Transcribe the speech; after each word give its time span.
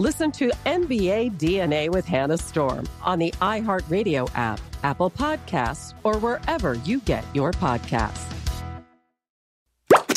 Listen 0.00 0.32
to 0.32 0.48
NBA 0.64 1.36
DNA 1.36 1.90
with 1.90 2.06
Hannah 2.06 2.38
Storm 2.38 2.88
on 3.02 3.18
the 3.18 3.30
iHeartRadio 3.32 4.30
app, 4.34 4.58
Apple 4.82 5.10
Podcasts, 5.10 5.92
or 6.04 6.16
wherever 6.16 6.72
you 6.86 7.00
get 7.00 7.22
your 7.34 7.52
podcasts. 7.52 8.24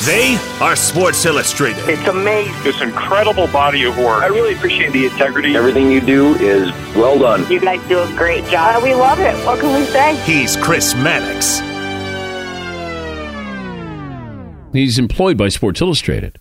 They 0.06 0.38
are 0.62 0.78
Sports 0.78 1.26
Illustrated. 1.26 1.84
It's 1.90 2.08
amazing. 2.08 2.64
This 2.64 2.80
incredible 2.80 3.48
body 3.48 3.84
of 3.84 3.98
work. 3.98 4.24
I 4.24 4.28
really 4.28 4.54
appreciate 4.54 4.94
the 4.94 5.08
integrity. 5.08 5.54
Everything 5.54 5.92
you 5.92 6.00
do 6.00 6.34
is 6.36 6.72
well 6.96 7.20
done. 7.20 7.52
You 7.52 7.60
guys 7.60 7.86
do 7.90 8.00
a 8.00 8.08
great 8.16 8.46
job. 8.46 8.78
Uh, 8.78 8.86
we 8.86 8.96
love 8.96 9.20
it. 9.20 9.36
What 9.46 9.60
can 9.60 9.78
we 9.78 9.86
say? 9.88 10.16
He's 10.24 10.56
Chris 10.56 10.96
Mannix. 10.96 11.60
He's 14.72 14.98
employed 14.98 15.38
by 15.38 15.50
Sports 15.50 15.82
Illustrated. 15.82 16.40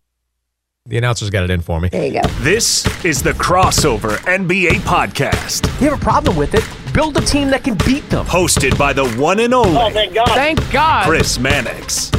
The 0.86 0.98
announcers 0.98 1.30
got 1.30 1.44
it 1.44 1.50
in 1.50 1.60
for 1.60 1.80
me. 1.80 1.90
There 1.90 2.04
you 2.04 2.14
go. 2.20 2.28
This 2.40 3.04
is 3.04 3.22
the 3.22 3.30
Crossover 3.30 4.16
NBA 4.26 4.80
Podcast. 4.80 5.64
You 5.80 5.88
have 5.88 6.00
a 6.00 6.04
problem 6.04 6.34
with 6.36 6.54
it? 6.54 6.64
Build 6.92 7.16
a 7.16 7.20
team 7.20 7.50
that 7.50 7.62
can 7.62 7.76
beat 7.86 8.00
them. 8.10 8.26
Hosted 8.26 8.76
by 8.76 8.92
the 8.92 9.08
one 9.10 9.38
and 9.38 9.54
only. 9.54 9.80
Oh, 9.80 9.90
thank 9.90 10.12
God. 10.12 10.26
Thank 10.30 10.72
God. 10.72 11.06
Chris 11.06 11.38
Mannix. 11.38 12.10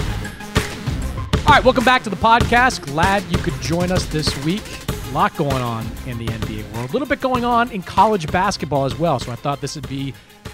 All 1.40 1.56
right, 1.56 1.62
welcome 1.62 1.84
back 1.84 2.04
to 2.04 2.10
the 2.10 2.16
podcast. 2.16 2.86
Glad 2.86 3.24
you 3.24 3.38
could 3.40 3.60
join 3.62 3.92
us 3.92 4.06
this 4.06 4.34
week. 4.46 4.64
A 4.88 5.12
lot 5.12 5.36
going 5.36 5.52
on 5.52 5.86
in 6.08 6.18
the 6.18 6.28
NBA 6.28 6.74
world. 6.74 6.90
A 6.90 6.94
little 6.94 7.08
bit 7.08 7.20
going 7.20 7.44
on 7.44 7.70
in 7.72 7.82
college 7.84 8.32
basketball 8.32 8.86
as 8.86 8.98
well. 8.98 9.20
So 9.20 9.34
I 9.34 9.36
thought 9.36 9.60
this 9.60 9.76
would 9.76 9.90
be 9.90 10.14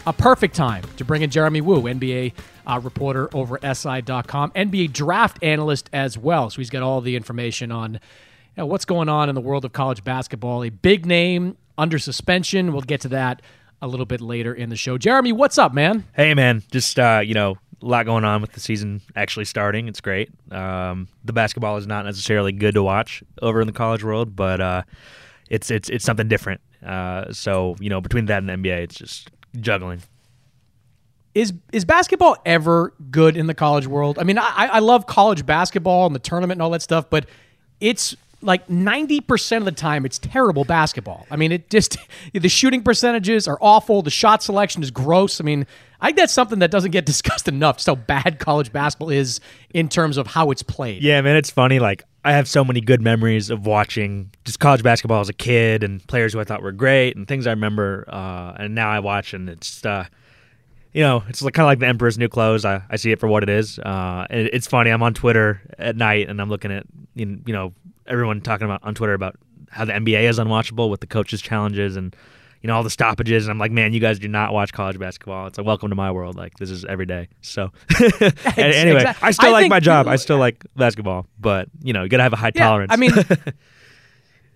a 0.10 0.14
perfect 0.14 0.56
time 0.56 0.84
to 0.98 1.06
bring 1.06 1.22
in 1.22 1.30
Jeremy 1.30 1.62
Woo, 1.62 1.84
NBA 1.84 2.34
uh, 2.66 2.80
reporter 2.84 3.30
over 3.32 3.60
SI.com, 3.62 4.50
NBA 4.52 4.92
draft 4.92 5.38
analyst 5.44 5.88
as 5.94 6.18
well. 6.18 6.50
So 6.50 6.58
he's 6.58 6.72
got 6.72 6.82
all 6.82 7.00
the 7.00 7.16
information 7.16 7.72
on 7.72 7.94
you 7.94 8.00
know, 8.58 8.66
what's 8.66 8.86
going 8.86 9.08
on 9.08 9.30
in 9.30 9.36
the 9.36 9.42
world 9.42 9.66
of 9.66 9.72
college 9.72 10.04
basketball. 10.04 10.64
A 10.64 10.70
big 10.70 11.06
name 11.06 11.58
under 11.78 12.00
suspension. 12.00 12.74
We'll 12.74 12.82
get 12.82 13.02
to 13.02 13.10
that 13.10 13.44
a 13.84 13.88
little 13.88 14.08
bit 14.08 14.20
later 14.20 14.52
in 14.52 14.70
the 14.70 14.76
show. 14.76 14.98
Jeremy, 14.98 15.32
what's 15.32 15.60
up, 15.60 15.76
man? 15.76 16.04
Hey, 16.16 16.34
man. 16.34 16.64
Just, 16.72 16.98
uh, 16.98 17.22
you 17.24 17.36
know, 17.36 17.60
a 17.80 17.86
lot 17.86 18.08
going 18.08 18.26
on 18.26 18.42
with 18.42 18.54
the 18.54 18.60
season 18.60 19.02
actually 19.16 19.46
starting. 19.46 19.88
It's 19.88 20.02
great. 20.02 20.32
Um, 20.52 21.08
the 21.24 21.34
basketball 21.34 21.78
is 21.78 21.86
not 21.86 22.06
necessarily 22.06 22.52
good 22.52 22.74
to 22.74 22.82
watch 22.82 23.24
over 23.44 23.62
in 23.62 23.68
the 23.68 23.74
college 23.74 24.04
world, 24.04 24.36
but 24.36 24.60
uh, 24.60 24.82
it's 25.52 25.70
it's 25.70 25.88
it's 25.88 26.04
something 26.04 26.28
different. 26.28 26.62
Uh, 26.84 27.32
so 27.32 27.76
you 27.80 27.90
know, 27.90 28.02
between 28.02 28.26
that 28.26 28.44
and 28.44 28.50
NBA, 28.50 28.80
it's 28.80 28.96
just 28.96 29.30
juggling. 29.60 30.02
Is 31.36 31.54
is 31.72 31.86
basketball 31.86 32.38
ever 32.46 32.94
good 33.12 33.38
in 33.38 33.48
the 33.48 33.54
college 33.54 33.88
world? 33.88 34.18
I 34.20 34.24
mean, 34.24 34.38
I, 34.38 34.70
I 34.74 34.80
love 34.80 35.06
college 35.06 35.46
basketball 35.46 36.08
and 36.08 36.16
the 36.16 36.20
tournament 36.20 36.58
and 36.58 36.62
all 36.62 36.72
that 36.72 36.82
stuff, 36.82 37.10
but 37.10 37.28
it's 37.80 38.16
like 38.42 38.68
90% 38.68 39.58
of 39.58 39.66
the 39.66 39.72
time 39.72 40.06
it's 40.06 40.18
terrible 40.18 40.64
basketball. 40.64 41.28
I 41.30 41.36
mean, 41.36 41.52
it 41.52 41.70
just 41.70 41.98
the 42.34 42.50
shooting 42.50 42.84
percentages 42.84 43.48
are 43.48 43.58
awful, 43.62 44.02
the 44.02 44.10
shot 44.10 44.42
selection 44.42 44.82
is 44.82 44.92
gross. 44.92 45.40
I 45.40 45.44
mean, 45.44 45.68
I 46.02 46.08
think 46.08 46.18
that's 46.18 46.34
something 46.34 46.60
that 46.60 46.72
doesn't 46.72 46.92
get 46.92 47.06
discussed 47.08 47.48
enough, 47.48 47.78
just 47.78 47.88
how 47.88 47.96
bad 47.96 48.40
college 48.40 48.72
basketball 48.72 49.10
is 49.10 49.40
in 49.74 49.90
terms 49.90 50.18
of 50.18 50.28
how 50.28 50.52
it's 50.52 50.64
played. 50.64 51.02
Yeah, 51.02 51.22
man, 51.22 51.36
it's 51.36 51.50
funny. 51.50 51.80
Like, 51.80 52.04
I 52.24 52.34
have 52.34 52.48
so 52.48 52.66
many 52.66 52.82
good 52.82 53.02
memories 53.02 53.50
of 53.50 53.66
watching 53.66 54.32
just 54.44 54.60
college 54.60 54.84
basketball 54.84 55.22
as 55.22 55.30
a 55.30 55.34
kid 55.34 55.84
and 55.84 56.06
players 56.08 56.34
who 56.34 56.40
I 56.40 56.44
thought 56.44 56.62
were 56.62 56.72
great 56.72 57.16
and 57.16 57.28
things 57.28 57.48
I 57.48 57.52
remember. 57.52 58.06
Uh, 58.08 58.54
and 58.58 58.76
now 58.76 58.90
I 58.90 59.00
watch 59.00 59.34
and 59.34 59.50
it's, 59.50 59.86
uh, 59.86 60.06
you 60.92 61.02
know, 61.02 61.24
it's 61.30 61.42
kind 61.42 61.60
of 61.60 61.66
like 61.66 61.80
the 61.80 61.88
Emperor's 61.88 62.18
New 62.18 62.28
Clothes. 62.28 62.66
I, 62.66 62.82
I 62.90 62.98
see 62.98 63.12
it 63.12 63.20
for 63.20 63.28
what 63.28 63.44
it 63.44 63.50
is. 63.50 63.80
Uh, 63.80 64.26
it's 64.30 64.68
funny. 64.68 64.90
I'm 64.90 65.04
on 65.04 65.14
Twitter 65.14 65.62
at 65.78 65.96
night 65.96 66.30
and 66.30 66.42
I'm 66.42 66.50
looking 66.50 66.72
at, 66.72 66.86
you 67.16 67.42
know, 67.48 67.74
everyone 68.06 68.42
talking 68.42 68.66
about 68.66 68.84
on 68.84 68.96
Twitter 68.96 69.14
about 69.14 69.36
how 69.70 69.86
the 69.86 69.94
NBA 69.94 70.24
is 70.24 70.40
unwatchable 70.40 70.90
with 70.90 71.00
the 71.00 71.08
coaches' 71.08 71.42
challenges 71.42 71.96
and 71.96 72.16
you 72.62 72.68
know 72.68 72.76
all 72.76 72.84
the 72.84 72.90
stoppages 72.90 73.46
and 73.46 73.52
I'm 73.52 73.58
like 73.60 73.72
man 73.72 73.94
you 73.94 74.00
guys 74.00 74.20
do 74.20 74.28
not 74.28 74.54
watch 74.54 74.74
college 74.74 75.00
basketball 75.00 75.48
it's 75.48 75.58
like 75.58 75.66
welcome 75.68 75.90
to 75.90 75.96
my 75.96 76.12
world 76.12 76.36
like 76.36 76.58
this 76.58 76.70
is 76.70 76.84
every 76.86 77.06
day 77.06 77.28
so 77.42 77.72
anyway 78.58 78.98
Exactly. 79.02 79.28
I 79.28 79.32
still 79.32 79.50
I 79.50 79.62
like 79.62 79.70
my 79.70 79.80
job 79.80 80.08
I 80.08 80.16
still 80.18 80.38
like 80.48 80.66
basketball 80.76 81.26
but 81.40 81.70
you 81.82 81.94
know 81.94 82.04
you 82.04 82.10
gotta 82.10 82.24
have 82.24 82.34
a 82.34 82.38
high 82.38 82.52
Yeah, 82.54 82.66
tolerance 82.66 82.92
I 82.92 82.98
mean, 82.98 83.12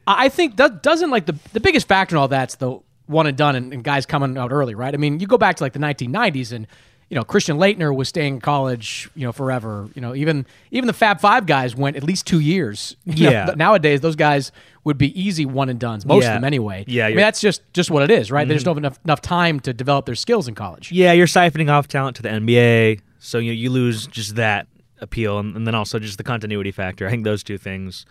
I 0.06 0.30
think 0.30 0.58
that 0.58 0.84
doesn't 0.84 1.10
like 1.12 1.26
the 1.26 1.36
the 1.54 1.60
biggest 1.60 1.88
factor 1.88 2.16
in 2.16 2.20
all 2.20 2.28
that's 2.28 2.56
the 2.56 2.80
one 3.06 3.28
and 3.28 3.38
done 3.38 3.56
and, 3.56 3.74
and 3.74 3.84
guys 3.84 4.06
coming 4.06 4.38
out 4.38 4.52
early, 4.52 4.76
right? 4.76 4.94
I 4.94 4.98
mean, 4.98 5.20
you 5.20 5.28
go 5.28 5.38
back 5.38 5.58
to 5.58 5.64
like 5.64 5.74
the 5.74 5.80
1990s 5.80 6.54
and 6.54 6.68
you 7.10 7.16
know 7.16 7.24
Christian 7.24 7.58
Laettner 7.58 7.96
was 7.96 8.10
staying 8.10 8.36
in 8.36 8.42
college, 8.42 9.10
you 9.16 9.26
know, 9.26 9.32
forever. 9.32 9.88
You 9.96 10.02
know, 10.02 10.16
even 10.16 10.46
even 10.72 10.88
the 10.88 10.94
Fab 10.94 11.20
Five 11.20 11.46
guys 11.46 11.76
went 11.76 11.96
at 11.98 12.04
least 12.04 12.26
two 12.28 12.40
years. 12.40 12.96
You 13.06 13.26
know, 13.26 13.32
Yeah. 13.32 13.46
th- 13.46 13.58
nowadays, 13.58 14.02
those 14.02 14.16
guys 14.16 14.52
would 14.84 14.98
be 14.98 15.18
easy 15.20 15.46
one 15.46 15.70
and 15.70 15.80
duns. 15.80 16.06
Most 16.06 16.24
Yeah. 16.24 16.32
of 16.32 16.36
them, 16.38 16.44
anyway. 16.44 16.84
Yeah, 16.88 17.06
I 17.06 17.10
mean 17.10 17.18
that's 17.18 17.40
just 17.42 17.62
just 17.74 17.90
what 17.92 18.04
it 18.04 18.12
is, 18.12 18.32
right? 18.32 18.48
They 18.48 18.54
just 18.56 18.64
Mhm. 18.64 18.76
don't 18.76 18.76
have 18.78 18.84
enough, 18.84 19.00
enough 19.06 19.22
time 19.22 19.60
to 19.62 19.74
develop 19.74 20.06
their 20.06 20.16
skills 20.16 20.48
in 20.48 20.56
college. 20.56 20.92
yeah 20.92 21.12
you're 21.14 21.28
siphoning 21.28 21.70
off 21.70 21.88
talent 21.88 22.16
to 22.18 22.22
the 22.22 22.30
NBA 22.30 23.00
so 23.20 23.38
you 23.38 23.52
you 23.54 23.70
lose 23.70 24.08
just 24.08 24.36
that 24.36 24.68
appeal 25.00 25.40
and, 25.40 25.56
and 25.56 25.68
then 25.68 25.76
also 25.76 26.00
just 26.00 26.18
the 26.18 26.24
continuity 26.24 26.72
factor 26.72 27.06
I 27.08 27.12
think 27.12 27.24
those 27.24 27.44
two 27.44 27.58
things 27.58 28.06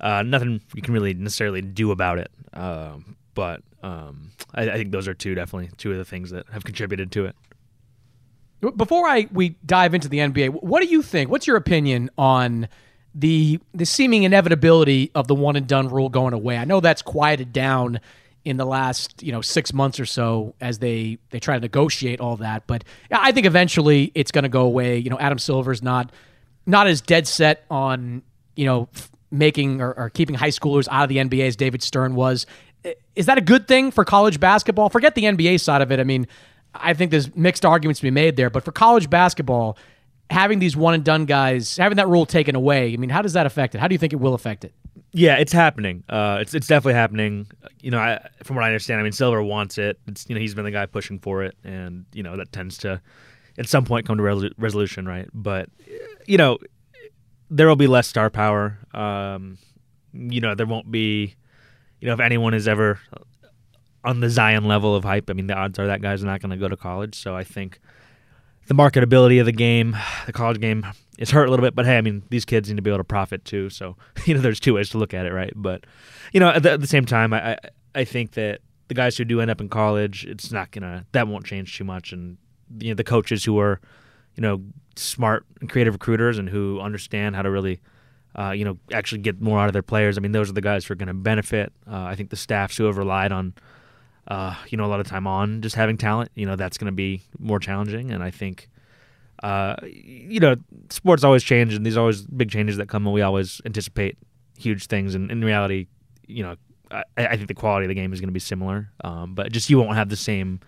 uh, 0.00 0.22
nothing 0.22 0.60
you 0.74 0.82
can 0.82 0.92
really 0.92 1.14
necessarily 1.14 1.62
do 1.62 1.90
about 1.90 2.18
it 2.18 2.30
um, 2.52 3.16
but 3.34 3.62
um, 3.82 4.30
I, 4.54 4.62
I 4.70 4.74
think 4.76 4.90
those 4.92 5.06
are 5.08 5.14
two 5.14 5.34
definitely 5.34 5.70
two 5.76 5.92
of 5.92 5.98
the 5.98 6.04
things 6.04 6.30
that 6.30 6.46
have 6.52 6.64
contributed 6.64 7.10
to 7.12 7.26
it 7.26 7.36
Before 8.60 9.06
I 9.06 9.28
we 9.32 9.50
dive 9.66 9.94
into 9.94 10.08
the 10.08 10.18
NBA, 10.18 10.62
what 10.62 10.82
do 10.82 10.88
you 10.88 11.02
think? 11.02 11.30
What's 11.30 11.46
your 11.46 11.56
opinion 11.56 12.10
on 12.16 12.68
the 13.14 13.60
the 13.74 13.84
seeming 13.86 14.22
inevitability 14.22 15.10
of 15.14 15.28
the 15.28 15.34
one 15.34 15.56
and 15.56 15.66
done 15.66 15.88
rule 15.88 16.08
going 16.08 16.32
away? 16.32 16.56
I 16.56 16.64
know 16.64 16.80
that's 16.80 17.02
quieted 17.02 17.52
down 17.52 18.00
in 18.46 18.56
the 18.56 18.64
last 18.64 19.22
you 19.22 19.32
know 19.32 19.42
six 19.42 19.72
months 19.72 20.00
or 20.00 20.06
so 20.06 20.54
as 20.60 20.78
they 20.78 21.18
they 21.30 21.40
try 21.40 21.56
to 21.56 21.60
negotiate 21.60 22.20
all 22.20 22.36
that, 22.36 22.66
but 22.66 22.84
I 23.10 23.32
think 23.32 23.44
eventually 23.44 24.12
it's 24.14 24.30
going 24.30 24.44
to 24.44 24.48
go 24.48 24.62
away. 24.62 24.98
You 24.98 25.10
know, 25.10 25.18
Adam 25.18 25.38
Silver's 25.38 25.82
not 25.82 26.12
not 26.64 26.86
as 26.86 27.00
dead 27.00 27.26
set 27.26 27.64
on 27.70 28.22
you 28.54 28.64
know 28.64 28.88
making 29.30 29.80
or, 29.80 29.92
or 29.94 30.10
keeping 30.10 30.34
high 30.34 30.48
schoolers 30.48 30.88
out 30.90 31.02
of 31.02 31.08
the 31.08 31.16
NBA 31.16 31.46
as 31.46 31.56
David 31.56 31.82
Stern 31.82 32.14
was. 32.14 32.46
Is 33.16 33.26
that 33.26 33.36
a 33.36 33.40
good 33.40 33.66
thing 33.66 33.90
for 33.90 34.04
college 34.04 34.38
basketball? 34.38 34.90
Forget 34.90 35.14
the 35.14 35.24
NBA 35.24 35.60
side 35.60 35.82
of 35.82 35.90
it. 35.90 35.98
I 35.98 36.04
mean, 36.04 36.28
I 36.80 36.94
think 36.94 37.10
there's 37.10 37.34
mixed 37.34 37.64
arguments 37.64 38.00
to 38.00 38.04
be 38.04 38.10
made 38.10 38.36
there, 38.36 38.50
but 38.50 38.64
for 38.64 38.72
college 38.72 39.10
basketball, 39.10 39.76
having 40.30 40.58
these 40.58 40.76
one 40.76 40.94
and 40.94 41.04
done 41.04 41.24
guys, 41.24 41.76
having 41.76 41.96
that 41.96 42.08
rule 42.08 42.26
taken 42.26 42.54
away, 42.54 42.92
I 42.92 42.96
mean, 42.96 43.10
how 43.10 43.22
does 43.22 43.34
that 43.34 43.46
affect 43.46 43.74
it? 43.74 43.78
How 43.78 43.88
do 43.88 43.94
you 43.94 43.98
think 43.98 44.12
it 44.12 44.16
will 44.16 44.34
affect 44.34 44.64
it? 44.64 44.72
Yeah, 45.12 45.36
it's 45.36 45.52
happening. 45.52 46.04
Uh, 46.08 46.38
it's 46.40 46.52
it's 46.52 46.66
definitely 46.66 46.94
happening. 46.94 47.46
You 47.80 47.90
know, 47.90 47.98
I, 47.98 48.28
from 48.42 48.56
what 48.56 48.64
I 48.64 48.68
understand, 48.68 49.00
I 49.00 49.02
mean, 49.02 49.12
Silver 49.12 49.42
wants 49.42 49.78
it. 49.78 49.98
It's 50.06 50.28
you 50.28 50.34
know 50.34 50.40
he's 50.40 50.54
been 50.54 50.64
the 50.64 50.70
guy 50.70 50.84
pushing 50.86 51.18
for 51.18 51.42
it, 51.42 51.56
and 51.64 52.04
you 52.12 52.22
know 52.22 52.36
that 52.36 52.52
tends 52.52 52.76
to, 52.78 53.00
at 53.56 53.66
some 53.66 53.84
point, 53.84 54.06
come 54.06 54.18
to 54.18 54.22
resol- 54.22 54.52
resolution, 54.58 55.06
right? 55.06 55.28
But 55.32 55.70
you 56.26 56.36
know, 56.36 56.58
there 57.50 57.66
will 57.66 57.76
be 57.76 57.86
less 57.86 58.06
star 58.06 58.28
power. 58.28 58.78
Um, 58.92 59.56
you 60.12 60.40
know, 60.40 60.54
there 60.54 60.66
won't 60.66 60.90
be, 60.90 61.34
you 62.00 62.08
know, 62.08 62.14
if 62.14 62.20
anyone 62.20 62.52
is 62.52 62.68
ever 62.68 63.00
on 64.06 64.20
the 64.20 64.30
Zion 64.30 64.64
level 64.64 64.94
of 64.94 65.04
hype, 65.04 65.28
I 65.28 65.32
mean, 65.32 65.48
the 65.48 65.54
odds 65.54 65.78
are 65.78 65.88
that 65.88 66.00
guy's 66.00 66.22
not 66.22 66.40
going 66.40 66.50
to 66.50 66.56
go 66.56 66.68
to 66.68 66.76
college. 66.76 67.16
So 67.16 67.34
I 67.34 67.42
think 67.42 67.80
the 68.68 68.74
marketability 68.74 69.40
of 69.40 69.46
the 69.46 69.52
game, 69.52 69.96
the 70.26 70.32
college 70.32 70.60
game, 70.60 70.86
is 71.18 71.30
hurt 71.30 71.48
a 71.48 71.50
little 71.50 71.64
bit. 71.64 71.74
But 71.74 71.86
hey, 71.86 71.98
I 71.98 72.00
mean, 72.00 72.22
these 72.30 72.44
kids 72.44 72.68
need 72.68 72.76
to 72.76 72.82
be 72.82 72.90
able 72.90 72.98
to 72.98 73.04
profit 73.04 73.44
too. 73.44 73.68
So 73.68 73.96
you 74.24 74.34
know, 74.34 74.40
there's 74.40 74.60
two 74.60 74.74
ways 74.74 74.88
to 74.90 74.98
look 74.98 75.12
at 75.12 75.26
it, 75.26 75.32
right? 75.32 75.52
But 75.54 75.84
you 76.32 76.40
know, 76.40 76.50
at 76.50 76.62
the, 76.62 76.72
at 76.72 76.80
the 76.80 76.86
same 76.86 77.04
time, 77.04 77.32
I, 77.32 77.52
I 77.52 77.58
I 77.96 78.04
think 78.04 78.32
that 78.32 78.60
the 78.88 78.94
guys 78.94 79.16
who 79.16 79.24
do 79.24 79.40
end 79.40 79.50
up 79.50 79.60
in 79.60 79.68
college, 79.68 80.24
it's 80.24 80.52
not 80.52 80.70
gonna 80.70 81.04
that 81.12 81.26
won't 81.26 81.44
change 81.44 81.76
too 81.76 81.84
much, 81.84 82.12
and 82.12 82.38
you 82.78 82.90
know, 82.90 82.94
the 82.94 83.04
coaches 83.04 83.44
who 83.44 83.58
are, 83.58 83.80
you 84.36 84.40
know, 84.40 84.62
smart 84.94 85.46
and 85.60 85.68
creative 85.68 85.94
recruiters 85.94 86.38
and 86.38 86.48
who 86.48 86.80
understand 86.80 87.36
how 87.36 87.42
to 87.42 87.50
really. 87.50 87.80
Uh, 88.38 88.50
you 88.50 88.66
know, 88.66 88.76
actually 88.92 89.22
get 89.22 89.40
more 89.40 89.58
out 89.58 89.66
of 89.66 89.72
their 89.72 89.80
players. 89.80 90.18
I 90.18 90.20
mean, 90.20 90.32
those 90.32 90.50
are 90.50 90.52
the 90.52 90.60
guys 90.60 90.84
who 90.84 90.92
are 90.92 90.94
going 90.94 91.06
to 91.06 91.14
benefit. 91.14 91.72
Uh, 91.90 92.02
I 92.02 92.16
think 92.16 92.28
the 92.28 92.36
staffs 92.36 92.76
who 92.76 92.84
have 92.84 92.98
relied 92.98 93.32
on 93.32 93.54
uh, 94.28 94.54
you 94.68 94.76
know, 94.76 94.84
a 94.84 94.88
lot 94.88 95.00
of 95.00 95.06
time 95.06 95.26
on 95.26 95.62
just 95.62 95.76
having 95.76 95.96
talent, 95.96 96.30
you 96.34 96.46
know, 96.46 96.56
that's 96.56 96.78
going 96.78 96.86
to 96.86 96.92
be 96.92 97.22
more 97.38 97.58
challenging. 97.58 98.10
And 98.10 98.22
I 98.22 98.30
think, 98.30 98.68
uh, 99.42 99.76
you 99.84 100.40
know, 100.40 100.56
sports 100.90 101.22
always 101.24 101.42
change, 101.42 101.74
and 101.74 101.84
there's 101.84 101.96
always 101.96 102.22
big 102.22 102.50
changes 102.50 102.76
that 102.78 102.88
come, 102.88 103.06
and 103.06 103.14
we 103.14 103.22
always 103.22 103.60
anticipate 103.64 104.16
huge 104.58 104.86
things. 104.86 105.14
And 105.14 105.30
in 105.30 105.44
reality, 105.44 105.86
you 106.26 106.42
know, 106.42 106.56
I, 106.90 107.04
I 107.16 107.36
think 107.36 107.48
the 107.48 107.54
quality 107.54 107.84
of 107.84 107.88
the 107.88 107.94
game 107.94 108.12
is 108.12 108.20
going 108.20 108.28
to 108.28 108.32
be 108.32 108.40
similar, 108.40 108.90
um, 109.04 109.34
but 109.34 109.52
just 109.52 109.70
you 109.70 109.78
won't 109.78 109.96
have 109.96 110.08
the 110.08 110.16
same 110.16 110.60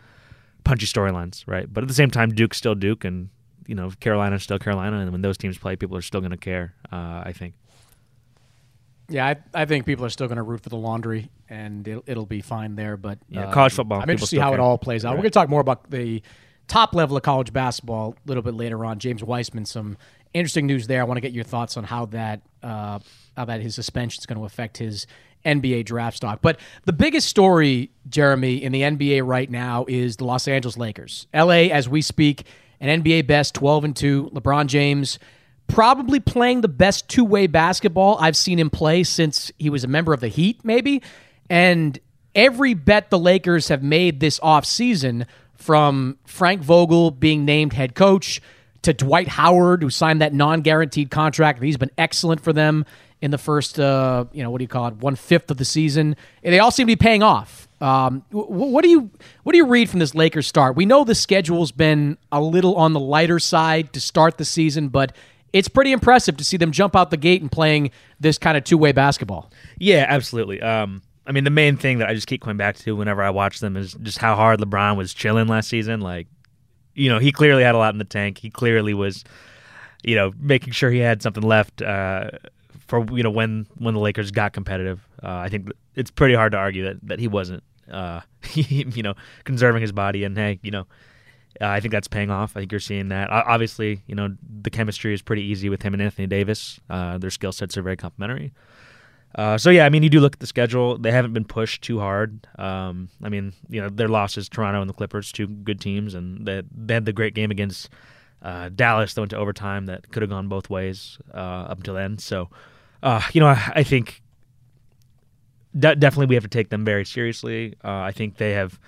punchy 0.65 0.87
storylines, 0.87 1.45
right? 1.47 1.73
But 1.73 1.85
at 1.85 1.89
the 1.89 1.95
same 1.95 2.11
time, 2.11 2.31
Duke's 2.31 2.59
still 2.59 2.75
Duke, 2.75 3.05
and 3.05 3.31
you 3.67 3.75
know, 3.75 3.91
Carolina's 4.01 4.43
still 4.43 4.59
Carolina, 4.59 4.99
and 4.99 5.13
when 5.13 5.23
those 5.23 5.37
teams 5.37 5.59
play, 5.59 5.77
people 5.77 5.97
are 5.97 6.03
still 6.03 6.21
going 6.21 6.31
to 6.31 6.37
care. 6.37 6.75
Uh, 6.93 7.23
I 7.25 7.33
think. 7.35 7.55
Yeah, 9.09 9.27
I, 9.27 9.37
I 9.55 9.65
think 9.65 9.87
people 9.87 10.05
are 10.05 10.11
still 10.11 10.27
going 10.27 10.37
to 10.37 10.43
root 10.43 10.61
for 10.61 10.69
the 10.69 10.77
laundry, 10.77 11.31
and 11.49 11.87
it'll, 11.89 12.05
it'll 12.07 12.27
be 12.27 12.43
fine 12.43 12.77
there. 12.77 12.97
But 12.97 13.19
yeah, 13.29 13.47
uh, 13.47 13.53
college 13.53 13.73
football. 13.73 14.01
I'm 14.01 14.11
interested 14.11 14.37
to 14.37 14.37
see 14.37 14.41
how 14.41 14.51
care. 14.51 14.59
it 14.59 14.63
all 14.63 14.77
plays 14.77 15.05
out. 15.05 15.11
Right. 15.11 15.17
We're 15.17 15.23
going 15.23 15.31
to 15.31 15.39
talk 15.39 15.49
more 15.49 15.61
about 15.61 15.91
the 15.91 16.23
top 16.67 16.95
level 16.95 17.17
of 17.17 17.23
college 17.23 17.53
basketball 17.53 18.15
a 18.25 18.29
little 18.29 18.43
bit 18.43 18.55
later 18.55 18.85
on. 18.85 18.99
James 18.99 19.25
Wiseman, 19.25 19.65
some 19.65 19.97
interesting 20.35 20.67
news 20.67 20.87
there. 20.87 21.01
I 21.01 21.05
want 21.05 21.17
to 21.17 21.23
get 21.23 21.33
your 21.33 21.45
thoughts 21.45 21.77
on 21.77 21.85
how 21.85 22.07
that 22.07 22.43
uh, 22.63 22.99
how 23.37 23.45
that 23.47 23.61
his 23.61 23.75
suspension 23.75 24.21
is 24.21 24.27
going 24.27 24.39
to 24.39 24.45
affect 24.45 24.77
his 24.77 25.07
NBA 25.45 25.87
draft 25.87 26.19
stock. 26.19 26.41
But 26.43 26.61
the 26.85 26.93
biggest 26.93 27.29
story, 27.29 27.91
Jeremy, 28.09 28.63
in 28.63 28.73
the 28.73 28.83
NBA 28.83 29.27
right 29.27 29.51
now 29.51 29.87
is 29.89 30.17
the 30.17 30.25
Los 30.25 30.49
Angeles 30.49 30.77
Lakers. 30.77 31.27
LA, 31.33 31.69
as 31.71 31.89
we 31.89 32.03
speak, 32.03 32.45
an 32.81 33.03
NBA 33.03 33.27
best, 33.27 33.55
12 33.55 33.85
and 33.85 33.97
two. 33.97 34.31
LeBron 34.35 34.67
James 34.67 35.19
probably 35.69 36.19
playing 36.21 36.63
the 36.63 36.69
best 36.69 37.09
two 37.09 37.25
way 37.25 37.47
basketball 37.47 38.19
I've 38.21 38.37
seen 38.37 38.59
him 38.59 38.71
play 38.71 39.05
since 39.05 39.53
he 39.59 39.71
was 39.71 39.85
a 39.85 39.89
member 39.89 40.13
of 40.13 40.21
the 40.21 40.29
Heat, 40.29 40.65
maybe. 40.65 41.03
And 41.49 41.99
every 42.35 42.75
bet 42.75 43.11
the 43.11 43.19
Lakers 43.19 43.69
have 43.69 43.83
made 43.83 44.21
this 44.21 44.41
offseason, 44.41 45.27
from 45.59 46.17
Frank 46.25 46.63
Vogel 46.63 47.11
being 47.11 47.45
named 47.45 47.75
head 47.75 47.95
coach 47.95 48.41
to 48.83 48.95
Dwight 48.95 49.29
Howard, 49.29 49.83
who 49.83 49.91
signed 49.91 50.23
that 50.23 50.33
non 50.33 50.63
guaranteed 50.63 51.11
contract, 51.11 51.63
he's 51.63 51.77
been 51.77 51.91
excellent 51.99 52.41
for 52.41 52.53
them 52.53 52.87
in 53.21 53.33
the 53.33 53.39
first, 53.39 53.79
uh, 53.81 54.25
you 54.33 54.43
know, 54.43 54.51
what 54.51 54.59
do 54.59 54.65
you 54.65 54.69
call 54.69 54.87
it, 54.87 54.95
one 54.95 55.17
fifth 55.17 55.51
of 55.51 55.57
the 55.57 55.65
season. 55.65 56.17
And 56.45 56.55
they 56.55 56.61
all 56.61 56.71
seem 56.71 56.87
to 56.87 56.93
be 56.93 56.97
paying 56.97 57.25
off. 57.25 57.69
Um, 57.81 58.25
what 58.31 58.83
do 58.83 58.89
you 58.89 59.11
what 59.43 59.53
do 59.53 59.59
you 59.59 59.67
read 59.67 59.91
from 59.91 59.99
this 59.99 60.15
Lakers 60.15 60.47
start? 60.47 60.75
We 60.75 60.87
know 60.87 61.05
the 61.05 61.15
schedule's 61.15 61.71
been 61.71 62.19
a 62.33 62.41
little 62.41 62.75
on 62.77 62.93
the 62.93 63.01
lighter 63.01 63.39
side 63.39 63.93
to 63.93 64.01
start 64.01 64.39
the 64.39 64.45
season, 64.45 64.89
but 64.89 65.15
it's 65.53 65.69
pretty 65.69 65.93
impressive 65.93 66.37
to 66.37 66.45
see 66.45 66.57
them 66.57 66.73
jump 66.73 66.95
out 66.95 67.11
the 67.11 67.17
gate 67.17 67.41
and 67.41 67.51
playing 67.51 67.91
this 68.21 68.39
kind 68.39 68.57
of 68.57 68.65
two 68.65 68.79
way 68.79 68.93
basketball. 68.93 69.51
Yeah, 69.79 70.05
absolutely. 70.09 70.61
Um, 70.61 71.03
I 71.27 71.33
mean, 71.33 71.45
the 71.45 71.51
main 71.51 71.77
thing 71.77 71.99
that 71.99 72.09
I 72.09 72.15
just 72.15 72.27
keep 72.27 72.41
coming 72.43 72.57
back 72.57 72.77
to 72.79 72.97
whenever 72.97 73.23
I 73.23 73.31
watch 73.31 73.61
them 73.61 73.77
is 73.77 73.95
just 74.03 74.19
how 74.19 74.35
hard 74.35 74.61
LeBron 74.61 74.97
was 74.97 75.13
chilling 75.13 75.47
last 75.47 75.69
season. 75.69 76.01
Like, 76.01 76.27
you 76.95 77.11
know, 77.11 77.19
he 77.19 77.33
clearly 77.33 77.63
had 77.63 77.75
a 77.75 77.79
lot 77.79 77.95
in 77.95 77.99
the 77.99 78.05
tank. 78.05 78.39
He 78.39 78.51
clearly 78.51 78.95
was, 78.95 79.25
you 80.03 80.17
know, 80.17 80.33
making 80.39 80.73
sure 80.73 80.91
he 80.91 80.99
had 80.99 81.23
something 81.23 81.43
left 81.43 81.83
uh, 81.83 82.31
for 82.87 83.05
you 83.13 83.23
know 83.23 83.31
when 83.31 83.67
when 83.77 83.95
the 83.95 84.01
Lakers 84.01 84.31
got 84.31 84.53
competitive. 84.53 85.07
Uh, 85.23 85.37
I 85.37 85.49
think 85.49 85.71
it's 85.95 86.11
pretty 86.11 86.35
hard 86.35 86.53
to 86.53 86.59
argue 86.59 86.85
that 86.85 86.97
that 87.03 87.19
he 87.21 87.29
wasn't, 87.29 87.63
uh, 87.91 88.23
you 88.55 89.03
know, 89.03 89.15
conserving 89.45 89.83
his 89.83 89.93
body. 89.93 90.25
And 90.25 90.37
hey, 90.37 90.59
you 90.63 90.71
know, 90.71 90.87
uh, 91.61 91.67
I 91.67 91.81
think 91.81 91.93
that's 91.93 92.09
paying 92.09 92.31
off. 92.31 92.57
I 92.57 92.61
think 92.61 92.73
you're 92.73 92.81
seeing 92.81 93.09
that. 93.09 93.31
Obviously, 93.31 94.03
you 94.07 94.15
know, 94.15 94.35
the 94.63 94.71
chemistry 94.71 95.15
is 95.15 95.23
pretty 95.23 95.43
easy 95.43 95.69
with 95.69 95.83
him 95.83 95.95
and 95.95 96.03
Anthony 96.03 96.27
Davis. 96.27 96.81
Uh, 96.89 97.19
their 97.19 97.31
skill 97.31 97.53
sets 97.53 97.77
are 97.77 97.83
very 97.83 97.97
complementary. 97.97 98.53
Uh, 99.35 99.59
so 99.59 99.71
yeah, 99.71 99.85
I 99.85 99.89
mean, 99.89 100.03
you 100.03 100.09
do 100.09 100.21
look 100.21 100.35
at 100.35 100.41
the 100.41 100.47
schedule. 100.47 100.97
They 100.99 101.13
haven't 101.13 101.33
been 101.33 101.45
pushed 101.45 101.83
too 101.83 101.99
hard. 101.99 102.47
Um, 102.59 103.09
I 103.23 103.29
mean, 103.29 103.53
you 103.69 103.81
know, 103.81 103.89
their 103.89 104.09
losses, 104.09 104.49
Toronto 104.49 104.81
and 104.81 104.89
the 104.89 104.95
Clippers, 104.95 105.33
two 105.33 105.47
good 105.47 105.81
teams, 105.81 106.15
and 106.15 106.47
they, 106.47 106.63
they 106.75 106.95
had 106.95 107.05
the 107.05 107.13
great 107.13 107.35
game 107.35 107.51
against 107.51 107.91
uh, 108.43 108.71
Dallas 108.71 109.15
that 109.15 109.21
went 109.21 109.31
to 109.31 109.37
overtime 109.37 109.87
that 109.87 110.11
could 110.11 110.23
have 110.23 110.31
gone 110.31 110.49
both 110.49 110.71
ways 110.71 111.19
uh, 111.35 111.37
up 111.69 111.79
until 111.79 111.95
then. 111.95 112.19
So, 112.19 112.49
uh, 113.03 113.21
you 113.33 113.41
know, 113.41 113.49
I, 113.49 113.73
I 113.77 113.83
think 113.83 114.23
de- 115.79 115.97
definitely 115.97 116.27
we 116.27 116.35
have 116.35 116.45
to 116.45 116.49
take 116.49 116.71
them 116.71 116.85
very 116.85 117.05
seriously. 117.05 117.75
Uh, 117.85 117.99
I 118.01 118.13
think 118.13 118.37
they 118.37 118.53
have 118.53 118.79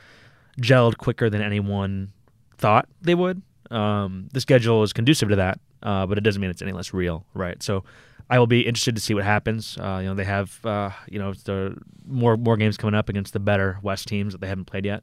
gelled 0.60 0.96
quicker 0.96 1.28
than 1.28 1.42
anyone 1.42 2.12
thought 2.60 2.88
they 3.00 3.14
would. 3.14 3.42
Um, 3.70 4.28
the 4.32 4.40
schedule 4.40 4.82
is 4.82 4.92
conducive 4.92 5.28
to 5.30 5.36
that, 5.36 5.60
uh, 5.82 6.06
but 6.06 6.18
it 6.18 6.22
doesn't 6.22 6.40
mean 6.40 6.50
it's 6.50 6.62
any 6.62 6.72
less 6.72 6.92
real, 6.92 7.24
right? 7.34 7.62
So 7.62 7.84
I 8.28 8.38
will 8.38 8.46
be 8.46 8.60
interested 8.60 8.94
to 8.94 9.00
see 9.00 9.14
what 9.14 9.24
happens. 9.24 9.76
Uh, 9.78 9.98
you 10.02 10.08
know, 10.08 10.14
they 10.14 10.24
have 10.24 10.64
uh, 10.64 10.90
you 11.08 11.18
know 11.18 11.32
the 11.32 11.76
more 12.06 12.36
more 12.36 12.56
games 12.56 12.76
coming 12.76 12.94
up 12.94 13.08
against 13.08 13.32
the 13.32 13.40
better 13.40 13.78
West 13.82 14.08
teams 14.08 14.32
that 14.32 14.40
they 14.40 14.46
haven't 14.46 14.66
played 14.66 14.84
yet, 14.84 15.02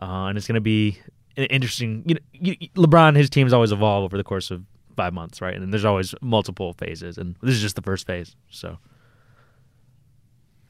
uh, 0.00 0.26
and 0.26 0.38
it's 0.38 0.46
going 0.46 0.54
to 0.56 0.60
be 0.60 0.98
an 1.36 1.44
interesting. 1.44 2.02
You 2.06 2.14
know, 2.14 2.20
you, 2.32 2.56
LeBron 2.76 3.16
his 3.16 3.30
teams 3.30 3.52
always 3.52 3.72
evolve 3.72 4.04
over 4.04 4.16
the 4.16 4.24
course 4.24 4.50
of 4.50 4.64
five 4.96 5.12
months, 5.12 5.40
right? 5.40 5.56
And 5.56 5.72
there's 5.72 5.84
always 5.84 6.14
multiple 6.20 6.74
phases, 6.74 7.18
and 7.18 7.36
this 7.42 7.54
is 7.54 7.62
just 7.62 7.76
the 7.76 7.82
first 7.82 8.06
phase. 8.06 8.36
So. 8.50 8.78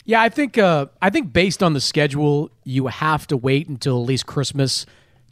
Yeah, 0.04 0.20
I 0.20 0.30
think 0.30 0.58
uh, 0.58 0.86
I 1.00 1.10
think 1.10 1.32
based 1.32 1.62
on 1.62 1.74
the 1.74 1.80
schedule, 1.80 2.50
you 2.64 2.88
have 2.88 3.26
to 3.28 3.36
wait 3.36 3.68
until 3.68 4.02
at 4.02 4.08
least 4.08 4.26
Christmas 4.26 4.84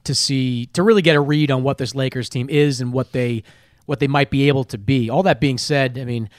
to 0.05 0.15
see 0.15 0.67
to 0.67 0.83
really 0.83 1.03
get 1.03 1.17
a 1.17 1.21
read 1.21 1.51
on 1.51 1.63
what 1.63 1.79
this 1.79 1.95
Lakers 1.95 2.29
team 2.29 2.49
is 2.51 2.81
and 2.81 2.93
what 2.93 3.13
they 3.13 3.43
what 3.87 4.01
they 4.01 4.09
might 4.09 4.31
be 4.31 4.49
able 4.49 4.65
to 4.65 4.79
be. 4.79 5.11
All 5.11 5.23
that 5.25 5.41
being 5.41 5.59
said, 5.59 5.99
I 5.99 6.05
mean, 6.05 6.31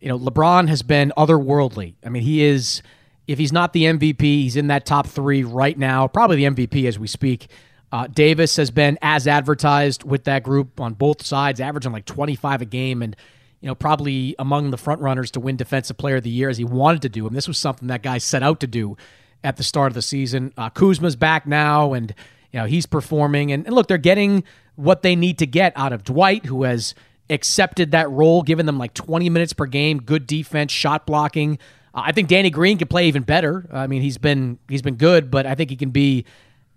you 0.00 0.08
know, 0.08 0.18
LeBron 0.18 0.68
has 0.68 0.82
been 0.82 1.12
otherworldly. 1.16 1.94
I 2.04 2.08
mean, 2.08 2.22
he 2.22 2.42
is 2.42 2.82
if 3.26 3.38
he's 3.38 3.52
not 3.52 3.72
the 3.72 3.84
MVP, 3.84 4.20
he's 4.20 4.56
in 4.56 4.68
that 4.68 4.86
top 4.86 5.06
three 5.06 5.42
right 5.42 5.76
now, 5.76 6.06
probably 6.06 6.36
the 6.36 6.44
MVP 6.44 6.86
as 6.86 6.98
we 6.98 7.06
speak. 7.06 7.48
Uh, 7.92 8.06
Davis 8.06 8.56
has 8.56 8.70
been 8.70 8.98
as 9.02 9.26
advertised 9.26 10.04
with 10.04 10.24
that 10.24 10.42
group 10.42 10.80
on 10.80 10.94
both 10.94 11.24
sides, 11.24 11.60
averaging 11.60 11.92
like 11.92 12.04
25 12.04 12.62
a 12.62 12.64
game, 12.64 13.02
and 13.02 13.16
you 13.60 13.68
know 13.68 13.74
probably 13.74 14.34
among 14.38 14.70
the 14.70 14.76
front 14.76 15.00
runners 15.00 15.30
to 15.32 15.40
win 15.40 15.56
Defensive 15.56 15.96
Player 15.96 16.16
of 16.16 16.22
the 16.22 16.30
Year 16.30 16.48
as 16.48 16.58
he 16.58 16.64
wanted 16.64 17.02
to 17.02 17.08
do. 17.08 17.26
And 17.26 17.34
this 17.34 17.48
was 17.48 17.58
something 17.58 17.88
that 17.88 18.02
guy 18.02 18.18
set 18.18 18.42
out 18.42 18.60
to 18.60 18.66
do 18.66 18.96
at 19.42 19.56
the 19.56 19.62
start 19.62 19.88
of 19.88 19.94
the 19.94 20.02
season. 20.02 20.52
Uh, 20.56 20.70
Kuzma's 20.70 21.16
back 21.16 21.46
now, 21.46 21.92
and 21.92 22.14
know 22.56 22.66
he's 22.66 22.86
performing. 22.86 23.52
And, 23.52 23.66
and 23.66 23.74
look, 23.74 23.88
they're 23.88 23.98
getting 23.98 24.44
what 24.76 25.02
they 25.02 25.16
need 25.16 25.38
to 25.38 25.46
get 25.46 25.72
out 25.76 25.92
of 25.92 26.04
Dwight, 26.04 26.46
who 26.46 26.64
has 26.64 26.94
accepted 27.30 27.90
that 27.90 28.10
role, 28.10 28.42
given 28.42 28.66
them 28.66 28.78
like 28.78 28.94
20 28.94 29.28
minutes 29.30 29.52
per 29.52 29.66
game, 29.66 29.98
good 29.98 30.26
defense, 30.26 30.72
shot 30.72 31.06
blocking. 31.06 31.58
Uh, 31.94 32.02
I 32.04 32.12
think 32.12 32.28
Danny 32.28 32.50
Green 32.50 32.78
can 32.78 32.88
play 32.88 33.08
even 33.08 33.22
better. 33.22 33.68
I 33.72 33.86
mean, 33.86 34.02
he's 34.02 34.18
been 34.18 34.58
he's 34.68 34.82
been 34.82 34.96
good, 34.96 35.30
but 35.30 35.46
I 35.46 35.54
think 35.54 35.70
he 35.70 35.76
can 35.76 35.90
be 35.90 36.24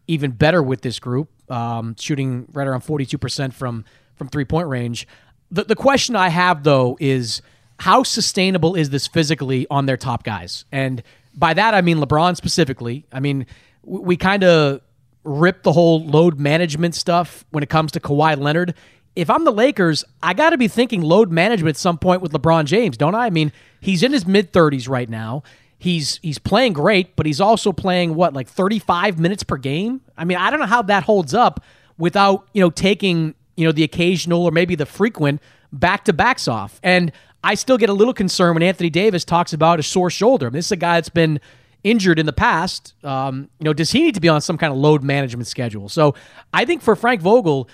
even 0.07 0.31
better 0.31 0.63
with 0.63 0.81
this 0.81 0.99
group, 0.99 1.29
um, 1.51 1.95
shooting 1.99 2.47
right 2.51 2.67
around 2.67 2.81
42% 2.81 3.53
from 3.53 3.85
from 4.15 4.27
three 4.27 4.45
point 4.45 4.67
range. 4.67 5.07
The 5.51 5.65
the 5.65 5.75
question 5.75 6.15
I 6.15 6.29
have 6.29 6.63
though 6.63 6.97
is 6.99 7.41
how 7.79 8.03
sustainable 8.03 8.75
is 8.75 8.89
this 8.89 9.07
physically 9.07 9.67
on 9.69 9.85
their 9.85 9.97
top 9.97 10.23
guys? 10.23 10.65
And 10.71 11.03
by 11.35 11.53
that 11.53 11.73
I 11.73 11.81
mean 11.81 11.97
LeBron 11.97 12.35
specifically. 12.35 13.05
I 13.11 13.19
mean, 13.19 13.45
we, 13.83 13.99
we 13.99 14.17
kind 14.17 14.43
of 14.43 14.81
rip 15.23 15.63
the 15.63 15.73
whole 15.73 16.05
load 16.05 16.39
management 16.39 16.95
stuff 16.95 17.45
when 17.51 17.63
it 17.63 17.69
comes 17.69 17.91
to 17.93 17.99
Kawhi 17.99 18.39
Leonard. 18.39 18.73
if 19.15 19.29
I'm 19.29 19.43
the 19.43 19.51
Lakers, 19.51 20.05
I 20.23 20.33
got 20.33 20.51
to 20.51 20.57
be 20.57 20.67
thinking 20.67 21.01
load 21.01 21.31
management 21.31 21.75
at 21.75 21.79
some 21.79 21.97
point 21.97 22.21
with 22.21 22.31
LeBron 22.31 22.65
James, 22.65 22.95
don't 22.97 23.15
I? 23.15 23.25
I 23.25 23.29
mean, 23.29 23.51
he's 23.81 24.03
in 24.03 24.13
his 24.13 24.25
mid 24.25 24.53
30s 24.53 24.87
right 24.87 25.09
now. 25.09 25.43
He's 25.77 26.19
he's 26.21 26.39
playing 26.39 26.73
great, 26.73 27.15
but 27.15 27.25
he's 27.25 27.39
also 27.39 27.71
playing 27.71 28.15
what 28.15 28.33
like 28.33 28.47
35 28.47 29.17
minutes 29.19 29.43
per 29.43 29.57
game. 29.57 30.01
I 30.17 30.25
mean, 30.25 30.37
I 30.37 30.49
don't 30.49 30.59
know 30.59 30.65
how 30.65 30.81
that 30.83 31.03
holds 31.03 31.33
up 31.33 31.63
without 31.97 32.47
you 32.53 32.61
know 32.61 32.69
taking 32.69 33.33
you 33.55 33.65
know 33.65 33.71
the 33.71 33.83
occasional 33.83 34.43
or 34.43 34.51
maybe 34.51 34.75
the 34.75 34.85
frequent 34.85 35.41
back 35.71 36.05
to 36.05 36.13
backs 36.13 36.47
off. 36.47 36.79
And 36.83 37.11
I 37.43 37.55
still 37.55 37.77
get 37.77 37.89
a 37.89 37.93
little 37.93 38.13
concerned 38.13 38.55
when 38.55 38.63
Anthony 38.63 38.89
Davis 38.89 39.23
talks 39.23 39.53
about 39.53 39.79
a 39.79 39.83
sore 39.83 40.09
shoulder. 40.09 40.47
I 40.47 40.49
mean, 40.49 40.57
this 40.57 40.65
is 40.67 40.71
a 40.73 40.77
guy 40.77 40.95
that's 40.95 41.09
been 41.09 41.39
injured 41.83 42.19
in 42.19 42.25
the 42.25 42.33
past. 42.33 42.93
Um, 43.03 43.49
you 43.59 43.65
know, 43.65 43.73
does 43.73 43.91
he 43.91 44.03
need 44.03 44.15
to 44.15 44.21
be 44.21 44.29
on 44.29 44.41
some 44.41 44.57
kind 44.57 44.71
of 44.71 44.79
load 44.79 45.03
management 45.03 45.47
schedule? 45.47 45.89
So 45.89 46.15
I 46.53 46.65
think 46.65 46.81
for 46.81 46.95
Frank 46.95 47.21
Vogel, 47.21 47.69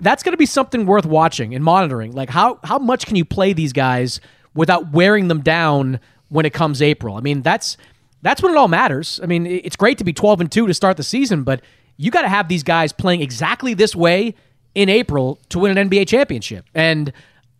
that's 0.00 0.22
going 0.22 0.32
to 0.32 0.38
be 0.38 0.46
something 0.46 0.86
worth 0.86 1.06
watching 1.06 1.54
and 1.54 1.62
monitoring. 1.64 2.12
Like 2.12 2.30
how 2.30 2.58
how 2.64 2.78
much 2.78 3.06
can 3.06 3.16
you 3.16 3.24
play 3.24 3.52
these 3.52 3.72
guys 3.72 4.20
without 4.54 4.92
wearing 4.92 5.28
them 5.28 5.42
down 5.42 6.00
when 6.28 6.44
it 6.44 6.52
comes 6.52 6.82
April? 6.82 7.16
I 7.16 7.20
mean, 7.20 7.42
that's 7.42 7.76
that's 8.22 8.42
when 8.42 8.52
it 8.52 8.56
all 8.56 8.68
matters. 8.68 9.20
I 9.22 9.26
mean, 9.26 9.46
it's 9.46 9.76
great 9.76 9.98
to 9.98 10.04
be 10.04 10.12
12 10.12 10.40
and 10.40 10.52
2 10.52 10.66
to 10.66 10.74
start 10.74 10.96
the 10.96 11.02
season, 11.02 11.44
but 11.44 11.60
you 11.96 12.10
got 12.10 12.22
to 12.22 12.28
have 12.28 12.48
these 12.48 12.62
guys 12.62 12.92
playing 12.92 13.20
exactly 13.22 13.74
this 13.74 13.94
way 13.94 14.34
in 14.74 14.88
April 14.88 15.38
to 15.50 15.58
win 15.58 15.76
an 15.76 15.88
NBA 15.88 16.08
championship. 16.08 16.66
And 16.74 17.12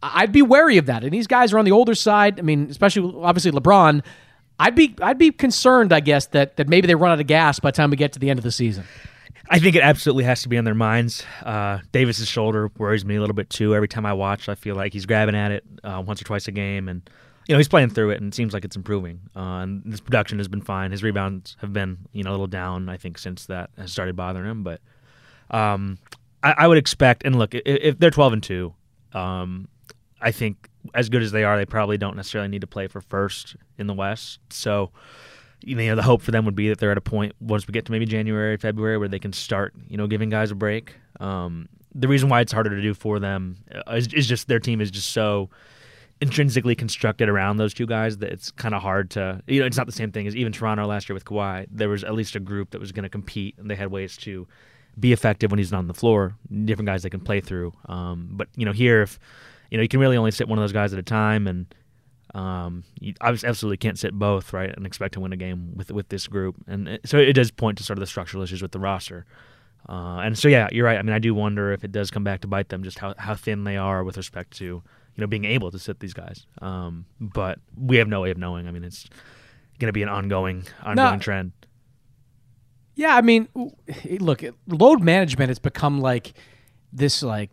I'd 0.02 0.32
be 0.32 0.42
wary 0.42 0.76
of 0.76 0.86
that. 0.86 1.04
And 1.04 1.12
these 1.12 1.26
guys 1.26 1.52
are 1.52 1.58
on 1.58 1.64
the 1.64 1.72
older 1.72 1.94
side. 1.94 2.38
I 2.38 2.42
mean, 2.42 2.68
especially 2.70 3.14
obviously 3.22 3.52
LeBron. 3.52 4.02
I'd 4.58 4.75
be 4.75 4.94
I'd 5.02 5.18
be 5.18 5.30
concerned, 5.32 5.92
I 5.92 6.00
guess, 6.00 6.26
that 6.28 6.56
that 6.56 6.68
maybe 6.68 6.86
they 6.86 6.94
run 6.94 7.12
out 7.12 7.20
of 7.20 7.26
gas 7.26 7.60
by 7.60 7.70
the 7.70 7.76
time 7.76 7.90
we 7.90 7.96
get 7.96 8.12
to 8.14 8.18
the 8.18 8.30
end 8.30 8.38
of 8.38 8.44
the 8.44 8.52
season. 8.52 8.84
I 9.48 9.58
think 9.58 9.76
it 9.76 9.82
absolutely 9.82 10.25
has 10.25 10.42
to 10.42 10.48
be 10.48 10.58
on 10.58 10.64
their 10.64 10.75
minds. 10.75 11.25
Uh, 11.42 11.78
Davis's 11.92 12.26
shoulder 12.26 12.70
worries 12.78 13.04
me 13.04 13.16
a 13.16 13.20
little 13.20 13.34
bit 13.34 13.48
too. 13.48 13.76
Every 13.76 13.86
time 13.86 14.04
I 14.04 14.12
watch, 14.12 14.48
I 14.48 14.56
feel 14.56 14.75
like 14.75 14.92
he's 14.92 15.06
grabbing 15.06 15.36
at 15.36 15.52
it 15.52 15.64
uh, 15.84 16.02
once 16.04 16.20
or 16.20 16.25
twice 16.25 16.48
a 16.48 16.52
game, 16.52 16.88
and 16.88 17.08
you 17.46 17.54
know 17.54 17.58
he's 17.58 17.68
playing 17.68 17.90
through 17.90 18.10
it, 18.10 18.20
and 18.20 18.32
it 18.32 18.34
seems 18.34 18.52
like 18.52 18.64
it's 18.64 18.76
improving. 18.76 19.20
Uh, 19.36 19.60
and 19.60 19.84
his 19.84 20.00
production 20.00 20.38
has 20.38 20.48
been 20.48 20.62
fine. 20.62 20.90
His 20.90 21.02
rebounds 21.02 21.56
have 21.60 21.72
been 21.72 21.98
you 22.12 22.25
know 22.25 22.30
a 22.30 22.32
little 22.32 22.46
down, 22.46 22.88
I 22.88 22.96
think, 22.96 23.18
since 23.18 23.46
that 23.46 23.70
has 23.76 23.92
started 23.92 24.16
bothering 24.16 24.50
him. 24.50 24.64
But 24.64 24.80
um, 25.50 25.98
I, 26.42 26.54
I, 26.58 26.66
would 26.66 26.78
expect, 26.78 27.25
and 27.25 27.38
look, 27.38 27.54
if, 27.54 27.62
if 27.64 27.98
they're 27.98 28.10
twelve 28.10 28.32
and 28.32 28.42
two, 28.42 28.75
um, 29.12 29.68
I 30.20 30.32
think 30.32 30.70
as 30.95 31.09
good 31.09 31.23
as 31.23 31.33
they 31.33 31.45
are, 31.45 31.57
they 31.57 31.66
probably 31.66 31.99
don't 31.99 32.16
necessarily 32.16 32.49
need 32.49 32.61
to 32.61 32.66
play 32.66 32.87
for 32.87 33.00
first 33.00 33.57
in 33.78 33.87
the 33.87 33.95
West. 33.95 34.40
So, 34.50 34.90
you 35.62 35.76
know, 35.76 35.97
the 35.97 36.02
hope 36.02 36.23
for 36.23 36.31
them 36.31 36.45
would 36.45 36.55
be 36.55 36.69
that 36.69 36.78
they're 36.78 36.93
at 36.93 36.99
a 36.99 37.02
point 37.02 37.35
once 37.40 37.66
we 37.66 37.73
get 37.73 37.87
to 37.87 37.93
maybe 37.93 38.07
January, 38.07 38.57
February, 38.57 38.99
where 38.99 39.09
they 39.09 39.19
can 39.19 39.33
start, 39.33 39.75
you 39.88 39.97
know, 39.97 40.07
giving 40.07 40.28
guys 40.28 40.50
a 40.50 40.55
break. 40.55 40.95
Um, 41.21 41.69
the 41.95 42.09
reason 42.09 42.28
why 42.28 42.40
it's 42.40 42.52
harder 42.52 42.71
to 42.71 42.83
do 42.83 42.95
for 42.95 43.19
them 43.19 43.57
is, 43.88 44.09
is, 44.12 44.26
just 44.26 44.49
their 44.49 44.61
team 44.61 44.81
is 44.81 44.90
just 44.90 45.11
so 45.11 45.49
intrinsically 46.21 46.75
constructed 46.75 47.28
around 47.28 47.57
those 47.57 47.73
two 47.73 47.87
guys 47.87 48.19
that 48.19 48.31
it's 48.31 48.50
kind 48.50 48.75
of 48.75 48.83
hard 48.83 49.11
to, 49.11 49.43
you 49.47 49.61
know, 49.61 49.66
it's 49.66 49.76
not 49.76 49.87
the 49.87 49.93
same 49.93 50.12
thing 50.12 50.26
as 50.26 50.37
even 50.37 50.52
Toronto 50.52 50.87
last 50.87 51.09
year 51.09 51.14
with 51.14 51.25
Kawhi. 51.25 51.66
There 51.71 51.88
was 51.88 52.05
at 52.05 52.14
least 52.14 52.37
a 52.37 52.40
group 52.40 52.71
that 52.71 52.81
was 52.81 52.93
going 52.93 53.05
to 53.05 53.09
compete, 53.09 53.55
and 53.59 53.71
they 53.71 53.76
had 53.76 53.90
ways 53.90 54.16
to 54.19 54.47
be 54.99 55.12
effective 55.12 55.50
when 55.50 55.59
he's 55.59 55.73
not 55.73 55.78
on 55.78 55.88
the 55.88 55.95
floor. 55.95 56.37
Different 56.64 56.87
guys 56.87 57.02
they 57.02 57.11
can 57.11 57.21
play 57.21 57.40
through. 57.40 57.73
Um, 57.87 58.28
but 58.33 58.49
you 58.57 58.64
know, 58.64 58.73
here 58.73 59.02
if 59.02 59.19
you 59.70 59.78
know, 59.78 59.82
you 59.82 59.88
can 59.88 60.00
really 60.00 60.16
only 60.16 60.30
sit 60.30 60.49
one 60.49 60.58
of 60.58 60.62
those 60.62 60.73
guys 60.73 60.92
at 60.92 60.99
a 60.99 61.02
time, 61.02 61.46
and 61.46 61.75
um, 62.35 62.85
you 63.00 63.14
absolutely 63.23 63.76
can't 63.76 63.99
sit 63.99 64.12
both, 64.12 64.52
right, 64.52 64.75
and 64.75 64.87
expect 64.87 65.14
to 65.14 65.20
win 65.20 65.32
a 65.32 65.37
game 65.37 65.76
with 65.76 65.90
with 65.90 66.08
this 66.08 66.26
group. 66.26 66.56
And 66.66 66.88
it, 66.88 67.08
so 67.08 67.18
it 67.18 67.32
does 67.32 67.50
point 67.50 67.78
to 67.78 67.85
sort 67.85 67.99
of 67.99 68.00
the 68.00 68.06
structural 68.06 68.42
issues 68.42 68.62
with 68.62 68.73
the 68.73 68.80
roster. 68.80 69.26
Uh, 69.88 70.18
and 70.18 70.37
so 70.37 70.49
yeah, 70.49 70.68
you're 70.73 70.85
right. 70.85 70.99
I 70.99 71.02
mean, 71.02 71.14
I 71.14 71.18
do 71.18 71.35
wonder 71.35 71.73
if 71.73 71.85
it 71.85 71.92
does 71.92 72.11
come 72.11 72.25
back 72.25 72.40
to 72.40 72.49
bite 72.49 72.68
them, 72.68 72.82
just 72.82 72.99
how 72.99 73.14
how 73.18 73.35
thin 73.35 73.64
they 73.64 73.76
are 73.76 74.04
with 74.04 74.16
respect 74.16 74.56
to 74.58 74.64
you 74.64 74.82
know 75.16 75.26
being 75.26 75.44
able 75.44 75.70
to 75.70 75.78
sit 75.78 76.00
these 76.00 76.14
guys. 76.14 76.46
Um, 76.61 77.06
but 77.20 77.58
we 77.76 77.96
have 77.96 78.08
no 78.08 78.20
way 78.20 78.30
of 78.30 78.38
knowing. 78.38 78.66
I 78.66 78.70
mean, 78.70 78.85
it's 78.85 79.08
going 79.78 79.88
to 79.88 79.92
be 79.92 80.02
an 80.02 80.08
ongoing 80.08 80.64
ongoing 80.82 81.14
no. 81.14 81.18
trend. 81.18 81.52
Yeah, 82.96 83.14
I 83.14 83.20
mean, 83.20 83.49
look, 84.20 84.42
load 84.66 85.02
management 85.02 85.50
has 85.50 85.58
become 85.58 86.00
like 86.00 86.32
this 86.92 87.23
like 87.23 87.50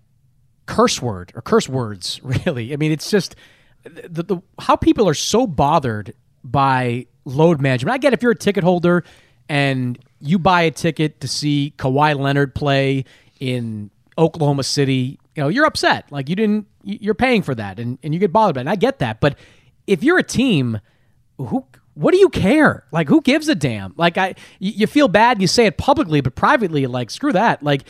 curse 0.66 1.02
word 1.02 1.32
or 1.36 1.42
curse 1.42 1.68
words, 1.70 2.20
really. 2.46 2.74
I 2.74 2.78
mean, 2.78 2.92
it's 2.92 3.10
just 3.10 3.36
the, 3.84 4.24
the 4.24 4.42
how 4.60 4.76
people 4.76 5.08
are 5.10 5.14
so 5.14 5.48
bothered 5.48 6.14
by 6.44 7.08
load 7.26 7.62
management. 7.62 7.94
I 7.94 7.98
get 7.98 8.14
if 8.14 8.22
you're 8.22 8.32
a 8.32 8.36
ticket 8.36 8.64
holder 8.64 9.04
and 9.50 9.98
you 10.20 10.40
buy 10.40 10.64
a 10.64 10.72
ticket 10.72 11.20
to 11.22 11.28
see 11.28 11.74
Kawhi 11.78 12.18
Leonard 12.18 12.56
play 12.56 13.06
in 13.40 13.92
Oklahoma 14.18 14.64
City, 14.64 15.20
you 15.36 15.44
know, 15.44 15.50
you're 15.50 15.66
upset. 15.66 16.12
Like 16.12 16.30
you 16.30 16.36
didn't 16.36 16.68
you're 16.84 17.16
paying 17.16 17.42
for 17.42 17.56
that 17.56 17.80
and, 17.80 17.98
and 18.04 18.14
you 18.14 18.20
get 18.20 18.32
bothered 18.32 18.56
by 18.56 18.60
it. 18.60 18.64
And 18.64 18.70
I 18.70 18.76
get 18.76 19.00
that. 19.00 19.20
But 19.22 19.38
if 19.88 20.04
you're 20.04 20.18
a 20.18 20.24
team, 20.24 20.80
who 21.38 21.66
what 21.96 22.12
do 22.12 22.18
you 22.18 22.30
care? 22.30 22.86
Like 22.92 23.08
who 23.08 23.22
gives 23.22 23.48
a 23.48 23.56
damn? 23.56 23.94
Like 23.98 24.18
I 24.18 24.36
you 24.60 24.88
feel 24.88 25.08
bad, 25.08 25.42
you 25.42 25.48
say 25.48 25.66
it 25.66 25.78
publicly, 25.78 26.22
but 26.22 26.36
privately, 26.36 26.88
like 26.88 27.10
screw 27.10 27.34
that. 27.34 27.64
Like 27.64 27.84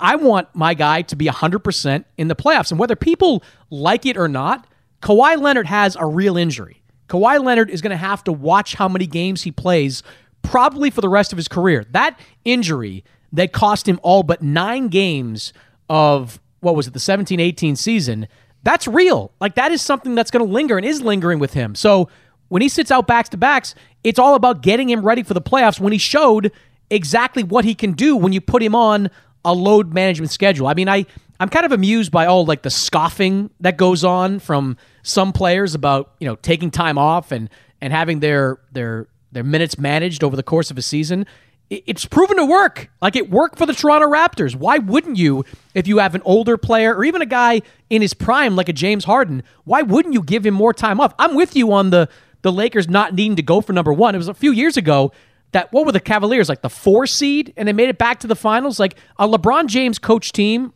I 0.00 0.16
want 0.16 0.48
my 0.54 0.74
guy 0.74 1.02
to 1.02 1.16
be 1.16 1.26
100% 1.26 2.04
in 2.16 2.28
the 2.28 2.36
playoffs. 2.36 2.70
And 2.70 2.78
whether 2.78 2.94
people 2.94 3.42
like 3.70 4.06
it 4.06 4.16
or 4.16 4.28
not, 4.28 4.66
Kawhi 5.02 5.40
Leonard 5.40 5.66
has 5.66 5.96
a 5.96 6.06
real 6.06 6.36
injury. 6.36 6.82
Kawhi 7.08 7.42
Leonard 7.42 7.70
is 7.70 7.80
going 7.80 7.90
to 7.90 7.96
have 7.96 8.22
to 8.24 8.32
watch 8.32 8.74
how 8.74 8.88
many 8.88 9.06
games 9.06 9.42
he 9.42 9.50
plays 9.50 10.02
probably 10.42 10.90
for 10.90 11.00
the 11.00 11.08
rest 11.08 11.32
of 11.32 11.36
his 11.36 11.48
career. 11.48 11.84
That 11.90 12.18
injury 12.44 13.04
that 13.32 13.52
cost 13.52 13.88
him 13.88 13.98
all 14.02 14.22
but 14.22 14.42
nine 14.42 14.88
games 14.88 15.52
of, 15.88 16.40
what 16.60 16.76
was 16.76 16.86
it, 16.86 16.92
the 16.92 17.00
17 17.00 17.40
18 17.40 17.74
season, 17.74 18.28
that's 18.62 18.86
real. 18.86 19.32
Like, 19.40 19.54
that 19.56 19.72
is 19.72 19.82
something 19.82 20.14
that's 20.14 20.30
going 20.30 20.46
to 20.46 20.52
linger 20.52 20.76
and 20.76 20.86
is 20.86 21.00
lingering 21.00 21.38
with 21.38 21.54
him. 21.54 21.74
So, 21.74 22.08
when 22.48 22.62
he 22.62 22.68
sits 22.68 22.90
out 22.90 23.06
backs 23.06 23.28
to 23.30 23.36
backs, 23.36 23.74
it's 24.02 24.18
all 24.18 24.34
about 24.34 24.62
getting 24.62 24.90
him 24.90 25.04
ready 25.04 25.22
for 25.22 25.34
the 25.34 25.40
playoffs 25.40 25.78
when 25.78 25.92
he 25.92 25.98
showed 25.98 26.52
exactly 26.90 27.44
what 27.44 27.64
he 27.64 27.74
can 27.74 27.92
do 27.92 28.16
when 28.16 28.32
you 28.32 28.40
put 28.40 28.62
him 28.62 28.74
on 28.74 29.08
a 29.44 29.54
load 29.54 29.92
management 29.92 30.30
schedule. 30.30 30.66
I 30.66 30.74
mean, 30.74 30.88
I 30.88 31.06
I'm 31.38 31.48
kind 31.48 31.64
of 31.64 31.72
amused 31.72 32.12
by 32.12 32.26
all 32.26 32.44
like 32.44 32.62
the 32.62 32.70
scoffing 32.70 33.50
that 33.60 33.76
goes 33.76 34.04
on 34.04 34.38
from 34.40 34.76
some 35.02 35.32
players 35.32 35.74
about 35.74 36.12
you 36.20 36.28
know 36.28 36.36
taking 36.36 36.70
time 36.70 36.98
off 36.98 37.32
and 37.32 37.48
and 37.80 37.92
having 37.92 38.20
their 38.20 38.58
their 38.72 39.08
their 39.32 39.44
minutes 39.44 39.78
managed 39.78 40.22
over 40.22 40.36
the 40.36 40.42
course 40.42 40.70
of 40.70 40.78
a 40.78 40.82
season. 40.82 41.26
It's 41.70 42.04
proven 42.04 42.36
to 42.36 42.44
work. 42.44 42.90
Like 43.00 43.14
it 43.14 43.30
worked 43.30 43.56
for 43.56 43.64
the 43.64 43.72
Toronto 43.72 44.08
Raptors. 44.08 44.56
Why 44.56 44.78
wouldn't 44.78 45.16
you 45.16 45.44
if 45.72 45.86
you 45.86 45.98
have 45.98 46.16
an 46.16 46.22
older 46.24 46.56
player 46.56 46.94
or 46.94 47.04
even 47.04 47.22
a 47.22 47.26
guy 47.26 47.62
in 47.88 48.02
his 48.02 48.12
prime 48.12 48.56
like 48.56 48.68
a 48.68 48.72
James 48.72 49.04
Harden? 49.04 49.44
Why 49.64 49.82
wouldn't 49.82 50.12
you 50.12 50.22
give 50.22 50.44
him 50.44 50.54
more 50.54 50.74
time 50.74 51.00
off? 51.00 51.14
I'm 51.18 51.36
with 51.36 51.54
you 51.54 51.72
on 51.72 51.90
the 51.90 52.08
the 52.42 52.52
Lakers 52.52 52.88
not 52.88 53.14
needing 53.14 53.36
to 53.36 53.42
go 53.42 53.60
for 53.60 53.72
number 53.72 53.92
one. 53.92 54.14
It 54.14 54.18
was 54.18 54.28
a 54.28 54.34
few 54.34 54.50
years 54.50 54.76
ago 54.76 55.12
that 55.52 55.72
what 55.72 55.86
were 55.86 55.92
the 55.92 56.00
Cavaliers 56.00 56.48
like 56.48 56.62
the 56.62 56.70
four 56.70 57.06
seed 57.06 57.52
and 57.56 57.66
they 57.66 57.72
made 57.72 57.88
it 57.88 57.98
back 57.98 58.20
to 58.20 58.26
the 58.26 58.36
finals? 58.36 58.78
Like 58.78 58.96
a 59.18 59.26
LeBron 59.26 59.66
James 59.66 59.98
coach 59.98 60.32
team 60.32 60.72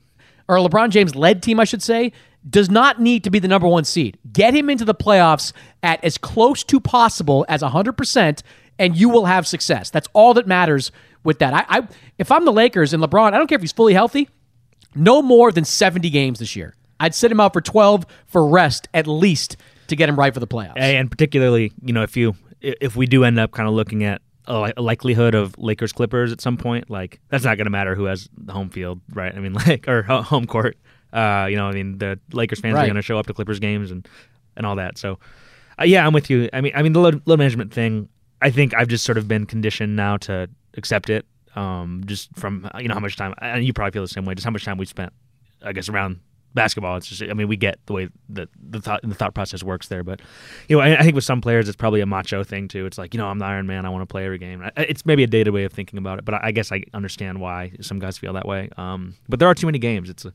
or 0.48 0.56
a 0.56 0.60
LeBron 0.60 0.90
James 0.90 1.14
led 1.14 1.42
team, 1.42 1.60
I 1.60 1.64
should 1.64 1.82
say, 1.82 2.12
does 2.48 2.70
not 2.70 3.00
need 3.00 3.24
to 3.24 3.30
be 3.30 3.38
the 3.38 3.48
number 3.48 3.66
one 3.66 3.84
seed. 3.84 4.18
Get 4.32 4.54
him 4.54 4.68
into 4.68 4.84
the 4.84 4.94
playoffs 4.94 5.52
at 5.82 6.02
as 6.04 6.18
close 6.18 6.62
to 6.64 6.80
possible 6.80 7.46
as 7.48 7.62
100%, 7.62 8.42
and 8.78 8.96
you 8.96 9.08
will 9.08 9.24
have 9.24 9.46
success. 9.46 9.90
That's 9.90 10.08
all 10.12 10.34
that 10.34 10.46
matters 10.46 10.92
with 11.22 11.38
that. 11.38 11.54
I, 11.54 11.78
I 11.78 11.88
if 12.18 12.30
I'm 12.30 12.44
the 12.44 12.52
Lakers 12.52 12.92
and 12.92 13.02
LeBron, 13.02 13.32
I 13.32 13.38
don't 13.38 13.46
care 13.46 13.56
if 13.56 13.62
he's 13.62 13.72
fully 13.72 13.94
healthy, 13.94 14.28
no 14.94 15.22
more 15.22 15.50
than 15.52 15.64
70 15.64 16.10
games 16.10 16.38
this 16.38 16.54
year. 16.54 16.74
I'd 17.00 17.14
sit 17.14 17.32
him 17.32 17.40
out 17.40 17.52
for 17.52 17.60
12 17.60 18.06
for 18.26 18.46
rest 18.46 18.88
at 18.94 19.06
least 19.06 19.56
to 19.88 19.96
get 19.96 20.08
him 20.08 20.16
right 20.18 20.32
for 20.32 20.40
the 20.40 20.46
playoffs. 20.46 20.74
And 20.76 21.10
particularly, 21.10 21.72
you 21.82 21.92
know, 21.92 22.02
if 22.02 22.16
you 22.16 22.34
if 22.60 22.96
we 22.96 23.06
do 23.06 23.24
end 23.24 23.38
up 23.38 23.52
kind 23.52 23.68
of 23.68 23.74
looking 23.74 24.04
at 24.04 24.22
a, 24.46 24.72
likelihood 24.76 25.34
of 25.34 25.56
Lakers 25.58 25.92
Clippers 25.92 26.32
at 26.32 26.40
some 26.40 26.56
point, 26.56 26.90
like 26.90 27.20
that's 27.28 27.44
not 27.44 27.56
going 27.56 27.66
to 27.66 27.70
matter 27.70 27.94
who 27.94 28.04
has 28.04 28.28
the 28.36 28.52
home 28.52 28.70
field, 28.70 29.00
right? 29.12 29.34
I 29.34 29.40
mean, 29.40 29.52
like 29.66 29.88
or 29.88 30.02
home 30.02 30.46
court. 30.46 30.76
Uh, 31.12 31.46
you 31.48 31.56
know, 31.56 31.66
I 31.66 31.72
mean, 31.72 31.98
the 31.98 32.18
Lakers 32.32 32.60
fans 32.60 32.74
right. 32.74 32.82
are 32.82 32.86
going 32.86 32.96
to 32.96 33.02
show 33.02 33.18
up 33.18 33.26
to 33.28 33.34
Clippers 33.34 33.60
games 33.60 33.90
and 33.90 34.06
and 34.56 34.66
all 34.66 34.76
that. 34.76 34.98
So, 34.98 35.18
uh, 35.80 35.84
yeah, 35.84 36.06
I'm 36.06 36.12
with 36.12 36.30
you. 36.30 36.48
I 36.52 36.60
mean, 36.60 36.72
I 36.74 36.82
mean 36.82 36.92
the 36.92 37.00
load, 37.00 37.22
load, 37.26 37.38
management 37.38 37.72
thing. 37.72 38.08
I 38.42 38.50
think 38.50 38.74
I've 38.74 38.88
just 38.88 39.04
sort 39.04 39.18
of 39.18 39.26
been 39.26 39.46
conditioned 39.46 39.96
now 39.96 40.16
to 40.18 40.48
accept 40.76 41.10
it. 41.10 41.24
Um, 41.56 42.02
just 42.06 42.34
from 42.36 42.68
you 42.78 42.88
know 42.88 42.94
how 42.94 43.00
much 43.00 43.16
time, 43.16 43.34
and 43.40 43.64
you 43.64 43.72
probably 43.72 43.92
feel 43.92 44.02
the 44.02 44.08
same 44.08 44.24
way. 44.24 44.34
Just 44.34 44.44
how 44.44 44.50
much 44.50 44.64
time 44.64 44.76
we 44.76 44.86
spent, 44.86 45.12
I 45.62 45.72
guess, 45.72 45.88
around 45.88 46.20
basketball. 46.54 46.96
It's 46.96 47.08
just, 47.08 47.22
I 47.22 47.34
mean, 47.34 47.48
we 47.48 47.56
get 47.56 47.78
the 47.86 47.92
way 47.92 48.08
that 48.30 48.48
the 48.70 48.80
thought 48.80 49.00
the 49.02 49.14
thought 49.14 49.34
process 49.34 49.62
works 49.62 49.88
there, 49.88 50.02
but 50.02 50.20
you 50.68 50.76
know, 50.76 50.82
I, 50.82 50.98
I, 50.98 51.02
think 51.02 51.14
with 51.14 51.24
some 51.24 51.40
players, 51.40 51.68
it's 51.68 51.76
probably 51.76 52.00
a 52.00 52.06
macho 52.06 52.44
thing 52.44 52.68
too. 52.68 52.86
It's 52.86 52.96
like, 52.96 53.12
you 53.12 53.18
know, 53.18 53.26
I'm 53.26 53.38
the 53.38 53.44
Iron 53.44 53.66
Man. 53.66 53.84
I 53.84 53.88
want 53.88 54.02
to 54.02 54.06
play 54.06 54.24
every 54.24 54.38
game. 54.38 54.68
It's 54.76 55.04
maybe 55.04 55.24
a 55.24 55.26
dated 55.26 55.52
way 55.52 55.64
of 55.64 55.72
thinking 55.72 55.98
about 55.98 56.18
it, 56.18 56.24
but 56.24 56.34
I, 56.34 56.40
I 56.44 56.50
guess 56.52 56.72
I 56.72 56.82
understand 56.94 57.40
why 57.40 57.72
some 57.80 57.98
guys 57.98 58.16
feel 58.16 58.32
that 58.32 58.46
way. 58.46 58.70
Um, 58.76 59.14
but 59.28 59.38
there 59.38 59.48
are 59.48 59.54
too 59.54 59.66
many 59.66 59.78
games. 59.78 60.08
It's 60.08 60.24
a 60.24 60.32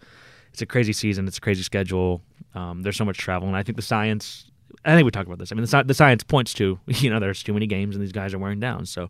it's 0.51 0.61
a 0.61 0.65
crazy 0.65 0.93
season. 0.93 1.27
It's 1.27 1.37
a 1.37 1.41
crazy 1.41 1.63
schedule. 1.63 2.21
Um, 2.55 2.81
there's 2.81 2.97
so 2.97 3.05
much 3.05 3.17
travel, 3.17 3.47
and 3.47 3.55
I 3.55 3.63
think 3.63 3.75
the 3.75 3.81
science. 3.81 4.45
I 4.85 4.95
think 4.95 5.03
we 5.03 5.11
talked 5.11 5.27
about 5.27 5.39
this. 5.39 5.51
I 5.51 5.55
mean, 5.55 5.65
the, 5.65 5.83
the 5.83 5.93
science 5.93 6.23
points 6.23 6.53
to 6.55 6.79
you 6.87 7.09
know 7.09 7.19
there's 7.19 7.43
too 7.43 7.53
many 7.53 7.67
games 7.67 7.95
and 7.95 8.03
these 8.03 8.11
guys 8.11 8.33
are 8.33 8.39
wearing 8.39 8.59
down. 8.59 8.85
So 8.85 9.09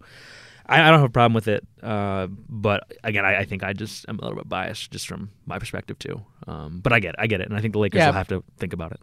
I, 0.69 0.83
I 0.83 0.91
don't 0.91 0.99
have 0.99 1.09
a 1.09 1.11
problem 1.11 1.33
with 1.33 1.47
it, 1.47 1.65
uh, 1.81 2.27
but 2.27 2.83
again, 3.03 3.25
I, 3.25 3.39
I, 3.39 3.45
think 3.45 3.63
I 3.63 3.73
just 3.73 4.07
am 4.07 4.19
a 4.19 4.21
little 4.21 4.37
bit 4.37 4.47
biased 4.47 4.91
just 4.91 5.07
from 5.07 5.31
my 5.47 5.57
perspective 5.57 5.97
too. 5.97 6.23
Um, 6.47 6.79
but 6.79 6.93
I 6.93 6.99
get, 6.99 7.09
it, 7.09 7.15
I 7.17 7.27
get 7.27 7.41
it, 7.41 7.47
and 7.47 7.57
I 7.57 7.61
think 7.61 7.73
the 7.73 7.79
Lakers 7.79 7.97
yeah. 7.97 8.07
will 8.07 8.13
have 8.13 8.27
to 8.27 8.43
think 8.57 8.73
about 8.73 8.91
it. 8.91 8.99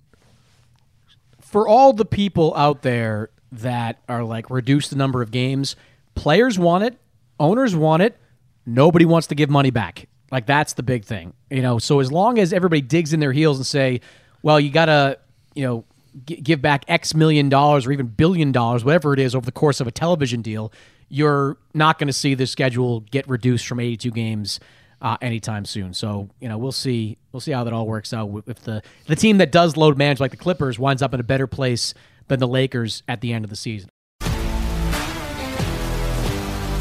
For 1.41 1.67
all 1.67 1.93
the 1.93 2.05
people 2.05 2.55
out 2.57 2.83
there 2.83 3.31
that 3.51 4.01
are 4.09 4.23
like 4.23 4.49
reduce 4.49 4.89
the 4.89 4.97
number 4.97 5.23
of 5.23 5.33
games, 5.33 5.75
players 6.15 6.57
want 6.57 6.85
it, 6.85 6.99
owners 7.41 7.75
want 7.75 8.03
it, 8.03 8.17
nobody 8.65 9.05
wants 9.05 9.27
to 9.29 9.35
give 9.35 9.51
money 9.51 9.71
back. 9.71 10.09
Like 10.31 10.47
that's 10.47 10.75
the 10.75 10.83
big 10.85 11.05
thing, 11.05 11.35
you 11.51 11.63
know. 11.63 11.79
So 11.79 11.99
as 11.99 12.13
long 12.13 12.39
as 12.39 12.53
everybody 12.53 12.81
digs 12.81 13.13
in 13.13 13.21
their 13.21 13.33
heels 13.33 13.59
and 13.59 13.67
say, 13.67 14.01
"Well, 14.43 14.59
you 14.61 14.71
gotta," 14.71 15.19
you 15.55 15.65
know, 15.65 15.85
give 16.25 16.63
back 16.63 16.85
X 16.89 17.15
million 17.15 17.49
dollars 17.49 17.87
or 17.87 17.93
even 17.93 18.07
billion 18.07 18.53
dollars, 18.53 18.85
whatever 18.85 19.13
it 19.13 19.21
is, 19.21 19.35
over 19.35 19.45
the 19.45 19.53
course 19.53 19.81
of 19.81 19.87
a 19.87 19.91
television 19.91 20.43
deal, 20.43 20.73
you're 21.09 21.57
not 21.75 21.99
going 21.99 22.09
to 22.09 22.13
see 22.13 22.35
the 22.35 22.47
schedule 22.47 23.01
get 23.01 23.29
reduced 23.29 23.67
from 23.67 23.81
82 23.81 24.11
games 24.11 24.61
uh, 25.03 25.17
anytime 25.21 25.65
soon. 25.65 25.95
So 25.95 26.29
you 26.41 26.49
know 26.49 26.59
we'll 26.59 26.73
see 26.73 27.19
we'll 27.33 27.41
see 27.41 27.53
how 27.53 27.65
that 27.65 27.73
all 27.73 27.87
works 27.87 28.13
out. 28.13 28.45
If 28.47 28.61
the 28.61 28.83
the 29.07 29.17
team 29.17 29.39
that 29.39 29.53
does 29.53 29.77
load 29.77 29.99
manage 29.99 30.21
like 30.21 30.31
the 30.31 30.37
Clippers 30.37 30.79
winds 30.79 31.03
up 31.03 31.15
in 31.15 31.21
a 31.21 31.25
better 31.25 31.47
place 31.47 31.95
than 32.29 32.41
the 32.41 32.49
Lakers 32.49 33.03
at 33.09 33.21
the 33.21 33.33
end 33.33 33.45
of 33.45 33.51
the 33.51 33.57
season. 33.57 33.89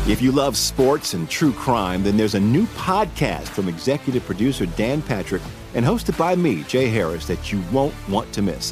If 0.07 0.21
you 0.21 0.31
love 0.31 0.55
sports 0.55 1.15
and 1.15 1.27
true 1.27 1.51
crime, 1.51 2.03
then 2.03 2.15
there's 2.15 2.35
a 2.35 2.39
new 2.39 2.67
podcast 2.67 3.47
from 3.47 3.67
executive 3.67 4.23
producer 4.23 4.67
Dan 4.67 5.01
Patrick 5.01 5.41
and 5.73 5.83
hosted 5.83 6.15
by 6.15 6.35
me, 6.35 6.63
Jay 6.63 6.89
Harris, 6.89 7.25
that 7.25 7.51
you 7.51 7.61
won't 7.71 7.93
want 8.07 8.31
to 8.33 8.43
miss. 8.43 8.71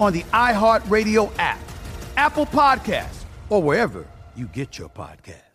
on 0.00 0.12
the 0.12 0.22
iHeartRadio 0.32 1.32
app, 1.38 1.60
Apple 2.16 2.46
Podcasts, 2.46 3.24
or 3.48 3.62
wherever 3.62 4.06
you 4.36 4.46
get 4.46 4.78
your 4.78 4.88
podcast. 4.88 5.48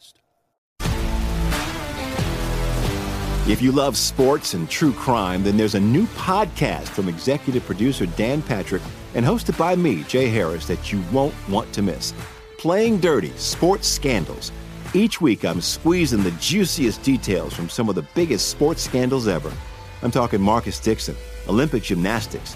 If 3.45 3.61
you 3.61 3.73
love 3.73 3.97
sports 3.97 4.53
and 4.53 4.69
true 4.69 4.93
crime, 4.93 5.43
then 5.43 5.57
there's 5.57 5.75
a 5.75 5.79
new 5.79 6.05
podcast 6.07 6.87
from 6.87 7.09
executive 7.09 7.65
producer 7.65 8.05
Dan 8.05 8.41
Patrick 8.41 8.81
and 9.15 9.25
hosted 9.25 9.57
by 9.57 9.75
me, 9.75 10.03
Jay 10.03 10.29
Harris, 10.29 10.65
that 10.67 10.93
you 10.93 11.03
won't 11.11 11.35
want 11.49 11.73
to 11.73 11.81
miss. 11.81 12.13
Playing 12.57 13.01
Dirty 13.01 13.31
Sports 13.31 13.85
Scandals. 13.87 14.53
Each 14.93 15.19
week, 15.19 15.43
I'm 15.43 15.59
squeezing 15.59 16.23
the 16.23 16.31
juiciest 16.39 17.03
details 17.03 17.53
from 17.53 17.67
some 17.67 17.89
of 17.89 17.95
the 17.95 18.05
biggest 18.15 18.47
sports 18.47 18.81
scandals 18.81 19.27
ever. 19.27 19.51
I'm 20.01 20.11
talking 20.11 20.41
Marcus 20.41 20.79
Dixon, 20.79 21.17
Olympic 21.49 21.83
gymnastics, 21.83 22.55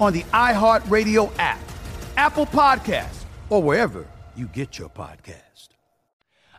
on 0.00 0.12
the 0.12 0.22
iHeartRadio 0.24 1.32
app, 1.38 1.60
Apple 2.16 2.46
Podcasts, 2.46 3.24
or 3.48 3.62
wherever 3.62 4.06
you 4.34 4.46
get 4.46 4.78
your 4.78 4.88
podcast. 4.88 5.68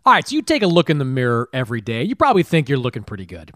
All 0.06 0.14
right, 0.14 0.28
so 0.28 0.36
you 0.36 0.42
take 0.42 0.64
a 0.64 0.68
look 0.68 0.90
in 0.90 1.00
the 1.00 1.06
mirror 1.06 1.50
every 1.52 1.82
day. 1.82 2.04
You 2.04 2.16
probably 2.16 2.44
think 2.44 2.70
you're 2.70 2.78
looking 2.78 3.04
pretty 3.04 3.26
good. 3.26 3.52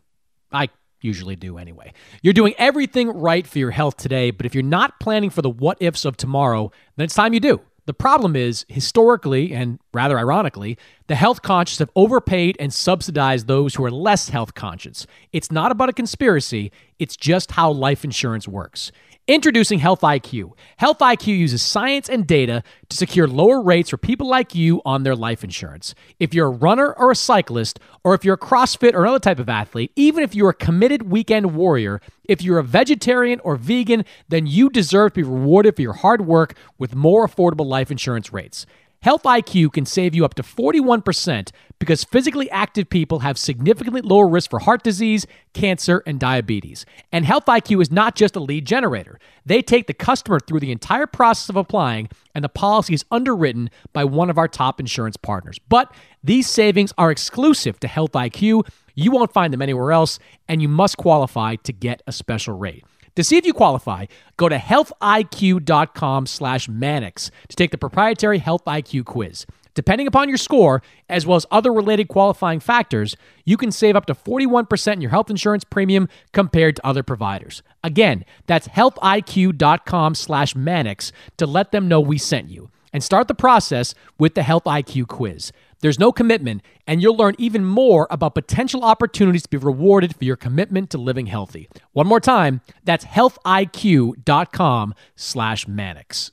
I 0.51 0.69
usually 1.01 1.35
do 1.35 1.57
anyway. 1.57 1.93
You're 2.21 2.33
doing 2.33 2.53
everything 2.57 3.09
right 3.09 3.47
for 3.47 3.57
your 3.57 3.71
health 3.71 3.97
today, 3.97 4.31
but 4.31 4.45
if 4.45 4.53
you're 4.53 4.63
not 4.63 4.99
planning 4.99 5.29
for 5.29 5.41
the 5.41 5.49
what 5.49 5.77
ifs 5.79 6.05
of 6.05 6.17
tomorrow, 6.17 6.71
then 6.97 7.05
it's 7.05 7.15
time 7.15 7.33
you 7.33 7.39
do. 7.39 7.61
The 7.85 7.93
problem 7.93 8.35
is, 8.35 8.65
historically, 8.69 9.53
and 9.53 9.79
rather 9.91 10.19
ironically, 10.19 10.77
the 11.07 11.15
health 11.15 11.41
conscious 11.41 11.79
have 11.79 11.89
overpaid 11.95 12.55
and 12.59 12.71
subsidized 12.71 13.47
those 13.47 13.75
who 13.75 13.83
are 13.83 13.91
less 13.91 14.29
health 14.29 14.53
conscious. 14.53 15.07
It's 15.31 15.51
not 15.51 15.71
about 15.71 15.89
a 15.89 15.93
conspiracy, 15.93 16.71
it's 16.99 17.17
just 17.17 17.51
how 17.51 17.71
life 17.71 18.03
insurance 18.03 18.47
works. 18.47 18.91
Introducing 19.27 19.77
Health 19.77 20.01
IQ. 20.01 20.53
Health 20.77 20.97
IQ 20.97 21.27
uses 21.27 21.61
science 21.61 22.09
and 22.09 22.25
data 22.25 22.63
to 22.89 22.97
secure 22.97 23.27
lower 23.27 23.61
rates 23.61 23.91
for 23.91 23.97
people 23.97 24.27
like 24.27 24.55
you 24.55 24.81
on 24.83 25.03
their 25.03 25.15
life 25.15 25.43
insurance. 25.43 25.93
If 26.19 26.33
you're 26.33 26.47
a 26.47 26.49
runner 26.49 26.91
or 26.93 27.11
a 27.11 27.15
cyclist, 27.15 27.79
or 28.03 28.15
if 28.15 28.25
you're 28.25 28.33
a 28.33 28.37
CrossFit 28.37 28.95
or 28.95 29.03
another 29.03 29.19
type 29.19 29.37
of 29.37 29.47
athlete, 29.47 29.91
even 29.95 30.23
if 30.23 30.33
you're 30.33 30.49
a 30.49 30.55
committed 30.55 31.03
weekend 31.03 31.55
warrior, 31.55 32.01
if 32.23 32.41
you're 32.41 32.57
a 32.57 32.63
vegetarian 32.63 33.39
or 33.41 33.57
vegan, 33.57 34.05
then 34.27 34.47
you 34.47 34.71
deserve 34.71 35.13
to 35.13 35.21
be 35.21 35.23
rewarded 35.23 35.75
for 35.75 35.83
your 35.83 35.93
hard 35.93 36.25
work 36.25 36.55
with 36.79 36.95
more 36.95 37.27
affordable 37.27 37.67
life 37.67 37.91
insurance 37.91 38.33
rates. 38.33 38.65
Health 39.03 39.23
IQ 39.23 39.73
can 39.73 39.87
save 39.87 40.13
you 40.13 40.23
up 40.23 40.35
to 40.35 40.43
41% 40.43 41.49
because 41.79 42.03
physically 42.03 42.47
active 42.51 42.87
people 42.87 43.19
have 43.19 43.35
significantly 43.35 44.01
lower 44.01 44.27
risk 44.27 44.51
for 44.51 44.59
heart 44.59 44.83
disease, 44.83 45.25
cancer, 45.55 46.03
and 46.05 46.19
diabetes. 46.19 46.85
And 47.11 47.25
Health 47.25 47.45
IQ 47.47 47.81
is 47.81 47.89
not 47.91 48.13
just 48.13 48.35
a 48.35 48.39
lead 48.39 48.67
generator. 48.67 49.19
They 49.43 49.63
take 49.63 49.87
the 49.87 49.95
customer 49.95 50.39
through 50.39 50.59
the 50.59 50.71
entire 50.71 51.07
process 51.07 51.49
of 51.49 51.55
applying, 51.55 52.09
and 52.35 52.43
the 52.43 52.49
policy 52.49 52.93
is 52.93 53.03
underwritten 53.09 53.71
by 53.91 54.03
one 54.03 54.29
of 54.29 54.37
our 54.37 54.47
top 54.47 54.79
insurance 54.79 55.17
partners. 55.17 55.57
But 55.67 55.91
these 56.23 56.47
savings 56.47 56.93
are 56.95 57.09
exclusive 57.09 57.79
to 57.79 57.87
Health 57.87 58.11
IQ. 58.11 58.69
You 58.93 59.09
won't 59.09 59.33
find 59.33 59.51
them 59.51 59.63
anywhere 59.63 59.93
else, 59.93 60.19
and 60.47 60.61
you 60.61 60.67
must 60.67 60.97
qualify 60.97 61.55
to 61.55 61.73
get 61.73 62.03
a 62.05 62.11
special 62.11 62.55
rate. 62.55 62.85
To 63.15 63.23
see 63.23 63.37
if 63.37 63.45
you 63.45 63.53
qualify, 63.53 64.05
go 64.37 64.47
to 64.47 64.57
healthiq.com 64.57 66.25
slash 66.25 66.69
mannix 66.69 67.31
to 67.49 67.55
take 67.55 67.71
the 67.71 67.77
proprietary 67.77 68.39
Health 68.39 68.63
IQ 68.65 69.05
quiz. 69.05 69.45
Depending 69.73 70.07
upon 70.07 70.27
your 70.27 70.37
score, 70.37 70.81
as 71.07 71.25
well 71.25 71.37
as 71.37 71.45
other 71.49 71.71
related 71.71 72.09
qualifying 72.09 72.59
factors, 72.59 73.15
you 73.45 73.55
can 73.55 73.71
save 73.71 73.95
up 73.95 74.05
to 74.05 74.13
41% 74.13 74.93
in 74.93 75.01
your 75.01 75.11
health 75.11 75.29
insurance 75.29 75.63
premium 75.63 76.09
compared 76.33 76.75
to 76.75 76.85
other 76.85 77.03
providers. 77.03 77.63
Again, 77.83 78.25
that's 78.47 78.67
healthiq.com 78.67 80.15
slash 80.15 80.55
mannix 80.55 81.13
to 81.37 81.45
let 81.45 81.71
them 81.71 81.87
know 81.87 82.01
we 82.01 82.17
sent 82.17 82.49
you. 82.49 82.69
And 82.93 83.01
start 83.01 83.29
the 83.29 83.33
process 83.33 83.95
with 84.19 84.35
the 84.35 84.43
Health 84.43 84.65
IQ 84.65 85.07
quiz. 85.07 85.53
There's 85.81 85.99
no 85.99 86.11
commitment, 86.11 86.61
and 86.87 87.01
you'll 87.01 87.17
learn 87.17 87.35
even 87.37 87.65
more 87.65 88.07
about 88.09 88.35
potential 88.35 88.83
opportunities 88.83 89.43
to 89.43 89.49
be 89.49 89.57
rewarded 89.57 90.15
for 90.15 90.23
your 90.23 90.35
commitment 90.35 90.89
to 90.91 90.97
living 90.97 91.25
healthy. 91.25 91.67
One 91.91 92.07
more 92.07 92.19
time, 92.19 92.61
that's 92.83 93.05
healthiq.com 93.05 94.95
slash 95.15 95.67
mannix. 95.67 96.31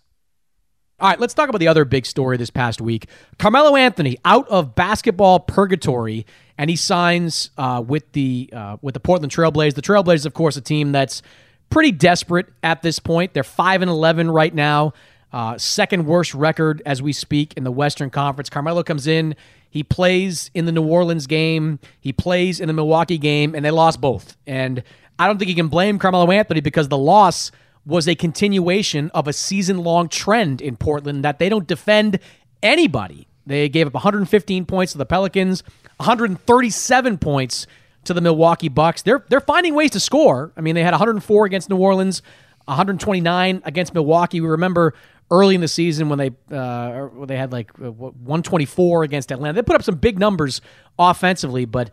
All 1.00 1.08
right, 1.08 1.20
let's 1.20 1.32
talk 1.32 1.48
about 1.48 1.58
the 1.58 1.68
other 1.68 1.84
big 1.84 2.06
story 2.06 2.36
this 2.36 2.50
past 2.50 2.80
week. 2.80 3.08
Carmelo 3.38 3.76
Anthony 3.76 4.18
out 4.24 4.48
of 4.48 4.74
basketball 4.74 5.38
purgatory, 5.38 6.26
and 6.58 6.68
he 6.68 6.74
signs 6.74 7.50
uh, 7.56 7.82
with 7.86 8.10
the 8.12 8.50
uh, 8.52 8.78
with 8.82 8.94
the 8.94 9.00
Portland 9.00 9.32
Trailblazers. 9.32 9.74
The 9.74 9.82
Trailblazers, 9.82 10.26
of 10.26 10.34
course, 10.34 10.56
a 10.56 10.60
team 10.60 10.90
that's 10.90 11.22
pretty 11.70 11.92
desperate 11.92 12.46
at 12.64 12.82
this 12.82 12.98
point. 12.98 13.32
They're 13.32 13.44
five 13.44 13.80
and 13.80 13.88
eleven 13.88 14.28
right 14.28 14.52
now. 14.52 14.92
Uh, 15.32 15.58
second 15.58 16.06
worst 16.06 16.34
record 16.34 16.82
as 16.86 17.02
we 17.02 17.12
speak 17.12 17.54
in 17.56 17.64
the 17.64 17.70
Western 17.70 18.10
Conference. 18.10 18.48
Carmelo 18.48 18.82
comes 18.82 19.06
in, 19.06 19.36
he 19.68 19.82
plays 19.82 20.50
in 20.54 20.64
the 20.64 20.72
New 20.72 20.86
Orleans 20.86 21.26
game, 21.26 21.78
he 22.00 22.12
plays 22.12 22.60
in 22.60 22.66
the 22.66 22.72
Milwaukee 22.72 23.18
game, 23.18 23.54
and 23.54 23.64
they 23.64 23.70
lost 23.70 24.00
both. 24.00 24.36
And 24.46 24.82
I 25.18 25.26
don't 25.26 25.38
think 25.38 25.48
you 25.48 25.54
can 25.54 25.68
blame 25.68 25.98
Carmelo 25.98 26.30
Anthony 26.30 26.60
because 26.60 26.88
the 26.88 26.98
loss 26.98 27.50
was 27.84 28.06
a 28.06 28.14
continuation 28.14 29.10
of 29.14 29.26
a 29.26 29.32
season 29.32 29.78
long 29.78 30.08
trend 30.08 30.60
in 30.60 30.76
Portland 30.76 31.24
that 31.24 31.38
they 31.38 31.48
don't 31.48 31.66
defend 31.66 32.18
anybody. 32.62 33.26
They 33.46 33.68
gave 33.68 33.86
up 33.86 33.94
115 33.94 34.66
points 34.66 34.92
to 34.92 34.98
the 34.98 35.06
Pelicans, 35.06 35.62
137 35.96 37.18
points 37.18 37.66
to 38.04 38.14
the 38.14 38.20
Milwaukee 38.20 38.68
Bucks. 38.68 39.02
They're 39.02 39.24
they're 39.28 39.40
finding 39.40 39.74
ways 39.74 39.90
to 39.92 40.00
score. 40.00 40.52
I 40.56 40.60
mean, 40.60 40.74
they 40.74 40.82
had 40.82 40.92
104 40.92 41.46
against 41.46 41.70
New 41.70 41.78
Orleans, 41.78 42.22
129 42.66 43.62
against 43.64 43.94
Milwaukee. 43.94 44.40
We 44.40 44.48
remember 44.48 44.94
early 45.30 45.54
in 45.54 45.60
the 45.60 45.68
season 45.68 46.08
when 46.08 46.18
they 46.18 46.30
uh, 46.54 47.08
they 47.26 47.36
had 47.36 47.52
like 47.52 47.70
uh, 47.82 47.90
124 47.90 49.02
against 49.02 49.32
Atlanta. 49.32 49.54
They 49.54 49.62
put 49.62 49.76
up 49.76 49.82
some 49.82 49.96
big 49.96 50.18
numbers 50.18 50.60
offensively, 50.98 51.64
but 51.64 51.90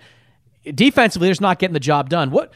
defensively, 0.73 1.27
they're 1.27 1.33
just 1.33 1.41
not 1.41 1.59
getting 1.59 1.73
the 1.73 1.79
job 1.79 2.09
done. 2.09 2.31
What 2.31 2.53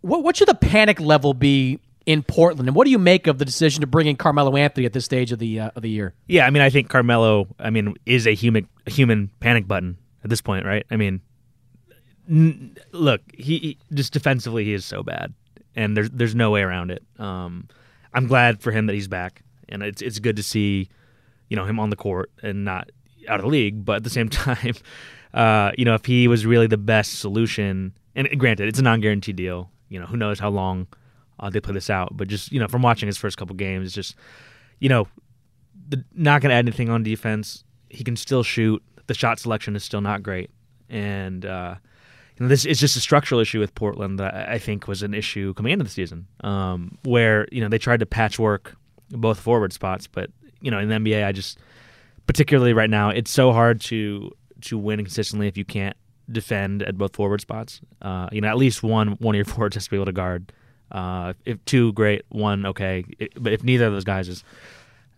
what 0.00 0.22
what 0.22 0.36
should 0.36 0.48
the 0.48 0.54
panic 0.54 1.00
level 1.00 1.34
be 1.34 1.80
in 2.06 2.22
Portland. 2.22 2.68
And 2.68 2.76
what 2.76 2.84
do 2.84 2.90
you 2.90 2.98
make 2.98 3.26
of 3.26 3.38
the 3.38 3.44
decision 3.44 3.80
to 3.80 3.86
bring 3.86 4.06
in 4.06 4.16
Carmelo 4.16 4.56
Anthony 4.56 4.86
at 4.86 4.92
this 4.92 5.04
stage 5.04 5.32
of 5.32 5.38
the 5.38 5.60
uh, 5.60 5.70
of 5.74 5.82
the 5.82 5.90
year? 5.90 6.14
Yeah, 6.26 6.46
I 6.46 6.50
mean, 6.50 6.62
I 6.62 6.70
think 6.70 6.88
Carmelo, 6.88 7.48
I 7.58 7.70
mean, 7.70 7.94
is 8.06 8.26
a 8.26 8.34
human 8.34 8.68
human 8.86 9.30
panic 9.40 9.66
button 9.66 9.96
at 10.24 10.30
this 10.30 10.40
point, 10.40 10.64
right? 10.64 10.84
I 10.90 10.96
mean, 10.96 11.20
n- 12.28 12.76
look, 12.92 13.20
he, 13.36 13.58
he, 13.58 13.78
just 13.94 14.12
defensively 14.12 14.64
he 14.64 14.72
is 14.72 14.84
so 14.84 15.02
bad, 15.02 15.32
and 15.76 15.96
there's 15.96 16.10
there's 16.10 16.34
no 16.34 16.50
way 16.50 16.62
around 16.62 16.90
it. 16.90 17.02
Um, 17.18 17.68
I'm 18.12 18.26
glad 18.26 18.60
for 18.60 18.72
him 18.72 18.86
that 18.86 18.94
he's 18.94 19.08
back, 19.08 19.42
and 19.72 19.82
it's 19.82 20.02
it's 20.02 20.18
good 20.18 20.36
to 20.36 20.42
see, 20.42 20.88
you 21.48 21.56
know, 21.56 21.64
him 21.64 21.80
on 21.80 21.90
the 21.90 21.96
court 21.96 22.30
and 22.42 22.64
not 22.64 22.90
out 23.28 23.40
of 23.40 23.44
the 23.44 23.50
league. 23.50 23.84
But 23.84 23.96
at 23.96 24.04
the 24.04 24.10
same 24.10 24.28
time, 24.44 24.74
uh, 25.34 25.72
you 25.76 25.84
know, 25.84 25.94
if 25.94 26.04
he 26.04 26.28
was 26.28 26.46
really 26.46 26.66
the 26.66 26.78
best 26.78 27.18
solution, 27.18 27.96
and 28.14 28.28
granted, 28.38 28.68
it's 28.68 28.78
a 28.78 28.82
non-guaranteed 28.82 29.36
deal. 29.36 29.70
You 29.88 29.98
know, 29.98 30.06
who 30.06 30.16
knows 30.16 30.38
how 30.38 30.50
long 30.50 30.86
uh, 31.40 31.50
they 31.50 31.60
play 31.60 31.74
this 31.74 31.90
out? 31.90 32.16
But 32.16 32.28
just 32.28 32.52
you 32.52 32.60
know, 32.60 32.68
from 32.68 32.82
watching 32.82 33.06
his 33.06 33.18
first 33.18 33.36
couple 33.36 33.56
games, 33.56 33.92
just 33.92 34.14
you 34.78 34.88
know, 34.88 35.08
the, 35.88 36.04
not 36.14 36.42
going 36.42 36.50
to 36.50 36.54
add 36.54 36.66
anything 36.66 36.90
on 36.90 37.02
defense. 37.02 37.64
He 37.88 38.04
can 38.04 38.16
still 38.16 38.42
shoot. 38.42 38.82
The 39.06 39.14
shot 39.14 39.38
selection 39.38 39.74
is 39.74 39.84
still 39.84 40.00
not 40.00 40.22
great, 40.22 40.50
and 40.88 41.44
uh, 41.44 41.74
this 42.38 42.64
is 42.64 42.78
just 42.78 42.96
a 42.96 43.00
structural 43.00 43.40
issue 43.40 43.60
with 43.60 43.74
Portland 43.74 44.18
that 44.18 44.34
I 44.48 44.58
think 44.58 44.88
was 44.88 45.02
an 45.02 45.12
issue 45.12 45.54
coming 45.54 45.72
into 45.72 45.84
the 45.84 45.90
season, 45.90 46.26
um, 46.42 46.98
where 47.04 47.46
you 47.52 47.60
know 47.60 47.68
they 47.68 47.78
tried 47.78 48.00
to 48.00 48.06
patchwork 48.06 48.76
both 49.12 49.38
forward 49.38 49.72
spots, 49.72 50.06
but 50.06 50.30
you 50.60 50.70
know 50.70 50.78
in 50.78 50.88
the 50.88 50.96
NBA, 50.96 51.24
I 51.24 51.32
just 51.32 51.58
particularly 52.26 52.72
right 52.72 52.90
now, 52.90 53.10
it's 53.10 53.30
so 53.30 53.52
hard 53.52 53.80
to 53.82 54.30
to 54.62 54.78
win 54.78 54.98
consistently 54.98 55.48
if 55.48 55.56
you 55.56 55.64
can't 55.64 55.96
defend 56.30 56.82
at 56.82 56.96
both 56.96 57.16
forward 57.16 57.40
spots. 57.40 57.80
Uh, 58.00 58.28
you 58.32 58.40
know, 58.40 58.48
at 58.48 58.56
least 58.56 58.82
one 58.82 59.12
one 59.12 59.34
of 59.34 59.36
your 59.36 59.44
forwards 59.54 59.76
has 59.76 59.84
to 59.84 59.90
be 59.90 59.96
able 59.96 60.06
to 60.06 60.12
guard. 60.12 60.52
Uh, 60.90 61.32
if 61.44 61.64
two, 61.64 61.92
great. 61.94 62.22
One, 62.28 62.66
okay. 62.66 63.04
It, 63.18 63.32
but 63.42 63.52
if 63.52 63.64
neither 63.64 63.86
of 63.86 63.92
those 63.92 64.04
guys 64.04 64.28
is, 64.28 64.44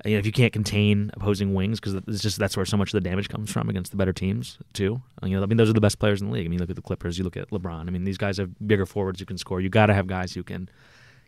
you 0.04 0.12
know, 0.12 0.18
if 0.18 0.26
you 0.26 0.32
can't 0.32 0.52
contain 0.52 1.10
opposing 1.14 1.52
wings, 1.52 1.80
because 1.80 1.94
it's 2.06 2.22
just 2.22 2.38
that's 2.38 2.56
where 2.56 2.64
so 2.64 2.76
much 2.76 2.94
of 2.94 3.02
the 3.02 3.08
damage 3.08 3.28
comes 3.28 3.50
from 3.50 3.68
against 3.68 3.90
the 3.90 3.96
better 3.96 4.12
teams 4.12 4.58
too. 4.72 5.02
You 5.22 5.36
know, 5.36 5.42
I 5.42 5.46
mean, 5.46 5.56
those 5.56 5.68
are 5.68 5.74
the 5.74 5.80
best 5.80 5.98
players 5.98 6.20
in 6.20 6.28
the 6.28 6.32
league. 6.32 6.46
I 6.46 6.48
mean, 6.48 6.60
look 6.60 6.70
at 6.70 6.76
the 6.76 6.82
Clippers. 6.82 7.18
You 7.18 7.24
look 7.24 7.36
at 7.36 7.50
LeBron. 7.50 7.88
I 7.88 7.90
mean, 7.90 8.04
these 8.04 8.18
guys 8.18 8.38
have 8.38 8.50
bigger 8.66 8.86
forwards 8.86 9.18
who 9.18 9.26
can 9.26 9.38
score. 9.38 9.60
You 9.60 9.68
got 9.68 9.86
to 9.86 9.94
have 9.94 10.06
guys 10.06 10.32
who 10.32 10.42
can, 10.42 10.68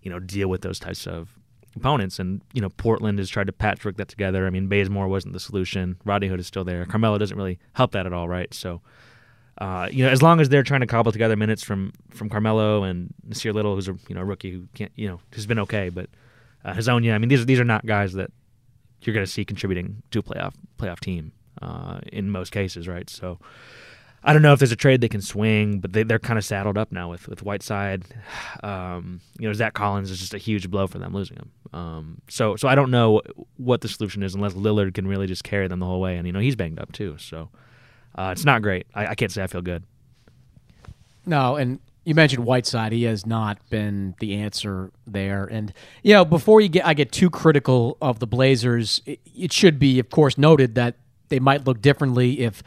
you 0.02 0.10
know, 0.10 0.20
deal 0.20 0.48
with 0.48 0.62
those 0.62 0.78
types 0.78 1.06
of 1.06 1.36
opponents. 1.76 2.18
And 2.18 2.42
you 2.52 2.60
know, 2.60 2.70
Portland 2.70 3.18
has 3.18 3.28
tried 3.28 3.46
to 3.46 3.52
patchwork 3.52 3.96
that 3.96 4.08
together. 4.08 4.46
I 4.46 4.50
mean, 4.50 4.68
Bazemore 4.68 5.08
wasn't 5.08 5.34
the 5.34 5.40
solution. 5.40 5.96
Rodney 6.04 6.28
Hood 6.28 6.40
is 6.40 6.46
still 6.46 6.64
there. 6.64 6.84
Carmelo 6.86 7.18
doesn't 7.18 7.36
really 7.36 7.58
help 7.74 7.92
that 7.92 8.06
at 8.06 8.12
all, 8.12 8.28
right? 8.28 8.52
So 8.52 8.80
uh, 9.58 9.88
you 9.90 10.04
know, 10.04 10.10
as 10.10 10.22
long 10.22 10.40
as 10.40 10.48
they're 10.50 10.62
trying 10.62 10.82
to 10.82 10.86
cobble 10.86 11.12
together 11.12 11.36
minutes 11.36 11.62
from 11.62 11.92
from 12.10 12.28
Carmelo 12.28 12.82
and 12.82 13.14
Nassir 13.26 13.54
Little, 13.54 13.74
who's 13.74 13.88
a 13.88 13.96
you 14.08 14.14
know 14.14 14.20
rookie 14.20 14.50
who 14.50 14.68
can't 14.74 14.92
you 14.96 15.08
know 15.08 15.20
has 15.32 15.46
been 15.46 15.58
okay, 15.60 15.88
but 15.88 16.10
uh, 16.64 16.74
Hezonja, 16.74 17.14
I 17.14 17.18
mean 17.18 17.28
these 17.28 17.46
these 17.46 17.58
are 17.58 17.64
not 17.64 17.86
guys 17.86 18.12
that 18.14 18.30
you're 19.00 19.14
going 19.14 19.24
to 19.24 19.30
see 19.30 19.44
contributing 19.44 20.02
to 20.10 20.18
a 20.18 20.22
playoff 20.22 20.54
playoff 20.78 21.00
team 21.00 21.32
uh, 21.62 22.00
in 22.12 22.30
most 22.30 22.52
cases, 22.52 22.86
right? 22.86 23.08
So 23.08 23.38
I 24.24 24.32
don't 24.32 24.42
know 24.42 24.52
if 24.52 24.58
there's 24.58 24.72
a 24.72 24.76
trade 24.76 25.00
they 25.00 25.08
can 25.08 25.20
swing, 25.20 25.78
but 25.78 25.92
they 25.92 26.02
they're 26.02 26.18
kind 26.18 26.38
of 26.38 26.44
saddled 26.44 26.76
up 26.76 26.90
now 26.92 27.10
with 27.10 27.28
with 27.28 27.42
Whiteside. 27.42 28.04
Um, 28.62 29.20
you 29.38 29.46
know, 29.46 29.52
Zach 29.52 29.74
Collins 29.74 30.10
is 30.10 30.18
just 30.18 30.34
a 30.34 30.38
huge 30.38 30.70
blow 30.70 30.86
for 30.86 30.98
them 30.98 31.14
losing 31.14 31.36
him. 31.36 31.50
Um, 31.72 32.20
so 32.28 32.56
so 32.56 32.66
I 32.66 32.74
don't 32.74 32.90
know 32.90 33.20
what 33.58 33.80
the 33.82 33.88
solution 33.88 34.22
is 34.22 34.34
unless 34.34 34.54
Lillard 34.54 34.94
can 34.94 35.06
really 35.06 35.26
just 35.26 35.44
carry 35.44 35.68
them 35.68 35.78
the 35.78 35.86
whole 35.86 36.00
way, 36.00 36.16
and 36.16 36.26
you 36.26 36.32
know 36.32 36.40
he's 36.40 36.56
banged 36.56 36.78
up 36.78 36.92
too, 36.92 37.16
so. 37.18 37.50
Uh, 38.16 38.30
it's 38.32 38.44
not 38.44 38.62
great. 38.62 38.86
I, 38.94 39.08
I 39.08 39.14
can't 39.14 39.30
say 39.30 39.42
I 39.42 39.46
feel 39.46 39.60
good. 39.60 39.84
No, 41.26 41.56
and 41.56 41.80
you 42.04 42.14
mentioned 42.14 42.44
Whiteside. 42.44 42.92
He 42.92 43.02
has 43.02 43.26
not 43.26 43.58
been 43.68 44.14
the 44.20 44.36
answer 44.36 44.90
there. 45.06 45.44
And 45.44 45.72
you 46.02 46.14
know, 46.14 46.24
before 46.24 46.60
you 46.60 46.68
get, 46.68 46.86
I 46.86 46.94
get 46.94 47.12
too 47.12 47.28
critical 47.28 47.98
of 48.00 48.20
the 48.20 48.26
Blazers. 48.26 49.02
It, 49.04 49.20
it 49.36 49.52
should 49.52 49.78
be, 49.78 49.98
of 49.98 50.08
course, 50.08 50.38
noted 50.38 50.76
that 50.76 50.94
they 51.28 51.40
might 51.40 51.66
look 51.66 51.82
differently 51.82 52.40
if 52.40 52.62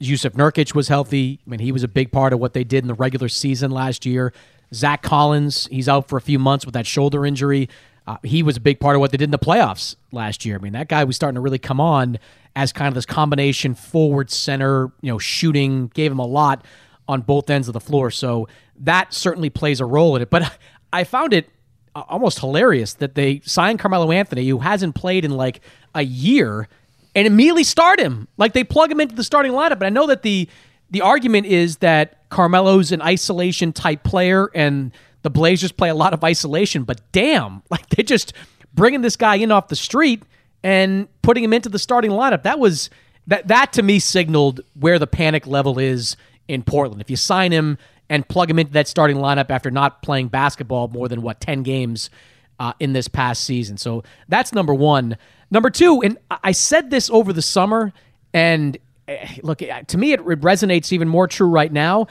Jusuf 0.00 0.32
Nurkic 0.32 0.74
was 0.74 0.88
healthy. 0.88 1.40
I 1.46 1.50
mean, 1.50 1.60
he 1.60 1.72
was 1.72 1.82
a 1.82 1.88
big 1.88 2.10
part 2.10 2.32
of 2.32 2.38
what 2.38 2.54
they 2.54 2.64
did 2.64 2.84
in 2.84 2.88
the 2.88 2.94
regular 2.94 3.28
season 3.28 3.70
last 3.70 4.06
year. 4.06 4.32
Zach 4.72 5.02
Collins, 5.02 5.66
he's 5.70 5.88
out 5.88 6.08
for 6.08 6.16
a 6.16 6.20
few 6.20 6.38
months 6.38 6.64
with 6.64 6.74
that 6.74 6.86
shoulder 6.86 7.26
injury. 7.26 7.68
Uh, 8.06 8.16
he 8.22 8.42
was 8.42 8.56
a 8.56 8.60
big 8.60 8.80
part 8.80 8.96
of 8.96 9.00
what 9.00 9.10
they 9.10 9.16
did 9.16 9.24
in 9.24 9.30
the 9.30 9.38
playoffs 9.38 9.96
last 10.10 10.44
year. 10.44 10.56
I 10.56 10.58
mean, 10.58 10.72
that 10.72 10.88
guy 10.88 11.04
was 11.04 11.16
starting 11.16 11.34
to 11.34 11.40
really 11.40 11.58
come 11.58 11.80
on 11.80 12.18
as 12.56 12.72
kind 12.72 12.88
of 12.88 12.94
this 12.94 13.06
combination 13.06 13.74
forward 13.74 14.30
center, 14.30 14.90
you 15.00 15.12
know, 15.12 15.18
shooting, 15.18 15.88
gave 15.88 16.10
him 16.10 16.18
a 16.18 16.26
lot 16.26 16.64
on 17.08 17.20
both 17.20 17.50
ends 17.50 17.68
of 17.68 17.74
the 17.74 17.80
floor. 17.80 18.10
So 18.10 18.48
that 18.80 19.12
certainly 19.12 19.50
plays 19.50 19.80
a 19.80 19.84
role 19.84 20.16
in 20.16 20.22
it. 20.22 20.30
But 20.30 20.56
I 20.92 21.04
found 21.04 21.32
it 21.32 21.48
almost 21.94 22.38
hilarious 22.38 22.94
that 22.94 23.14
they 23.14 23.40
signed 23.44 23.78
Carmelo 23.78 24.10
Anthony, 24.10 24.48
who 24.48 24.58
hasn't 24.58 24.94
played 24.94 25.24
in 25.24 25.32
like 25.32 25.60
a 25.94 26.02
year, 26.02 26.68
and 27.14 27.26
immediately 27.26 27.64
start 27.64 28.00
him. 28.00 28.28
Like 28.36 28.52
they 28.52 28.64
plug 28.64 28.90
him 28.90 29.00
into 29.00 29.14
the 29.14 29.24
starting 29.24 29.52
lineup. 29.52 29.78
But 29.78 29.84
I 29.84 29.90
know 29.90 30.06
that 30.06 30.22
the 30.22 30.48
the 30.90 31.02
argument 31.02 31.46
is 31.46 31.78
that 31.78 32.28
Carmelo's 32.30 32.92
an 32.92 33.00
isolation 33.02 33.72
type 33.72 34.02
player 34.02 34.50
and 34.54 34.92
the 35.22 35.30
Blazers 35.30 35.70
play 35.72 35.88
a 35.88 35.94
lot 35.94 36.14
of 36.14 36.24
isolation, 36.24 36.82
but 36.82 37.00
damn, 37.12 37.62
like 37.70 37.88
they 37.90 38.02
just 38.02 38.32
bringing 38.74 39.02
this 39.02 39.16
guy 39.16 39.36
in 39.36 39.50
off 39.52 39.68
the 39.68 39.76
street 39.76 40.22
and 40.62 41.08
putting 41.22 41.44
him 41.44 41.52
into 41.52 41.68
the 41.68 41.78
starting 41.78 42.10
lineup. 42.10 42.42
That 42.42 42.58
was 42.58 42.90
that 43.26 43.48
that 43.48 43.72
to 43.74 43.82
me 43.82 43.98
signaled 43.98 44.60
where 44.78 44.98
the 44.98 45.06
panic 45.06 45.46
level 45.46 45.78
is 45.78 46.16
in 46.48 46.62
Portland. 46.62 47.00
If 47.00 47.10
you 47.10 47.16
sign 47.16 47.52
him 47.52 47.78
and 48.08 48.26
plug 48.26 48.50
him 48.50 48.58
into 48.58 48.72
that 48.72 48.88
starting 48.88 49.16
lineup 49.16 49.50
after 49.50 49.70
not 49.70 50.02
playing 50.02 50.28
basketball 50.28 50.88
more 50.88 51.08
than 51.08 51.22
what 51.22 51.40
10 51.40 51.62
games 51.62 52.10
uh, 52.58 52.72
in 52.80 52.92
this 52.92 53.06
past 53.06 53.44
season. 53.44 53.78
So 53.78 54.02
that's 54.28 54.52
number 54.52 54.74
1. 54.74 55.16
Number 55.50 55.70
2, 55.70 56.02
and 56.02 56.18
I 56.30 56.52
said 56.52 56.90
this 56.90 57.10
over 57.10 57.32
the 57.32 57.42
summer 57.42 57.92
and 58.32 58.78
eh, 59.08 59.26
look 59.42 59.58
to 59.58 59.98
me 59.98 60.12
it 60.12 60.20
resonates 60.20 60.92
even 60.92 61.08
more 61.08 61.26
true 61.26 61.48
right 61.48 61.72
now. 61.72 62.06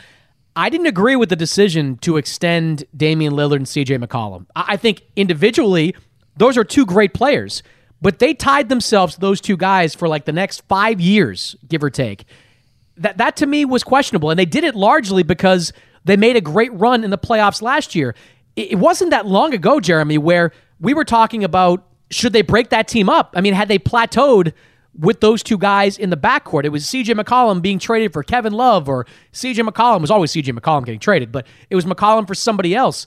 I 0.55 0.69
didn't 0.69 0.87
agree 0.87 1.15
with 1.15 1.29
the 1.29 1.35
decision 1.35 1.97
to 1.99 2.17
extend 2.17 2.83
Damian 2.95 3.33
Lillard 3.33 3.57
and 3.57 3.65
CJ 3.65 4.03
McCollum. 4.03 4.45
I 4.55 4.75
think 4.75 5.03
individually, 5.15 5.95
those 6.35 6.57
are 6.57 6.63
two 6.63 6.85
great 6.85 7.13
players. 7.13 7.63
But 8.01 8.19
they 8.19 8.33
tied 8.33 8.69
themselves 8.69 9.17
those 9.17 9.41
two 9.41 9.57
guys 9.57 9.93
for 9.93 10.07
like 10.07 10.25
the 10.25 10.31
next 10.31 10.61
five 10.67 11.01
years, 11.01 11.55
give 11.67 11.83
or 11.83 11.89
take. 11.89 12.25
That 12.97 13.17
that 13.17 13.37
to 13.37 13.45
me 13.45 13.65
was 13.65 13.83
questionable, 13.83 14.29
and 14.29 14.39
they 14.39 14.45
did 14.45 14.63
it 14.63 14.75
largely 14.75 15.23
because 15.23 15.73
they 16.05 16.17
made 16.17 16.35
a 16.35 16.41
great 16.41 16.73
run 16.73 17.03
in 17.03 17.09
the 17.09 17.17
playoffs 17.17 17.61
last 17.61 17.95
year. 17.95 18.15
It 18.55 18.77
wasn't 18.79 19.11
that 19.11 19.25
long 19.25 19.53
ago, 19.53 19.79
Jeremy, 19.79 20.17
where 20.17 20.51
we 20.79 20.93
were 20.93 21.05
talking 21.05 21.43
about 21.43 21.85
should 22.11 22.33
they 22.33 22.41
break 22.41 22.69
that 22.69 22.87
team 22.87 23.09
up. 23.09 23.33
I 23.35 23.41
mean, 23.41 23.53
had 23.53 23.67
they 23.67 23.79
plateaued 23.79 24.53
with 24.97 25.21
those 25.21 25.43
two 25.43 25.57
guys 25.57 25.97
in 25.97 26.09
the 26.09 26.17
backcourt. 26.17 26.65
It 26.65 26.69
was 26.69 26.83
CJ 26.85 27.19
McCollum 27.19 27.61
being 27.61 27.79
traded 27.79 28.11
for 28.11 28.23
Kevin 28.23 28.53
Love, 28.53 28.89
or 28.89 29.05
CJ 29.33 29.67
McCollum 29.67 30.01
was 30.01 30.11
always 30.11 30.31
CJ 30.31 30.57
McCollum 30.57 30.85
getting 30.85 30.99
traded, 30.99 31.31
but 31.31 31.47
it 31.69 31.75
was 31.75 31.85
McCollum 31.85 32.27
for 32.27 32.35
somebody 32.35 32.75
else. 32.75 33.05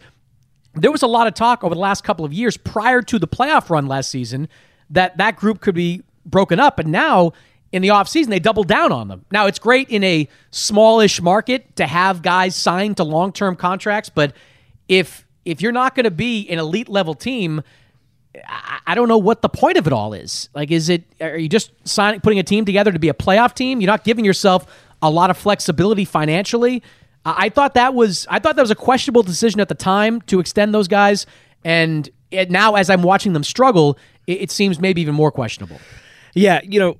There 0.74 0.90
was 0.90 1.02
a 1.02 1.06
lot 1.06 1.26
of 1.26 1.34
talk 1.34 1.62
over 1.62 1.74
the 1.74 1.80
last 1.80 2.02
couple 2.02 2.24
of 2.24 2.32
years 2.32 2.56
prior 2.56 3.02
to 3.02 3.18
the 3.18 3.28
playoff 3.28 3.68
run 3.68 3.86
last 3.86 4.10
season 4.10 4.48
that 4.90 5.18
that 5.18 5.36
group 5.36 5.60
could 5.60 5.74
be 5.74 6.02
broken 6.24 6.58
up. 6.58 6.78
And 6.78 6.90
now 6.90 7.32
in 7.72 7.82
the 7.82 7.88
offseason, 7.88 8.28
they 8.28 8.38
doubled 8.38 8.68
down 8.68 8.90
on 8.92 9.08
them. 9.08 9.24
Now, 9.30 9.46
it's 9.46 9.58
great 9.58 9.88
in 9.90 10.02
a 10.04 10.28
smallish 10.50 11.20
market 11.20 11.76
to 11.76 11.86
have 11.86 12.22
guys 12.22 12.56
signed 12.56 12.98
to 12.98 13.04
long 13.04 13.32
term 13.32 13.56
contracts, 13.56 14.08
but 14.08 14.34
if 14.88 15.26
if 15.44 15.60
you're 15.60 15.72
not 15.72 15.96
going 15.96 16.04
to 16.04 16.10
be 16.10 16.48
an 16.48 16.58
elite 16.58 16.88
level 16.88 17.14
team, 17.14 17.62
I, 18.46 18.80
I 18.88 18.94
don't 18.94 19.08
know 19.08 19.18
what 19.18 19.42
the 19.42 19.48
point 19.48 19.76
of 19.76 19.86
it 19.86 19.92
all 19.92 20.12
is. 20.12 20.48
Like, 20.54 20.70
is 20.70 20.88
it 20.88 21.04
are 21.20 21.36
you 21.36 21.48
just 21.48 21.72
signing 21.84 22.20
putting 22.20 22.38
a 22.38 22.42
team 22.42 22.64
together 22.64 22.92
to 22.92 22.98
be 22.98 23.08
a 23.08 23.14
playoff 23.14 23.54
team? 23.54 23.80
You're 23.80 23.90
not 23.90 24.04
giving 24.04 24.24
yourself 24.24 24.66
a 25.00 25.10
lot 25.10 25.30
of 25.30 25.36
flexibility 25.36 26.04
financially. 26.04 26.82
I 27.24 27.50
thought 27.50 27.74
that 27.74 27.94
was 27.94 28.26
I 28.30 28.38
thought 28.38 28.56
that 28.56 28.62
was 28.62 28.70
a 28.70 28.76
questionable 28.76 29.22
decision 29.22 29.60
at 29.60 29.68
the 29.68 29.74
time 29.74 30.20
to 30.22 30.40
extend 30.40 30.74
those 30.74 30.88
guys, 30.88 31.26
and 31.64 32.08
it, 32.30 32.50
now 32.50 32.74
as 32.74 32.90
I'm 32.90 33.02
watching 33.02 33.32
them 33.32 33.44
struggle, 33.44 33.98
it, 34.26 34.42
it 34.42 34.50
seems 34.50 34.80
maybe 34.80 35.00
even 35.02 35.14
more 35.14 35.30
questionable. 35.30 35.78
Yeah, 36.34 36.60
you 36.64 36.80
know, 36.80 36.96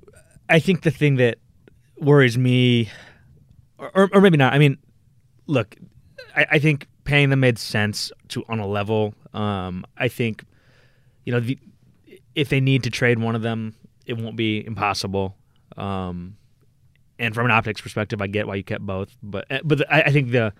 I 0.49 0.59
think 0.59 0.83
the 0.83 0.91
thing 0.91 1.15
that 1.15 1.39
worries 1.97 2.37
me, 2.37 2.89
or, 3.77 4.09
or 4.13 4.21
maybe 4.21 4.37
not. 4.37 4.53
I 4.53 4.59
mean, 4.59 4.77
look, 5.47 5.75
I, 6.35 6.45
I, 6.51 6.59
think 6.59 6.87
paying 7.03 7.29
them 7.29 7.39
made 7.39 7.57
sense 7.57 8.11
to 8.29 8.43
on 8.47 8.59
a 8.59 8.67
level. 8.67 9.13
Um, 9.33 9.85
I 9.97 10.07
think, 10.07 10.43
you 11.25 11.33
know, 11.33 11.39
the, 11.39 11.57
if 12.35 12.49
they 12.49 12.59
need 12.59 12.83
to 12.83 12.89
trade 12.89 13.19
one 13.19 13.35
of 13.35 13.41
them, 13.41 13.75
it 14.05 14.13
won't 14.13 14.35
be 14.35 14.65
impossible. 14.65 15.35
Um, 15.77 16.37
and 17.19 17.33
from 17.33 17.45
an 17.45 17.51
optics 17.51 17.81
perspective, 17.81 18.21
I 18.21 18.27
get 18.27 18.47
why 18.47 18.55
you 18.55 18.63
kept 18.63 18.85
both, 18.85 19.15
but 19.21 19.45
but 19.63 19.91
I, 19.91 20.03
I 20.03 20.11
think 20.11 20.31
the, 20.31 20.53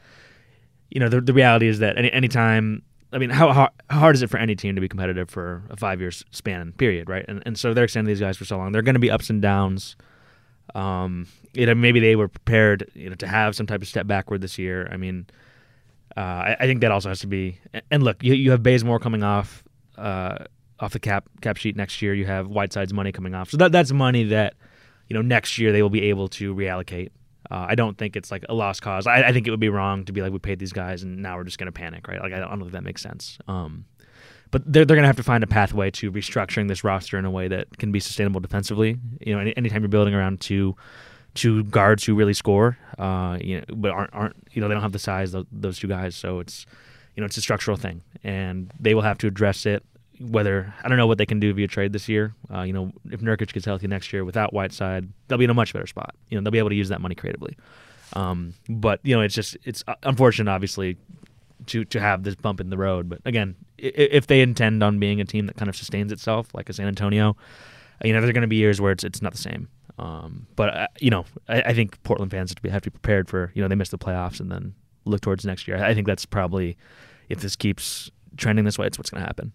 you 0.89 0.99
know, 0.99 1.09
the, 1.09 1.21
the 1.21 1.33
reality 1.33 1.67
is 1.67 1.79
that 1.79 1.97
any 1.97 2.11
anytime 2.11 2.83
I 3.13 3.19
mean, 3.19 3.29
how, 3.29 3.51
how, 3.51 3.69
hard 3.91 4.15
is 4.15 4.23
it 4.23 4.29
for 4.29 4.37
any 4.37 4.55
team 4.55 4.73
to 4.73 4.81
be 4.81 4.89
competitive 4.89 5.29
for 5.29 5.63
a 5.69 5.77
five 5.77 6.01
year 6.01 6.11
span 6.11 6.73
period, 6.73 7.09
right? 7.09 7.23
And 7.27 7.43
and 7.45 7.57
so 7.57 7.73
they're 7.73 7.83
extending 7.83 8.11
these 8.11 8.19
guys 8.19 8.37
for 8.37 8.45
so 8.45 8.57
long. 8.57 8.71
They're 8.71 8.81
going 8.81 8.95
to 8.95 8.99
be 8.99 9.11
ups 9.11 9.29
and 9.29 9.41
downs. 9.41 9.95
Um, 10.73 11.27
you 11.53 11.67
know, 11.67 11.75
maybe 11.75 11.99
they 11.99 12.15
were 12.15 12.27
prepared, 12.27 12.89
you 12.95 13.09
know, 13.09 13.15
to 13.15 13.27
have 13.27 13.55
some 13.55 13.67
type 13.67 13.81
of 13.81 13.87
step 13.87 14.07
backward 14.07 14.41
this 14.41 14.57
year. 14.57 14.89
I 14.91 14.97
mean, 14.97 15.27
uh, 16.17 16.19
I, 16.19 16.57
I, 16.61 16.65
think 16.65 16.81
that 16.81 16.91
also 16.91 17.09
has 17.09 17.19
to 17.19 17.27
be. 17.27 17.59
And 17.91 18.01
look, 18.01 18.23
you 18.23 18.33
you 18.33 18.51
have 18.51 18.63
Bazemore 18.63 18.99
coming 18.99 19.21
off 19.21 19.63
uh, 19.97 20.45
off 20.79 20.93
the 20.93 20.99
cap 20.99 21.29
cap 21.41 21.57
sheet 21.57 21.75
next 21.75 22.01
year. 22.01 22.13
You 22.13 22.25
have 22.25 22.47
Whiteside's 22.47 22.93
money 22.93 23.11
coming 23.11 23.33
off, 23.33 23.49
so 23.49 23.57
that 23.57 23.71
that's 23.71 23.91
money 23.91 24.23
that 24.25 24.55
you 25.07 25.13
know 25.13 25.21
next 25.21 25.57
year 25.57 25.71
they 25.71 25.81
will 25.81 25.89
be 25.89 26.03
able 26.03 26.27
to 26.29 26.53
reallocate. 26.53 27.09
Uh, 27.51 27.67
I 27.69 27.75
don't 27.75 27.97
think 27.97 28.15
it's 28.15 28.31
like 28.31 28.45
a 28.47 28.53
lost 28.53 28.81
cause. 28.81 29.05
I, 29.05 29.23
I, 29.23 29.33
think 29.33 29.47
it 29.47 29.51
would 29.51 29.59
be 29.59 29.69
wrong 29.69 30.05
to 30.05 30.13
be 30.13 30.21
like 30.21 30.31
we 30.31 30.39
paid 30.39 30.59
these 30.59 30.71
guys 30.71 31.03
and 31.03 31.21
now 31.21 31.35
we're 31.35 31.43
just 31.43 31.57
going 31.57 31.67
to 31.67 31.73
panic, 31.73 32.07
right? 32.07 32.21
Like 32.21 32.31
I 32.31 32.39
don't, 32.39 32.47
I 32.47 32.49
don't 32.51 32.59
know 32.59 32.65
if 32.67 32.71
that 32.71 32.85
makes 32.85 33.01
sense. 33.01 33.37
Um, 33.49 33.83
but 34.49 34.61
they're 34.65 34.85
they're 34.85 34.95
going 34.95 35.03
to 35.03 35.07
have 35.07 35.17
to 35.17 35.23
find 35.23 35.43
a 35.43 35.47
pathway 35.47 35.91
to 35.91 36.11
restructuring 36.11 36.67
this 36.67 36.83
roster 36.83 37.17
in 37.17 37.25
a 37.25 37.31
way 37.31 37.47
that 37.47 37.77
can 37.79 37.91
be 37.91 37.99
sustainable 37.99 38.39
defensively. 38.39 38.97
You 39.19 39.33
know, 39.33 39.39
any, 39.39 39.57
anytime 39.57 39.81
you're 39.81 39.89
building 39.89 40.13
around 40.13 40.39
two 40.39 40.75
two 41.33 41.63
guards 41.65 42.03
who 42.03 42.13
really 42.15 42.33
score, 42.33 42.77
uh, 42.99 43.37
you 43.41 43.57
know, 43.57 43.65
but 43.75 43.91
aren't 43.91 44.13
aren't 44.13 44.35
you 44.51 44.61
know 44.61 44.67
they 44.67 44.75
don't 44.75 44.83
have 44.83 44.91
the 44.91 44.99
size 44.99 45.33
of 45.33 45.47
those 45.51 45.79
two 45.79 45.87
guys, 45.87 46.15
so 46.15 46.39
it's 46.39 46.65
you 47.15 47.21
know 47.21 47.25
it's 47.25 47.35
a 47.35 47.41
structural 47.41 47.77
thing, 47.77 48.03
and 48.23 48.71
they 48.79 48.93
will 48.93 49.01
have 49.01 49.17
to 49.19 49.27
address 49.27 49.65
it. 49.65 49.83
Whether 50.19 50.73
I 50.83 50.89
don't 50.89 50.97
know 50.97 51.07
what 51.07 51.17
they 51.17 51.25
can 51.25 51.39
do 51.39 51.53
via 51.53 51.67
trade 51.67 51.93
this 51.93 52.07
year. 52.07 52.33
Uh, 52.53 52.61
you 52.61 52.73
know, 52.73 52.91
if 53.09 53.21
Nurkic 53.21 53.51
gets 53.53 53.65
healthy 53.65 53.87
next 53.87 54.13
year 54.13 54.23
without 54.23 54.53
Whiteside, 54.53 55.09
they'll 55.27 55.37
be 55.37 55.45
in 55.45 55.49
a 55.49 55.55
much 55.55 55.73
better 55.73 55.87
spot. 55.87 56.15
You 56.29 56.37
know, 56.37 56.43
they'll 56.43 56.51
be 56.51 56.59
able 56.59 56.69
to 56.69 56.75
use 56.75 56.89
that 56.89 57.01
money 57.01 57.15
creatively. 57.15 57.57
Um, 58.13 58.53
but 58.69 58.99
you 59.03 59.15
know, 59.15 59.21
it's 59.21 59.35
just 59.35 59.57
it's 59.63 59.83
unfortunate, 60.03 60.51
obviously, 60.51 60.97
to 61.67 61.85
to 61.85 61.99
have 61.99 62.23
this 62.23 62.35
bump 62.35 62.59
in 62.59 62.69
the 62.69 62.77
road. 62.77 63.09
But 63.09 63.19
again, 63.25 63.55
if 63.77 64.27
they 64.27 64.41
intend 64.41 64.83
on 64.83 64.99
being 64.99 65.19
a 65.19 65.25
team 65.25 65.47
that 65.47 65.57
kind 65.57 65.69
of 65.69 65.75
sustains 65.75 66.11
itself, 66.11 66.49
like 66.53 66.69
a 66.69 66.73
San 66.73 66.87
Antonio, 66.87 67.35
you 68.03 68.13
know, 68.13 68.21
there 68.21 68.29
are 68.29 68.33
going 68.33 68.41
to 68.41 68.47
be 68.47 68.57
years 68.57 68.79
where 68.79 68.91
it's 68.91 69.03
it's 69.03 69.21
not 69.21 69.31
the 69.31 69.37
same. 69.37 69.67
Um, 69.99 70.47
but 70.55 70.73
uh, 70.73 70.87
you 70.99 71.09
know, 71.09 71.25
I, 71.47 71.61
I, 71.61 71.73
think 71.73 72.01
Portland 72.01 72.31
fans 72.31 72.49
have 72.49 72.55
to, 72.55 72.61
be, 72.63 72.69
have 72.69 72.81
to 72.81 72.89
be 72.89 72.95
prepared 72.95 73.29
for 73.29 73.51
you 73.53 73.61
know 73.61 73.67
they 73.67 73.75
miss 73.75 73.89
the 73.89 73.97
playoffs 73.97 74.39
and 74.39 74.51
then 74.51 74.73
look 75.05 75.21
towards 75.21 75.45
next 75.45 75.67
year. 75.67 75.83
I 75.83 75.93
think 75.93 76.07
that's 76.07 76.25
probably 76.25 76.77
if 77.29 77.41
this 77.41 77.55
keeps 77.55 78.09
trending 78.35 78.65
this 78.65 78.79
way, 78.79 78.87
it's 78.87 78.97
what's 78.97 79.11
going 79.11 79.21
to 79.21 79.27
happen. 79.27 79.51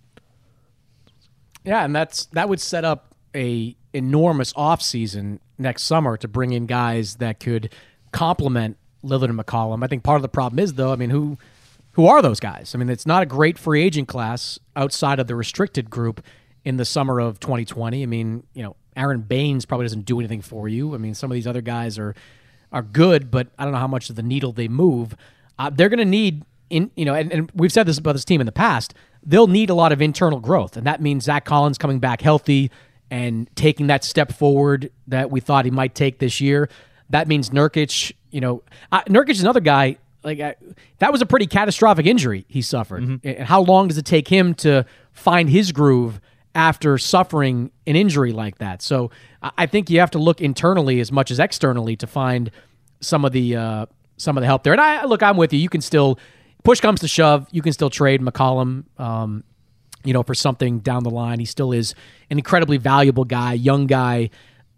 Yeah, 1.68 1.84
and 1.84 1.94
that's 1.94 2.24
that 2.32 2.48
would 2.48 2.62
set 2.62 2.86
up 2.86 3.14
a 3.36 3.76
enormous 3.92 4.54
offseason 4.54 5.38
next 5.58 5.82
summer 5.82 6.16
to 6.16 6.26
bring 6.26 6.52
in 6.52 6.64
guys 6.64 7.16
that 7.16 7.40
could 7.40 7.74
complement 8.10 8.78
Lillard 9.04 9.28
and 9.28 9.38
McCollum. 9.38 9.84
I 9.84 9.86
think 9.86 10.02
part 10.02 10.16
of 10.16 10.22
the 10.22 10.30
problem 10.30 10.60
is 10.60 10.74
though, 10.74 10.92
I 10.94 10.96
mean, 10.96 11.10
who 11.10 11.36
who 11.92 12.06
are 12.06 12.22
those 12.22 12.40
guys? 12.40 12.74
I 12.74 12.78
mean, 12.78 12.88
it's 12.88 13.04
not 13.04 13.22
a 13.22 13.26
great 13.26 13.58
free 13.58 13.82
agent 13.82 14.08
class 14.08 14.58
outside 14.76 15.18
of 15.18 15.26
the 15.26 15.34
restricted 15.34 15.90
group 15.90 16.24
in 16.64 16.78
the 16.78 16.86
summer 16.86 17.20
of 17.20 17.38
2020. 17.38 18.02
I 18.02 18.06
mean, 18.06 18.44
you 18.54 18.62
know, 18.62 18.74
Aron 18.96 19.20
Baynes 19.20 19.66
probably 19.66 19.84
doesn't 19.84 20.06
do 20.06 20.18
anything 20.20 20.40
for 20.40 20.68
you. 20.68 20.94
I 20.94 20.96
mean, 20.96 21.12
some 21.12 21.30
of 21.30 21.34
these 21.34 21.46
other 21.46 21.60
guys 21.60 21.98
are 21.98 22.14
are 22.72 22.82
good, 22.82 23.30
but 23.30 23.48
I 23.58 23.64
don't 23.64 23.74
know 23.74 23.78
how 23.78 23.86
much 23.86 24.08
of 24.08 24.16
the 24.16 24.22
needle 24.22 24.52
they 24.52 24.68
move. 24.68 25.14
Uh, 25.58 25.68
they're 25.68 25.90
going 25.90 25.98
to 25.98 26.06
need 26.06 26.46
in 26.70 26.90
you 26.96 27.04
know, 27.04 27.12
and, 27.12 27.30
and 27.30 27.50
we've 27.52 27.72
said 27.72 27.84
this 27.84 27.98
about 27.98 28.12
this 28.12 28.24
team 28.24 28.40
in 28.40 28.46
the 28.46 28.52
past. 28.52 28.94
They'll 29.24 29.46
need 29.46 29.70
a 29.70 29.74
lot 29.74 29.92
of 29.92 30.00
internal 30.00 30.40
growth, 30.40 30.76
and 30.76 30.86
that 30.86 31.00
means 31.00 31.24
Zach 31.24 31.44
Collins 31.44 31.78
coming 31.78 31.98
back 31.98 32.20
healthy 32.20 32.70
and 33.10 33.48
taking 33.56 33.88
that 33.88 34.04
step 34.04 34.32
forward 34.32 34.90
that 35.06 35.30
we 35.30 35.40
thought 35.40 35.64
he 35.64 35.70
might 35.70 35.94
take 35.94 36.18
this 36.18 36.40
year. 36.40 36.68
That 37.10 37.28
means 37.28 37.50
Nurkic. 37.50 38.12
You 38.30 38.40
know, 38.40 38.62
uh, 38.92 39.02
Nurkic 39.04 39.30
is 39.30 39.40
another 39.40 39.60
guy 39.60 39.96
like 40.22 40.40
I, 40.40 40.56
that 40.98 41.12
was 41.12 41.22
a 41.22 41.26
pretty 41.26 41.46
catastrophic 41.46 42.06
injury 42.06 42.44
he 42.48 42.62
suffered. 42.62 43.02
Mm-hmm. 43.02 43.28
And 43.28 43.48
how 43.48 43.62
long 43.62 43.88
does 43.88 43.98
it 43.98 44.04
take 44.04 44.28
him 44.28 44.54
to 44.54 44.84
find 45.12 45.48
his 45.48 45.72
groove 45.72 46.20
after 46.54 46.98
suffering 46.98 47.70
an 47.86 47.96
injury 47.96 48.32
like 48.32 48.58
that? 48.58 48.82
So 48.82 49.10
I 49.40 49.66
think 49.66 49.90
you 49.90 50.00
have 50.00 50.10
to 50.12 50.18
look 50.18 50.40
internally 50.40 51.00
as 51.00 51.12
much 51.12 51.30
as 51.30 51.38
externally 51.38 51.96
to 51.96 52.06
find 52.06 52.50
some 53.00 53.24
of 53.24 53.32
the 53.32 53.56
uh, 53.56 53.86
some 54.16 54.36
of 54.36 54.42
the 54.42 54.46
help 54.46 54.64
there. 54.64 54.72
And 54.72 54.80
I 54.80 55.04
look, 55.04 55.22
I'm 55.22 55.36
with 55.36 55.52
you. 55.52 55.58
You 55.58 55.68
can 55.68 55.80
still 55.80 56.18
push 56.68 56.80
comes 56.80 57.00
to 57.00 57.08
shove, 57.08 57.48
you 57.50 57.62
can 57.62 57.72
still 57.72 57.88
trade 57.88 58.20
McCollum. 58.20 58.84
Um, 59.00 59.42
you 60.04 60.12
know, 60.12 60.22
for 60.22 60.34
something 60.34 60.80
down 60.80 61.02
the 61.02 61.08
line, 61.08 61.38
he 61.38 61.46
still 61.46 61.72
is 61.72 61.94
an 62.28 62.36
incredibly 62.36 62.76
valuable 62.76 63.24
guy, 63.24 63.54
young 63.54 63.86
guy, 63.86 64.28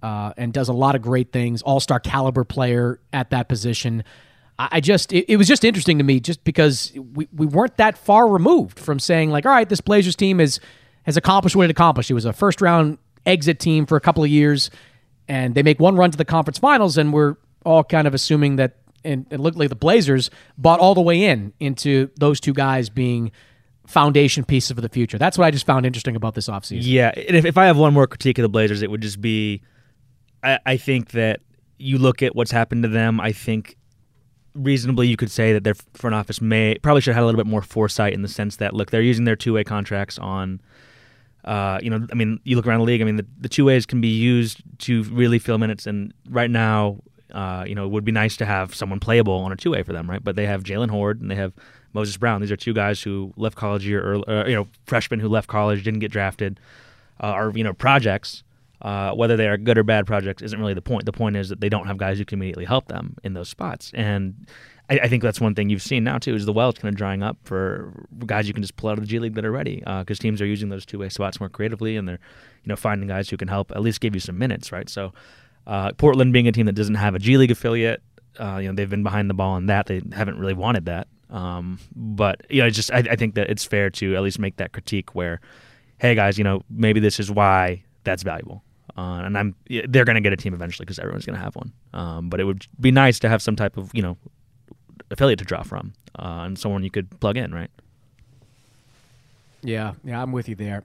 uh, 0.00 0.32
and 0.36 0.52
does 0.52 0.68
a 0.68 0.72
lot 0.72 0.94
of 0.94 1.02
great 1.02 1.32
things. 1.32 1.62
All 1.62 1.80
star 1.80 1.98
caliber 1.98 2.44
player 2.44 3.00
at 3.12 3.30
that 3.30 3.48
position. 3.48 4.04
I 4.56 4.80
just 4.80 5.12
it, 5.12 5.36
was 5.36 5.48
just 5.48 5.64
interesting 5.64 5.98
to 5.98 6.04
me 6.04 6.20
just 6.20 6.44
because 6.44 6.92
we, 6.94 7.26
we 7.34 7.46
weren't 7.46 7.76
that 7.78 7.98
far 7.98 8.28
removed 8.28 8.78
from 8.78 9.00
saying 9.00 9.30
like 9.30 9.46
all 9.46 9.52
right 9.52 9.66
this 9.66 9.80
Blazers 9.80 10.14
team 10.14 10.38
has 10.38 10.60
has 11.04 11.16
accomplished 11.16 11.56
what 11.56 11.64
it 11.64 11.70
accomplished. 11.70 12.10
It 12.10 12.14
was 12.14 12.26
a 12.26 12.32
first 12.32 12.60
round 12.60 12.98
exit 13.26 13.58
team 13.58 13.86
for 13.86 13.96
a 13.96 14.00
couple 14.00 14.22
of 14.22 14.30
years, 14.30 14.70
and 15.26 15.56
they 15.56 15.64
make 15.64 15.80
one 15.80 15.96
run 15.96 16.12
to 16.12 16.18
the 16.18 16.26
conference 16.26 16.58
finals, 16.58 16.98
and 16.98 17.12
we're 17.12 17.36
all 17.64 17.82
kind 17.82 18.06
of 18.06 18.14
assuming 18.14 18.56
that 18.56 18.76
and 19.04 19.26
it 19.30 19.40
looked 19.40 19.56
like 19.56 19.68
the 19.68 19.76
Blazers 19.76 20.30
bought 20.58 20.80
all 20.80 20.94
the 20.94 21.00
way 21.00 21.24
in 21.24 21.52
into 21.60 22.10
those 22.16 22.40
two 22.40 22.52
guys 22.52 22.88
being 22.88 23.32
foundation 23.86 24.44
pieces 24.44 24.72
for 24.72 24.80
the 24.80 24.88
future. 24.88 25.18
That's 25.18 25.36
what 25.36 25.46
I 25.46 25.50
just 25.50 25.66
found 25.66 25.84
interesting 25.84 26.16
about 26.16 26.34
this 26.34 26.48
offseason. 26.48 26.80
Yeah, 26.82 27.12
and 27.16 27.36
if, 27.36 27.44
if 27.44 27.58
I 27.58 27.66
have 27.66 27.76
one 27.76 27.92
more 27.92 28.06
critique 28.06 28.38
of 28.38 28.42
the 28.42 28.48
Blazers, 28.48 28.82
it 28.82 28.90
would 28.90 29.00
just 29.00 29.20
be 29.20 29.62
I, 30.42 30.58
I 30.64 30.76
think 30.76 31.10
that 31.10 31.40
you 31.78 31.98
look 31.98 32.22
at 32.22 32.34
what's 32.34 32.50
happened 32.50 32.82
to 32.82 32.88
them. 32.88 33.20
I 33.20 33.32
think 33.32 33.76
reasonably 34.54 35.06
you 35.06 35.16
could 35.16 35.30
say 35.30 35.52
that 35.52 35.64
their 35.64 35.74
front 35.94 36.14
office 36.14 36.40
may 36.40 36.76
probably 36.82 37.00
should 37.00 37.10
have 37.10 37.16
had 37.16 37.24
a 37.24 37.26
little 37.26 37.38
bit 37.38 37.46
more 37.46 37.62
foresight 37.62 38.12
in 38.12 38.22
the 38.22 38.28
sense 38.28 38.56
that 38.56 38.74
look 38.74 38.90
they're 38.90 39.00
using 39.00 39.24
their 39.24 39.36
two 39.36 39.52
way 39.52 39.62
contracts 39.62 40.18
on 40.18 40.60
uh, 41.44 41.78
you 41.80 41.88
know 41.88 42.04
I 42.10 42.14
mean 42.14 42.40
you 42.42 42.56
look 42.56 42.66
around 42.66 42.80
the 42.80 42.84
league 42.84 43.00
I 43.00 43.04
mean 43.04 43.16
the, 43.16 43.26
the 43.38 43.48
two 43.48 43.64
ways 43.64 43.86
can 43.86 44.00
be 44.00 44.08
used 44.08 44.62
to 44.80 45.04
really 45.04 45.38
fill 45.38 45.58
minutes 45.58 45.86
and 45.86 46.12
right 46.28 46.50
now 46.50 46.98
uh, 47.32 47.64
you 47.66 47.74
know 47.74 47.84
it 47.84 47.88
would 47.88 48.04
be 48.04 48.12
nice 48.12 48.36
to 48.36 48.44
have 48.44 48.74
someone 48.74 49.00
playable 49.00 49.34
on 49.34 49.52
a 49.52 49.56
two 49.56 49.70
way 49.70 49.82
for 49.82 49.92
them 49.92 50.08
right 50.08 50.22
but 50.22 50.36
they 50.36 50.46
have 50.46 50.62
Jaylen 50.62 50.90
Hoard 50.90 51.20
and 51.20 51.30
they 51.30 51.36
have 51.36 51.52
Moses 51.92 52.16
Brown 52.16 52.40
these 52.40 52.50
are 52.50 52.56
two 52.56 52.74
guys 52.74 53.02
who 53.02 53.32
left 53.36 53.56
college 53.56 53.86
year 53.86 54.02
early, 54.02 54.24
uh, 54.26 54.46
you 54.46 54.54
know 54.54 54.68
freshmen 54.86 55.20
who 55.20 55.28
left 55.28 55.48
college 55.48 55.82
didn't 55.82 56.00
get 56.00 56.12
drafted 56.12 56.60
uh, 57.22 57.26
are 57.26 57.50
you 57.54 57.64
know 57.64 57.72
projects 57.72 58.42
uh, 58.82 59.12
whether 59.12 59.36
they 59.36 59.46
are 59.46 59.58
good 59.58 59.76
or 59.76 59.82
bad 59.82 60.06
projects 60.06 60.42
isn't 60.42 60.58
really 60.58 60.74
the 60.74 60.82
point. 60.82 61.04
The 61.04 61.12
point 61.12 61.36
is 61.36 61.50
that 61.50 61.60
they 61.60 61.68
don't 61.68 61.86
have 61.86 61.98
guys 61.98 62.18
who 62.18 62.24
can 62.24 62.38
immediately 62.38 62.64
help 62.64 62.88
them 62.88 63.16
in 63.22 63.34
those 63.34 63.48
spots. 63.48 63.92
And 63.94 64.46
I, 64.88 65.00
I 65.00 65.08
think 65.08 65.22
that's 65.22 65.40
one 65.40 65.54
thing 65.54 65.68
you've 65.68 65.82
seen 65.82 66.02
now 66.02 66.18
too 66.18 66.34
is 66.34 66.46
the 66.46 66.52
well's 66.52 66.78
kind 66.78 66.92
of 66.92 66.96
drying 66.96 67.22
up 67.22 67.36
for 67.44 67.92
guys 68.24 68.48
you 68.48 68.54
can 68.54 68.62
just 68.62 68.76
pull 68.76 68.88
out 68.88 68.96
of 68.98 69.04
the 69.04 69.06
G 69.06 69.18
League 69.18 69.34
that 69.34 69.44
are 69.44 69.52
ready 69.52 69.76
because 69.80 70.18
uh, 70.18 70.22
teams 70.22 70.40
are 70.40 70.46
using 70.46 70.70
those 70.70 70.86
two 70.86 70.98
way 70.98 71.10
spots 71.10 71.40
more 71.40 71.50
creatively 71.50 71.96
and 71.96 72.08
they're 72.08 72.18
you 72.64 72.68
know 72.68 72.76
finding 72.76 73.08
guys 73.08 73.28
who 73.28 73.36
can 73.36 73.48
help 73.48 73.70
at 73.70 73.82
least 73.82 74.00
give 74.00 74.14
you 74.14 74.20
some 74.20 74.38
minutes, 74.38 74.72
right? 74.72 74.88
So 74.88 75.12
uh, 75.66 75.92
Portland 75.92 76.32
being 76.32 76.48
a 76.48 76.52
team 76.52 76.66
that 76.66 76.74
doesn't 76.74 76.96
have 76.96 77.14
a 77.14 77.18
G 77.18 77.36
League 77.36 77.50
affiliate, 77.50 78.02
uh, 78.38 78.58
you 78.60 78.68
know 78.68 78.74
they've 78.74 78.90
been 78.90 79.02
behind 79.02 79.28
the 79.30 79.34
ball 79.34 79.52
on 79.52 79.66
that. 79.66 79.86
They 79.86 80.02
haven't 80.12 80.38
really 80.38 80.54
wanted 80.54 80.86
that. 80.86 81.08
Um, 81.30 81.78
but 81.94 82.44
you 82.50 82.62
know, 82.62 82.70
just 82.70 82.92
I, 82.92 82.98
I 82.98 83.16
think 83.16 83.34
that 83.34 83.50
it's 83.50 83.64
fair 83.64 83.90
to 83.90 84.16
at 84.16 84.22
least 84.22 84.38
make 84.38 84.56
that 84.56 84.72
critique 84.72 85.14
where, 85.14 85.40
hey 85.98 86.14
guys, 86.14 86.38
you 86.38 86.44
know 86.44 86.62
maybe 86.68 87.00
this 87.00 87.20
is 87.20 87.30
why 87.30 87.84
that's 88.04 88.22
valuable. 88.22 88.62
Uh, 88.96 89.22
and 89.24 89.38
I'm 89.38 89.54
they're 89.88 90.04
going 90.04 90.16
to 90.16 90.20
get 90.20 90.32
a 90.32 90.36
team 90.36 90.52
eventually 90.52 90.84
because 90.84 90.98
everyone's 90.98 91.24
going 91.24 91.38
to 91.38 91.42
have 91.42 91.54
one. 91.56 91.72
Um, 91.92 92.28
but 92.28 92.40
it 92.40 92.44
would 92.44 92.66
be 92.80 92.90
nice 92.90 93.18
to 93.20 93.28
have 93.28 93.40
some 93.42 93.56
type 93.56 93.76
of 93.76 93.90
you 93.94 94.02
know 94.02 94.16
affiliate 95.10 95.38
to 95.38 95.44
draw 95.44 95.62
from 95.62 95.92
uh, 96.18 96.42
and 96.44 96.58
someone 96.58 96.82
you 96.82 96.90
could 96.90 97.18
plug 97.20 97.36
in, 97.36 97.52
right? 97.52 97.70
Yeah, 99.62 99.94
yeah, 100.04 100.22
I'm 100.22 100.32
with 100.32 100.48
you 100.48 100.54
there. 100.54 100.84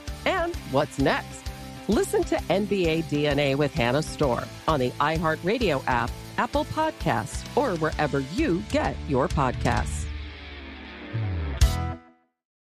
And 0.25 0.55
what's 0.71 0.99
next? 0.99 1.43
Listen 1.87 2.23
to 2.25 2.35
NBA 2.35 3.05
DNA 3.05 3.55
with 3.55 3.73
Hannah 3.73 4.03
Storm 4.03 4.45
on 4.67 4.79
the 4.79 4.91
iHeartRadio 4.91 5.83
app, 5.87 6.11
Apple 6.37 6.65
Podcasts, 6.65 7.45
or 7.57 7.75
wherever 7.77 8.19
you 8.33 8.63
get 8.69 8.95
your 9.07 9.27
podcasts. 9.27 10.05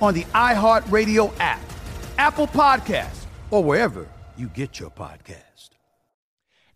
on 0.00 0.14
the 0.14 0.24
iHeartRadio 0.34 1.32
app, 1.38 1.60
Apple 2.18 2.46
Podcasts, 2.46 3.24
or 3.50 3.62
wherever 3.62 4.08
you 4.36 4.48
get 4.48 4.80
your 4.80 4.90
podcast. 4.90 5.70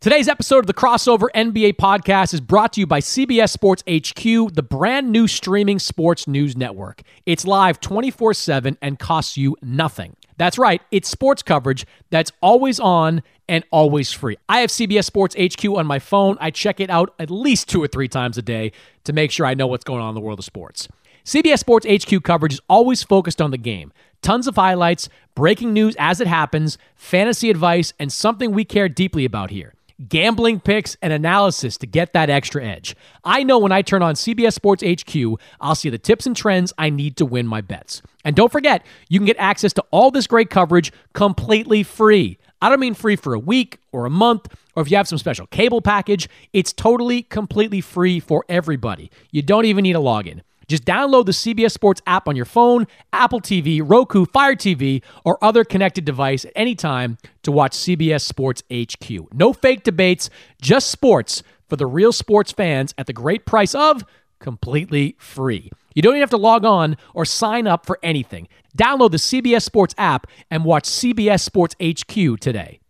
Today's 0.05 0.29
episode 0.29 0.59
of 0.59 0.67
the 0.67 0.75
Crossover 0.75 1.29
NBA 1.35 1.77
podcast 1.77 2.35
is 2.35 2.41
brought 2.43 2.75
to 2.75 2.81
you 2.81 2.87
by 2.87 3.01
CBS 3.01 3.49
Sports 3.49 3.83
HQ, 3.89 4.53
the 4.53 4.63
brand 4.63 5.11
new 5.11 5.27
streaming 5.27 5.79
sports 5.79 6.29
news 6.29 6.55
network. 6.59 7.01
It's 7.25 7.47
live 7.47 7.81
24 7.81 8.35
7 8.35 8.77
and 8.83 8.99
costs 8.99 9.39
you 9.39 9.57
nothing. 9.63 10.15
That's 10.37 10.59
right, 10.59 10.83
it's 10.91 11.09
sports 11.09 11.43
coverage 11.43 11.87
that's 12.11 12.33
always 12.43 12.79
on 12.81 13.23
and 13.49 13.65
always 13.71 14.13
free. 14.13 14.37
I 14.47 14.61
have 14.61 14.69
CBS 14.69 15.05
Sports 15.05 15.37
HQ 15.41 15.65
on 15.65 15.87
my 15.87 15.99
phone. 15.99 16.37
I 16.39 16.51
check 16.51 16.81
it 16.81 16.91
out 16.91 17.15
at 17.19 17.31
least 17.31 17.71
two 17.71 17.83
or 17.83 17.89
three 17.89 18.09
times 18.09 18.37
a 18.37 18.43
day 18.43 18.73
to 19.05 19.15
make 19.15 19.31
sure 19.31 19.47
I 19.47 19.55
know 19.55 19.67
what's 19.69 19.85
going 19.85 20.03
on 20.03 20.11
in 20.11 20.15
the 20.15 20.21
world 20.21 20.39
of 20.39 20.45
sports. 20.45 20.87
CBS 21.25 21.59
Sports 21.61 21.87
HQ 21.89 22.23
coverage 22.23 22.53
is 22.53 22.61
always 22.69 23.03
focused 23.03 23.41
on 23.41 23.51
the 23.51 23.57
game. 23.57 23.95
Tons 24.21 24.47
of 24.47 24.57
highlights, 24.57 25.09
breaking 25.35 25.73
news 25.73 25.97
as 25.99 26.21
it 26.21 26.27
happens, 26.27 26.77
fantasy 26.97 27.49
advice, 27.49 27.95
and 27.99 28.13
something 28.13 28.53
we 28.53 28.63
care 28.63 28.91
deeply 28.91 29.25
about 29.25 29.51
here 29.51 29.73
gambling 30.09 30.59
picks 30.59 30.97
and 31.01 31.13
analysis 31.13 31.77
to 31.79 31.87
get 31.87 32.13
that 32.13 32.29
extra 32.29 32.65
edge. 32.65 32.97
I 33.23 33.45
know 33.45 33.61
when 33.61 33.71
I 33.71 33.81
turn 33.81 34.03
on 34.03 34.17
CBS 34.17 34.53
Sports 34.53 34.83
HQ, 34.83 35.41
I'll 35.61 35.77
see 35.77 35.89
the 35.89 35.99
tips 35.99 36.27
and 36.27 36.37
trends 36.37 36.73
I 36.77 36.91
need 36.91 37.17
to 37.19 37.25
win 37.25 37.47
my 37.47 37.61
bets. 37.61 38.03
And 38.25 38.35
don't 38.35 38.51
forget, 38.51 38.85
you 39.09 39.21
can 39.21 39.25
get 39.25 39.37
access 39.39 39.73
to 39.75 39.85
all 39.93 40.11
this 40.11 40.27
great 40.27 40.51
coverage 40.51 40.93
completely 41.13 41.85
free. 41.85 42.39
I 42.61 42.69
don't 42.69 42.81
mean 42.81 42.95
free 42.95 43.15
for 43.15 43.35
a 43.35 43.39
week 43.39 43.79
or 43.93 44.05
a 44.05 44.11
month, 44.11 44.49
or 44.75 44.83
if 44.83 44.91
you 44.91 44.97
have 44.97 45.07
some 45.07 45.19
special 45.19 45.47
cable 45.47 45.81
package, 45.81 46.29
it's 46.53 46.73
totally, 46.73 47.23
completely 47.23 47.81
free 47.81 48.19
for 48.19 48.45
everybody. 48.49 49.13
You 49.31 49.43
don't 49.43 49.65
even 49.65 49.85
need 49.85 49.95
a 49.95 50.01
login. 50.01 50.41
Just 50.69 50.85
download 50.85 51.27
the 51.27 51.33
CBS 51.33 51.73
Sports 51.73 52.01
app 52.07 52.29
on 52.29 52.37
your 52.37 52.45
phone, 52.45 52.87
Apple 53.13 53.41
TV, 53.41 53.81
Roku, 53.85 54.25
Fire 54.27 54.55
TV, 54.55 55.03
or 55.25 55.43
other 55.43 55.65
connected 55.65 56.05
device 56.05 56.45
at 56.45 56.53
any 56.55 56.75
time 56.75 57.19
to 57.43 57.53
watch 57.53 57.73
CBS 57.73 58.23
Sports 58.23 58.63
HQ. 58.73 59.33
No 59.33 59.53
fake 59.53 59.83
debates, 59.83 60.31
just 60.61 60.91
sports 60.91 61.43
for 61.69 61.77
the 61.77 61.87
real 61.87 62.13
sports 62.13 62.53
fans 62.53 62.95
at 62.99 63.07
the 63.07 63.13
great 63.13 63.47
price 63.47 63.75
of 63.75 64.05
completely 64.41 65.17
free. 65.19 65.71
You 65.95 66.03
don't 66.03 66.13
even 66.13 66.21
have 66.21 66.31
to 66.31 66.37
log 66.37 66.65
on 66.65 66.97
or 67.15 67.25
sign 67.25 67.67
up 67.67 67.87
for 67.87 67.99
anything. 68.03 68.49
Download 68.77 69.11
the 69.11 69.17
CBS 69.17 69.63
Sports 69.63 69.95
app 69.97 70.27
and 70.51 70.65
watch 70.65 70.85
CBS 70.85 71.41
Sports 71.41 71.75
HQ 71.83 72.41
today. 72.41 72.81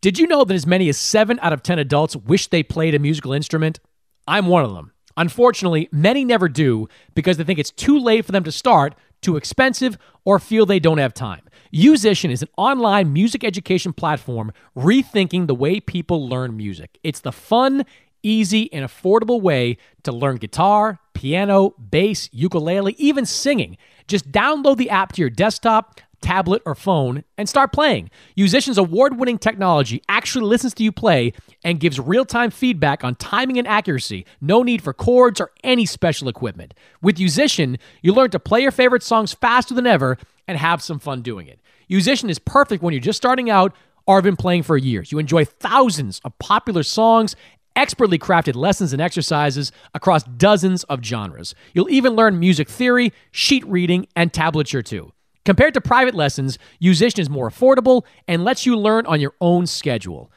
Did 0.00 0.18
you 0.18 0.26
know 0.26 0.44
that 0.44 0.54
as 0.54 0.66
many 0.66 0.88
as 0.88 0.98
7 0.98 1.38
out 1.42 1.52
of 1.52 1.62
10 1.62 1.78
adults 1.78 2.16
wish 2.16 2.48
they 2.48 2.62
played 2.62 2.94
a 2.94 2.98
musical 2.98 3.32
instrument? 3.32 3.80
I'm 4.26 4.46
one 4.46 4.64
of 4.64 4.72
them. 4.72 4.92
Unfortunately, 5.20 5.86
many 5.92 6.24
never 6.24 6.48
do 6.48 6.88
because 7.14 7.36
they 7.36 7.44
think 7.44 7.58
it's 7.58 7.70
too 7.70 7.98
late 7.98 8.24
for 8.24 8.32
them 8.32 8.42
to 8.42 8.50
start, 8.50 8.94
too 9.20 9.36
expensive, 9.36 9.98
or 10.24 10.38
feel 10.38 10.64
they 10.64 10.80
don't 10.80 10.96
have 10.96 11.12
time. 11.12 11.42
Yousician 11.74 12.30
is 12.30 12.40
an 12.40 12.48
online 12.56 13.12
music 13.12 13.44
education 13.44 13.92
platform 13.92 14.50
rethinking 14.74 15.46
the 15.46 15.54
way 15.54 15.78
people 15.78 16.26
learn 16.26 16.56
music. 16.56 16.98
It's 17.02 17.20
the 17.20 17.32
fun, 17.32 17.84
easy, 18.22 18.72
and 18.72 18.82
affordable 18.82 19.42
way 19.42 19.76
to 20.04 20.10
learn 20.10 20.36
guitar, 20.36 21.00
piano, 21.12 21.74
bass, 21.90 22.30
ukulele, 22.32 22.94
even 22.96 23.26
singing. 23.26 23.76
Just 24.08 24.32
download 24.32 24.78
the 24.78 24.88
app 24.88 25.12
to 25.12 25.20
your 25.20 25.28
desktop 25.28 26.00
tablet, 26.20 26.62
or 26.64 26.74
phone 26.74 27.24
and 27.38 27.48
start 27.48 27.72
playing. 27.72 28.10
Yousician's 28.36 28.78
award 28.78 29.18
winning 29.18 29.38
technology 29.38 30.02
actually 30.08 30.44
listens 30.44 30.74
to 30.74 30.82
you 30.82 30.92
play 30.92 31.32
and 31.64 31.80
gives 31.80 31.98
real 31.98 32.24
time 32.24 32.50
feedback 32.50 33.02
on 33.04 33.14
timing 33.14 33.58
and 33.58 33.66
accuracy. 33.66 34.26
No 34.40 34.62
need 34.62 34.82
for 34.82 34.92
chords 34.92 35.40
or 35.40 35.50
any 35.64 35.86
special 35.86 36.28
equipment. 36.28 36.74
With 37.02 37.16
Yousician, 37.16 37.78
you 38.02 38.12
learn 38.12 38.30
to 38.30 38.38
play 38.38 38.60
your 38.60 38.72
favorite 38.72 39.02
songs 39.02 39.32
faster 39.32 39.74
than 39.74 39.86
ever 39.86 40.18
and 40.46 40.58
have 40.58 40.82
some 40.82 40.98
fun 40.98 41.22
doing 41.22 41.46
it. 41.46 41.60
Yousician 41.90 42.30
is 42.30 42.38
perfect 42.38 42.82
when 42.82 42.92
you're 42.92 43.00
just 43.00 43.16
starting 43.16 43.50
out 43.50 43.74
or 44.06 44.16
have 44.16 44.24
been 44.24 44.36
playing 44.36 44.62
for 44.62 44.76
years. 44.76 45.12
You 45.12 45.18
enjoy 45.18 45.44
thousands 45.44 46.20
of 46.24 46.38
popular 46.38 46.82
songs 46.82 47.36
expertly 47.76 48.18
crafted 48.18 48.56
lessons 48.56 48.92
and 48.92 49.00
exercises 49.00 49.72
across 49.94 50.22
dozens 50.24 50.84
of 50.84 51.04
genres. 51.04 51.54
You'll 51.72 51.90
even 51.90 52.14
learn 52.14 52.38
music 52.38 52.68
theory, 52.68 53.12
sheet 53.30 53.66
reading, 53.66 54.06
and 54.16 54.32
tablature 54.32 54.84
too. 54.84 55.12
Compared 55.50 55.74
to 55.74 55.80
private 55.80 56.14
lessons, 56.14 56.60
Yousician 56.80 57.18
is 57.18 57.28
more 57.28 57.50
affordable 57.50 58.04
and 58.28 58.44
lets 58.44 58.66
you 58.66 58.76
learn 58.76 59.04
on 59.06 59.20
your 59.20 59.34
own 59.40 59.66
schedule. 59.66 60.30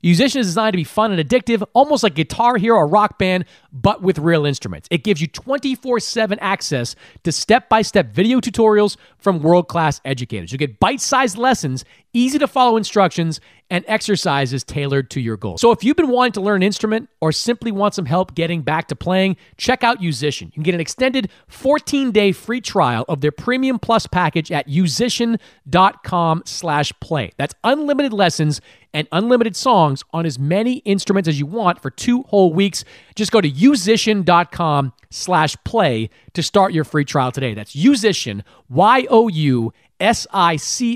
Yousician 0.00 0.36
is 0.36 0.46
designed 0.46 0.74
to 0.74 0.76
be 0.76 0.84
fun 0.84 1.10
and 1.10 1.28
addictive, 1.28 1.66
almost 1.72 2.04
like 2.04 2.14
Guitar 2.14 2.56
Hero 2.56 2.78
or 2.78 2.86
Rock 2.86 3.18
Band, 3.18 3.46
but 3.72 4.00
with 4.00 4.20
real 4.20 4.46
instruments. 4.46 4.86
It 4.92 5.02
gives 5.02 5.20
you 5.20 5.26
24 5.26 5.98
7 5.98 6.38
access 6.38 6.94
to 7.24 7.32
step 7.32 7.68
by 7.68 7.82
step 7.82 8.12
video 8.12 8.38
tutorials 8.38 8.96
from 9.18 9.42
world 9.42 9.66
class 9.66 10.00
educators. 10.04 10.52
You 10.52 10.58
get 10.58 10.78
bite 10.78 11.00
sized 11.00 11.36
lessons, 11.36 11.84
easy 12.12 12.38
to 12.38 12.46
follow 12.46 12.76
instructions, 12.76 13.40
and 13.70 13.84
exercises 13.86 14.64
tailored 14.64 15.10
to 15.10 15.20
your 15.20 15.36
goals. 15.36 15.60
So 15.60 15.70
if 15.70 15.84
you've 15.84 15.96
been 15.96 16.08
wanting 16.08 16.32
to 16.32 16.40
learn 16.40 16.56
an 16.56 16.66
instrument 16.66 17.08
or 17.20 17.32
simply 17.32 17.70
want 17.70 17.94
some 17.94 18.04
help 18.04 18.34
getting 18.34 18.62
back 18.62 18.88
to 18.88 18.96
playing, 18.96 19.36
check 19.56 19.84
out 19.84 20.00
Yousician. 20.00 20.46
You 20.46 20.52
can 20.52 20.62
get 20.64 20.74
an 20.74 20.80
extended 20.80 21.30
14-day 21.50 22.32
free 22.32 22.60
trial 22.60 23.04
of 23.08 23.20
their 23.20 23.32
Premium 23.32 23.78
Plus 23.78 24.06
package 24.06 24.50
at 24.50 24.68
yousician.com 24.68 26.42
slash 26.44 26.92
play. 27.00 27.32
That's 27.36 27.54
unlimited 27.64 28.12
lessons 28.12 28.60
and 28.92 29.06
unlimited 29.12 29.54
songs 29.54 30.02
on 30.12 30.26
as 30.26 30.38
many 30.38 30.78
instruments 30.78 31.28
as 31.28 31.38
you 31.38 31.46
want 31.46 31.80
for 31.80 31.90
two 31.90 32.24
whole 32.24 32.52
weeks. 32.52 32.84
Just 33.14 33.30
go 33.30 33.40
to 33.40 33.48
yousician.com 33.48 34.92
slash 35.10 35.56
play 35.64 36.10
to 36.32 36.42
start 36.42 36.72
your 36.72 36.84
free 36.84 37.04
trial 37.04 37.30
today. 37.32 37.54
That's 37.54 37.74
Yousician, 37.74 38.42
Y-O-U 38.68 39.72
S-I-C-I-A-N 40.00 40.94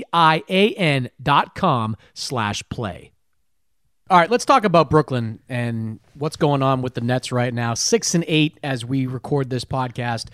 dot 1.21 1.55
com 1.55 1.95
slash 2.13 2.63
play. 2.69 3.11
All 4.09 4.19
right, 4.19 4.29
let's 4.29 4.45
talk 4.45 4.65
about 4.65 4.91
Brooklyn 4.91 5.39
and 5.49 5.99
what's 6.13 6.35
going 6.35 6.61
on 6.61 6.83
with 6.83 6.93
the 6.93 7.01
Nets 7.01 7.31
right 7.31 7.51
now. 7.53 7.73
Six 7.73 8.13
and 8.13 8.23
eight 8.27 8.59
as 8.61 8.85
we 8.85 9.07
record 9.07 9.49
this 9.49 9.65
podcast. 9.65 10.27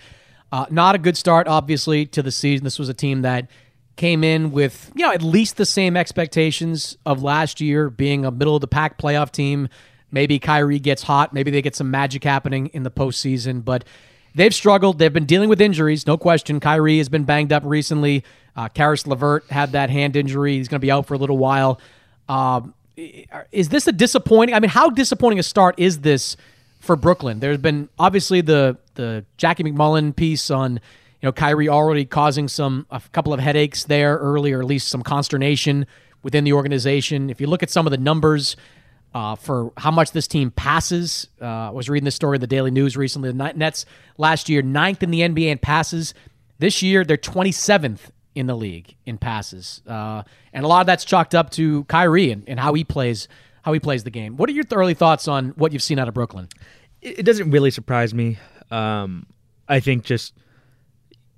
Uh, 0.50 0.66
not 0.70 0.94
a 0.94 0.98
good 0.98 1.16
start, 1.16 1.48
obviously, 1.48 2.04
to 2.06 2.22
the 2.22 2.30
season. 2.30 2.64
This 2.64 2.78
was 2.78 2.90
a 2.90 2.94
team 2.94 3.22
that 3.22 3.48
came 3.96 4.24
in 4.24 4.52
with 4.52 4.90
you 4.94 5.04
know 5.04 5.12
at 5.12 5.22
least 5.22 5.56
the 5.56 5.66
same 5.66 5.96
expectations 5.96 6.96
of 7.06 7.22
last 7.22 7.60
year, 7.60 7.88
being 7.88 8.24
a 8.24 8.30
middle 8.30 8.54
of 8.54 8.60
the 8.60 8.68
pack 8.68 8.98
playoff 8.98 9.30
team. 9.30 9.68
Maybe 10.10 10.38
Kyrie 10.38 10.78
gets 10.78 11.02
hot. 11.02 11.32
Maybe 11.32 11.50
they 11.50 11.62
get 11.62 11.74
some 11.74 11.90
magic 11.90 12.22
happening 12.22 12.66
in 12.68 12.82
the 12.82 12.90
postseason, 12.90 13.64
but 13.64 13.84
they've 14.34 14.54
struggled. 14.54 14.98
They've 14.98 15.12
been 15.12 15.26
dealing 15.26 15.48
with 15.48 15.60
injuries, 15.60 16.06
no 16.06 16.16
question. 16.16 16.60
Kyrie 16.60 16.98
has 16.98 17.08
been 17.08 17.24
banged 17.24 17.52
up 17.52 17.62
recently. 17.64 18.24
Uh, 18.54 18.68
Caris 18.68 19.06
LeVert 19.06 19.44
had 19.50 19.72
that 19.72 19.90
hand 19.90 20.16
injury. 20.16 20.56
He's 20.56 20.68
going 20.68 20.80
to 20.80 20.84
be 20.84 20.90
out 20.90 21.06
for 21.06 21.14
a 21.14 21.18
little 21.18 21.38
while. 21.38 21.80
Um, 22.28 22.74
is 22.96 23.68
this 23.70 23.86
a 23.86 23.92
disappointing? 23.92 24.54
I 24.54 24.60
mean, 24.60 24.68
how 24.68 24.90
disappointing 24.90 25.38
a 25.38 25.42
start 25.42 25.74
is 25.78 26.00
this 26.00 26.36
for 26.80 26.96
Brooklyn? 26.96 27.40
There's 27.40 27.58
been 27.58 27.88
obviously 27.98 28.40
the 28.40 28.76
the 28.94 29.24
Jackie 29.38 29.64
MacMullan 29.64 30.14
piece 30.14 30.50
on 30.50 30.74
you 30.74 30.80
know 31.22 31.32
Kyrie 31.32 31.68
already 31.68 32.04
causing 32.04 32.48
some 32.48 32.86
a 32.90 33.00
couple 33.12 33.32
of 33.32 33.40
headaches 33.40 33.84
there 33.84 34.18
early, 34.18 34.52
or 34.52 34.60
at 34.60 34.66
least 34.66 34.88
some 34.88 35.02
consternation 35.02 35.86
within 36.22 36.44
the 36.44 36.52
organization. 36.52 37.30
If 37.30 37.40
you 37.40 37.46
look 37.46 37.62
at 37.62 37.70
some 37.70 37.86
of 37.86 37.90
the 37.90 37.98
numbers. 37.98 38.56
Uh, 39.14 39.36
for 39.36 39.72
how 39.76 39.90
much 39.90 40.12
this 40.12 40.26
team 40.26 40.50
passes. 40.50 41.28
Uh, 41.38 41.44
I 41.44 41.70
was 41.70 41.90
reading 41.90 42.06
this 42.06 42.14
story 42.14 42.36
in 42.36 42.40
the 42.40 42.46
Daily 42.46 42.70
News 42.70 42.96
recently. 42.96 43.30
The 43.30 43.52
Nets 43.52 43.84
last 44.16 44.48
year, 44.48 44.62
ninth 44.62 45.02
in 45.02 45.10
the 45.10 45.20
NBA 45.20 45.50
in 45.50 45.58
passes. 45.58 46.14
This 46.58 46.80
year, 46.82 47.04
they're 47.04 47.18
27th 47.18 48.10
in 48.34 48.46
the 48.46 48.54
league 48.54 48.96
in 49.04 49.18
passes, 49.18 49.82
uh, 49.86 50.22
and 50.52 50.64
a 50.64 50.68
lot 50.68 50.80
of 50.80 50.86
that's 50.86 51.04
chalked 51.04 51.34
up 51.34 51.50
to 51.50 51.84
Kyrie 51.84 52.30
and, 52.30 52.48
and, 52.48 52.58
how 52.58 52.72
he 52.72 52.84
plays 52.84 53.28
how 53.62 53.72
he 53.72 53.80
plays 53.80 54.04
the 54.04 54.10
game. 54.10 54.36
What 54.36 54.48
are 54.48 54.52
your 54.52 54.64
early 54.72 54.94
thoughts 54.94 55.28
on 55.28 55.50
what 55.50 55.72
you've 55.72 55.82
seen 55.82 55.98
out 55.98 56.08
of 56.08 56.14
Brooklyn? 56.14 56.48
It 57.02 57.24
doesn't 57.24 57.50
really 57.50 57.70
surprise 57.70 58.14
me. 58.14 58.38
Um, 58.70 59.26
I 59.68 59.80
think 59.80 60.04
just 60.04 60.34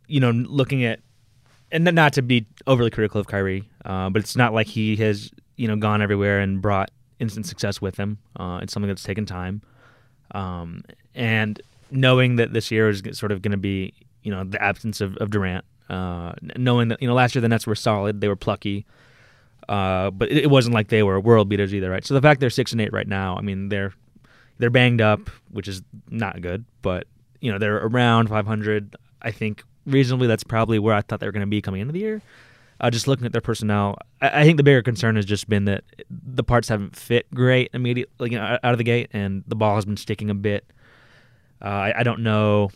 you 0.06 0.20
know 0.20 0.30
looking 0.30 0.84
at 0.84 1.00
and 1.72 1.84
not 1.84 2.12
to 2.14 2.22
be 2.22 2.46
overly 2.66 2.90
critical 2.90 3.20
of 3.20 3.26
Kyrie, 3.26 3.68
uh, 3.84 4.10
but 4.10 4.20
it's 4.20 4.36
not 4.36 4.54
like 4.54 4.66
he 4.66 4.96
has 4.96 5.30
you 5.56 5.68
know 5.68 5.76
gone 5.76 6.02
everywhere 6.02 6.40
and 6.40 6.62
brought 6.62 6.90
instant 7.20 7.46
success 7.46 7.80
with 7.80 7.96
him. 7.96 8.18
Uh, 8.36 8.60
it's 8.62 8.72
something 8.72 8.88
that's 8.88 9.02
taken 9.02 9.26
time, 9.26 9.62
um, 10.32 10.82
and 11.14 11.60
knowing 11.90 12.36
that 12.36 12.52
this 12.52 12.70
year 12.70 12.88
is 12.88 13.02
sort 13.12 13.32
of 13.32 13.42
going 13.42 13.52
to 13.52 13.58
be 13.58 13.94
you 14.22 14.30
know 14.30 14.44
the 14.44 14.62
absence 14.62 15.00
of, 15.00 15.16
of 15.18 15.30
Durant 15.30 15.64
uh, 15.90 16.32
knowing 16.56 16.88
that 16.88 17.00
you 17.02 17.08
know 17.08 17.14
last 17.14 17.34
year 17.34 17.42
the 17.42 17.48
Nets 17.48 17.66
were 17.66 17.74
solid, 17.74 18.20
they 18.20 18.28
were 18.28 18.36
plucky, 18.36 18.86
uh, 19.68 20.10
but 20.10 20.30
it, 20.30 20.38
it, 20.38 20.50
wasn't 20.50 20.74
like 20.74 20.88
they 20.88 21.02
were 21.02 21.20
world 21.20 21.48
beaters 21.48 21.74
either, 21.74 21.90
right? 21.90 22.04
So 22.04 22.14
the 22.14 22.22
fact 22.22 22.40
they're 22.40 22.50
six 22.50 22.72
and 22.72 22.80
eight 22.80 22.92
right 22.92 23.06
now, 23.06 23.36
I 23.36 23.42
mean 23.42 23.68
they're 23.68 23.92
they're 24.58 24.70
banged 24.70 25.00
up, 25.00 25.28
which 25.50 25.68
is 25.68 25.82
not 26.10 26.40
good, 26.40 26.64
but 26.80 27.06
you 27.40 27.52
know 27.52 27.58
they're 27.58 27.76
around 27.76 28.28
500. 28.28 28.96
I 29.20 29.30
think 29.30 29.62
reasonably 29.86 30.26
that's 30.26 30.44
probably 30.44 30.78
where 30.78 30.94
I 30.94 31.02
thought 31.02 31.20
they 31.20 31.26
were 31.26 31.32
going 31.32 31.40
to 31.40 31.46
be 31.46 31.60
coming 31.60 31.82
into 31.82 31.92
the 31.92 32.00
year. 32.00 32.22
Uh, 32.80 32.90
just 32.90 33.06
looking 33.06 33.24
at 33.24 33.32
their 33.32 33.40
personnel, 33.40 33.96
I, 34.20 34.40
I, 34.40 34.44
think 34.44 34.56
the 34.56 34.64
bigger 34.64 34.82
concern 34.82 35.16
has 35.16 35.24
just 35.24 35.48
been 35.48 35.64
that 35.66 35.84
the 36.10 36.42
parts 36.42 36.68
haven't 36.68 36.96
fit 36.96 37.32
great 37.32 37.70
immediately 37.72 38.32
you 38.32 38.38
know, 38.38 38.58
out 38.62 38.72
of 38.72 38.78
the 38.78 38.84
gate, 38.84 39.10
and 39.12 39.44
the 39.46 39.54
ball 39.54 39.76
has 39.76 39.84
been 39.84 39.96
sticking 39.96 40.28
a 40.28 40.34
bit. 40.34 40.64
Uh, 41.62 41.68
I, 41.68 42.00
I, 42.00 42.02
don't 42.02 42.20
know 42.20 42.70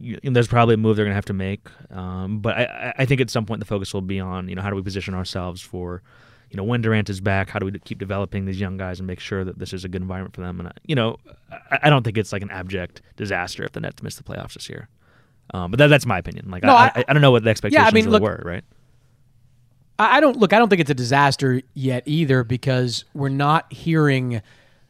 you, 0.00 0.18
there's 0.22 0.48
probably 0.48 0.74
a 0.74 0.78
move 0.78 0.96
they're 0.96 1.04
going 1.04 1.12
to 1.12 1.16
have 1.16 1.24
to 1.26 1.32
make. 1.32 1.68
Um, 1.90 2.40
but 2.40 2.56
I, 2.56 2.94
I 2.98 3.06
think 3.06 3.20
at 3.20 3.30
some 3.30 3.46
point 3.46 3.60
the 3.60 3.66
focus 3.66 3.94
will 3.94 4.00
be 4.00 4.20
on, 4.20 4.48
you 4.48 4.54
know, 4.54 4.62
how 4.62 4.70
do 4.70 4.76
we 4.76 4.82
position 4.82 5.14
ourselves 5.14 5.60
for, 5.60 6.02
you 6.50 6.56
know, 6.56 6.64
when 6.64 6.82
Durant 6.82 7.08
is 7.10 7.20
back, 7.20 7.50
how 7.50 7.58
do 7.58 7.66
we 7.66 7.78
keep 7.80 7.98
developing 7.98 8.44
these 8.44 8.60
young 8.60 8.76
guys 8.76 9.00
and 9.00 9.06
make 9.06 9.20
sure 9.20 9.44
that 9.44 9.58
this 9.58 9.72
is 9.72 9.84
a 9.84 9.88
good 9.88 10.02
environment 10.02 10.34
for 10.34 10.42
them? 10.42 10.60
And, 10.60 10.72
you 10.84 10.94
know, 10.94 11.18
I, 11.70 11.90
don't 11.90 12.02
think 12.02 12.18
it's 12.18 12.32
like 12.32 12.42
an 12.42 12.50
abject 12.50 13.02
disaster 13.16 13.64
if 13.64 13.72
the 13.72 13.80
Nets 13.80 14.02
miss 14.02 14.16
the 14.16 14.22
playoffs 14.22 14.54
this 14.54 14.68
year. 14.68 14.88
Um, 15.54 15.70
but 15.70 15.78
that, 15.78 15.88
that's 15.88 16.06
my 16.06 16.18
opinion. 16.18 16.50
Like, 16.50 16.64
no, 16.64 16.74
I, 16.74 16.90
I, 16.94 17.04
I, 17.08 17.12
don't 17.12 17.22
know 17.22 17.30
what 17.30 17.44
the 17.44 17.50
expectations 17.50 17.84
yeah, 17.84 17.88
I 17.88 17.92
mean, 17.92 18.10
look, 18.10 18.22
were, 18.22 18.42
right? 18.44 18.64
I 19.98 20.20
don't 20.20 20.36
look. 20.36 20.52
I 20.52 20.58
don't 20.58 20.68
think 20.68 20.80
it's 20.80 20.90
a 20.90 20.94
disaster 20.94 21.62
yet 21.74 22.02
either 22.06 22.44
because 22.44 23.04
we're 23.14 23.28
not 23.30 23.72
hearing 23.72 24.42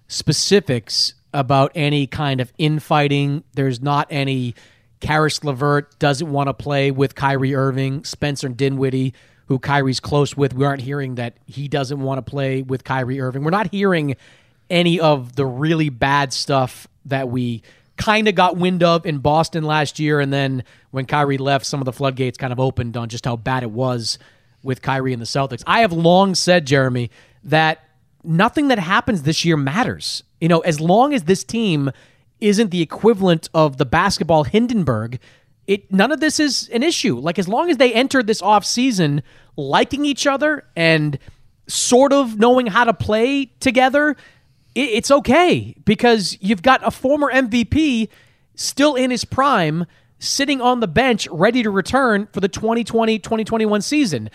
specifics 0.09 1.14
about 1.32 1.70
any 1.74 2.07
kind 2.07 2.40
of 2.40 2.52
infighting. 2.59 3.44
There's 3.54 3.80
not 3.80 4.09
any 4.11 4.54
Caris 5.00 5.44
LeVert 5.44 5.98
doesn't 5.98 6.30
want 6.30 6.48
to 6.48 6.54
play 6.54 6.90
with 6.90 7.14
Kyrie 7.14 7.54
Irving. 7.54 8.04
Spencer 8.04 8.48
Dinwiddie, 8.48 9.14
who 9.46 9.59
Kyrie's 9.59 10.00
close 10.00 10.36
with, 10.36 10.54
we 10.54 10.64
aren't 10.64 10.82
hearing 10.82 11.16
that 11.16 11.36
he 11.46 11.68
doesn't 11.68 12.00
want 12.00 12.18
to 12.18 12.22
play 12.28 12.62
with 12.62 12.82
Kyrie 12.84 13.20
Irving. 13.20 13.44
We're 13.44 13.50
not 13.50 13.70
hearing 13.70 14.16
any 14.70 14.98
of 14.98 15.36
the 15.36 15.46
really 15.46 15.90
bad 15.90 16.32
stuff 16.32 16.88
that 17.04 17.28
we 17.28 17.62
kind 17.96 18.28
of 18.28 18.34
got 18.34 18.57
wind 18.57 18.82
of 18.82 19.07
in 19.07 19.18
Boston 19.18 19.64
last 19.64 19.98
year. 19.98 20.20
And 20.20 20.32
then 20.32 20.64
when 20.90 21.07
Kyrie 21.07 21.38
left, 21.38 21.66
some 21.66 21.80
of 21.80 21.84
the 21.84 21.92
floodgates 21.92 22.36
kind 22.36 22.52
of 22.52 22.59
opened 22.59 22.96
on 22.96 23.09
just 23.09 23.24
how 23.24 23.36
bad 23.36 23.62
it 23.62 23.70
was 23.70 24.18
with 24.67 24.83
Kyrie 24.83 25.12
and 25.12 25.23
the 25.23 25.27
Celtics. 25.27 25.62
I 25.67 25.81
have 25.81 25.93
long 25.93 26.35
said, 26.35 26.67
Jeremy, 26.67 27.11
that 27.45 27.81
nothing 28.23 28.69
that 28.69 28.79
happens 28.79 29.23
this 29.23 29.45
year 29.45 29.57
matters. 29.57 30.23
You 30.41 30.49
know, 30.49 30.61
as 30.61 30.81
long 30.81 31.14
as 31.14 31.25
this 31.25 31.45
team 31.45 31.91
isn't 32.41 32.71
the 32.71 32.83
equivalent 32.83 33.49
of 33.55 33.79
the 33.79 33.87
basketball 33.87 34.45
Hindenburg, 34.45 35.19
it 35.67 35.91
none 35.91 36.12
of 36.12 36.21
this 36.21 36.39
is 36.39 36.69
an 36.69 36.83
issue. 36.83 37.19
Like 37.19 37.39
as 37.39 37.49
long 37.49 37.71
as 37.71 37.79
they 37.79 37.93
enter 37.93 38.23
this 38.23 38.43
off 38.43 38.64
season 38.64 39.23
liking 39.57 40.05
each 40.05 40.27
other 40.27 40.64
and 40.77 41.19
sort 41.67 42.12
of 42.12 42.39
knowing 42.39 42.67
how 42.67 42.85
to 42.85 42.95
play 42.95 43.47
together, 43.61 44.11
it, 44.75 44.81
it's 44.91 45.11
okay 45.11 45.75
because 45.85 46.37
you've 46.41 46.62
got 46.62 46.87
a 46.87 46.91
former 46.91 47.33
MVP 47.33 48.09
still 48.55 48.95
in 48.95 49.11
his 49.11 49.25
prime 49.25 49.87
sitting 50.19 50.61
on 50.61 50.81
the 50.81 50.89
bench 50.89 51.29
ready 51.31 51.62
to 51.62 51.71
return 51.71 52.27
for 52.33 52.41
the 52.41 52.49
2020-2021 52.49 53.83
season. 53.83 54.31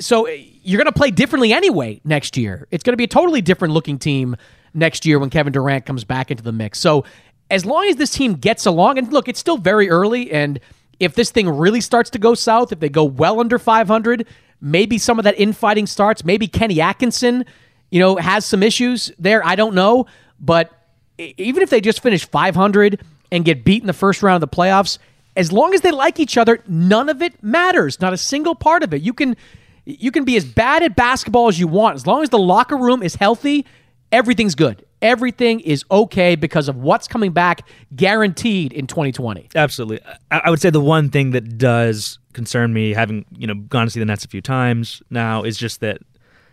So 0.00 0.26
eh, 0.26 0.44
you're 0.62 0.78
going 0.78 0.92
to 0.92 0.98
play 0.98 1.10
differently 1.10 1.52
anyway 1.52 2.00
next 2.04 2.36
year. 2.36 2.66
It's 2.70 2.82
going 2.84 2.92
to 2.92 2.96
be 2.96 3.04
a 3.04 3.08
totally 3.08 3.40
different 3.40 3.74
looking 3.74 3.98
team 3.98 4.36
next 4.74 5.06
year 5.06 5.18
when 5.18 5.30
Kevin 5.30 5.52
Durant 5.52 5.86
comes 5.86 6.04
back 6.04 6.30
into 6.30 6.42
the 6.42 6.52
mix. 6.52 6.78
So 6.78 7.04
as 7.50 7.66
long 7.66 7.86
as 7.86 7.96
this 7.96 8.10
team 8.10 8.34
gets 8.34 8.66
along, 8.66 8.98
and 8.98 9.12
look, 9.12 9.28
it's 9.28 9.40
still 9.40 9.58
very 9.58 9.90
early, 9.90 10.32
and 10.32 10.58
if 11.00 11.14
this 11.14 11.30
thing 11.30 11.48
really 11.48 11.80
starts 11.80 12.10
to 12.10 12.18
go 12.18 12.34
south, 12.34 12.72
if 12.72 12.80
they 12.80 12.88
go 12.88 13.04
well 13.04 13.40
under 13.40 13.58
500, 13.58 14.26
maybe 14.60 14.96
some 14.96 15.18
of 15.18 15.24
that 15.24 15.38
infighting 15.38 15.86
starts. 15.86 16.24
Maybe 16.24 16.46
Kenny 16.46 16.80
Atkinson, 16.80 17.44
you 17.90 17.98
know, 17.98 18.16
has 18.16 18.46
some 18.46 18.62
issues 18.62 19.10
there. 19.18 19.44
I 19.44 19.56
don't 19.56 19.74
know, 19.74 20.06
but 20.40 20.70
even 21.18 21.62
if 21.62 21.70
they 21.70 21.80
just 21.80 22.02
finish 22.02 22.26
500 22.26 23.02
and 23.30 23.44
get 23.44 23.64
beat 23.64 23.82
in 23.82 23.86
the 23.86 23.92
first 23.92 24.22
round 24.22 24.42
of 24.42 24.48
the 24.48 24.56
playoffs, 24.56 24.98
as 25.36 25.50
long 25.50 25.74
as 25.74 25.80
they 25.80 25.90
like 25.90 26.20
each 26.20 26.38
other, 26.38 26.62
none 26.68 27.08
of 27.08 27.20
it 27.20 27.42
matters. 27.42 28.00
Not 28.00 28.12
a 28.12 28.18
single 28.18 28.54
part 28.54 28.82
of 28.82 28.94
it. 28.94 29.02
You 29.02 29.12
can 29.12 29.36
you 29.84 30.10
can 30.10 30.24
be 30.24 30.36
as 30.36 30.44
bad 30.44 30.82
at 30.82 30.94
basketball 30.94 31.48
as 31.48 31.58
you 31.58 31.66
want 31.66 31.96
as 31.96 32.06
long 32.06 32.22
as 32.22 32.30
the 32.30 32.38
locker 32.38 32.76
room 32.76 33.02
is 33.02 33.14
healthy 33.14 33.66
everything's 34.12 34.54
good. 34.54 34.84
Everything 35.00 35.58
is 35.60 35.84
okay 35.90 36.36
because 36.36 36.68
of 36.68 36.76
what's 36.76 37.08
coming 37.08 37.32
back 37.32 37.66
guaranteed 37.96 38.72
in 38.72 38.86
2020. 38.86 39.48
Absolutely. 39.56 40.06
I 40.30 40.48
would 40.48 40.60
say 40.60 40.70
the 40.70 40.80
one 40.80 41.08
thing 41.08 41.30
that 41.30 41.58
does 41.58 42.18
concern 42.34 42.72
me, 42.72 42.92
having 42.92 43.24
you 43.36 43.46
know 43.46 43.54
gone 43.54 43.86
to 43.86 43.90
see 43.90 43.98
the 43.98 44.06
Nets 44.06 44.24
a 44.24 44.28
few 44.28 44.42
times 44.42 45.02
now, 45.10 45.42
is 45.42 45.58
just 45.58 45.80
that 45.80 45.98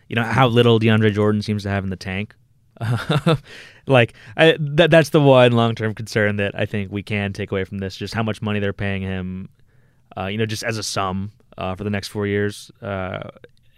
you 0.07 0.15
know 0.15 0.23
how 0.23 0.47
little 0.47 0.79
DeAndre 0.79 1.13
Jordan 1.13 1.43
seems 1.43 1.61
to 1.63 1.69
have 1.69 1.83
in 1.83 1.91
the 1.91 1.95
tank. 1.95 2.33
like 3.87 4.13
I, 4.37 4.57
that, 4.59 4.89
that's 4.89 5.09
the 5.09 5.21
one 5.21 5.51
long 5.51 5.75
term 5.75 5.93
concern 5.93 6.37
that 6.37 6.57
I 6.57 6.65
think 6.65 6.91
we 6.91 7.03
can 7.03 7.33
take 7.33 7.51
away 7.51 7.65
from 7.65 7.77
this. 7.77 7.95
Just 7.95 8.15
how 8.15 8.23
much 8.23 8.41
money 8.41 8.59
they're 8.59 8.73
paying 8.73 9.03
him, 9.03 9.49
uh, 10.17 10.25
you 10.25 10.39
know, 10.39 10.47
just 10.47 10.63
as 10.63 10.77
a 10.79 10.83
sum 10.83 11.31
uh, 11.59 11.75
for 11.75 11.83
the 11.83 11.91
next 11.91 12.07
four 12.07 12.25
years. 12.25 12.71
Uh, 12.81 13.29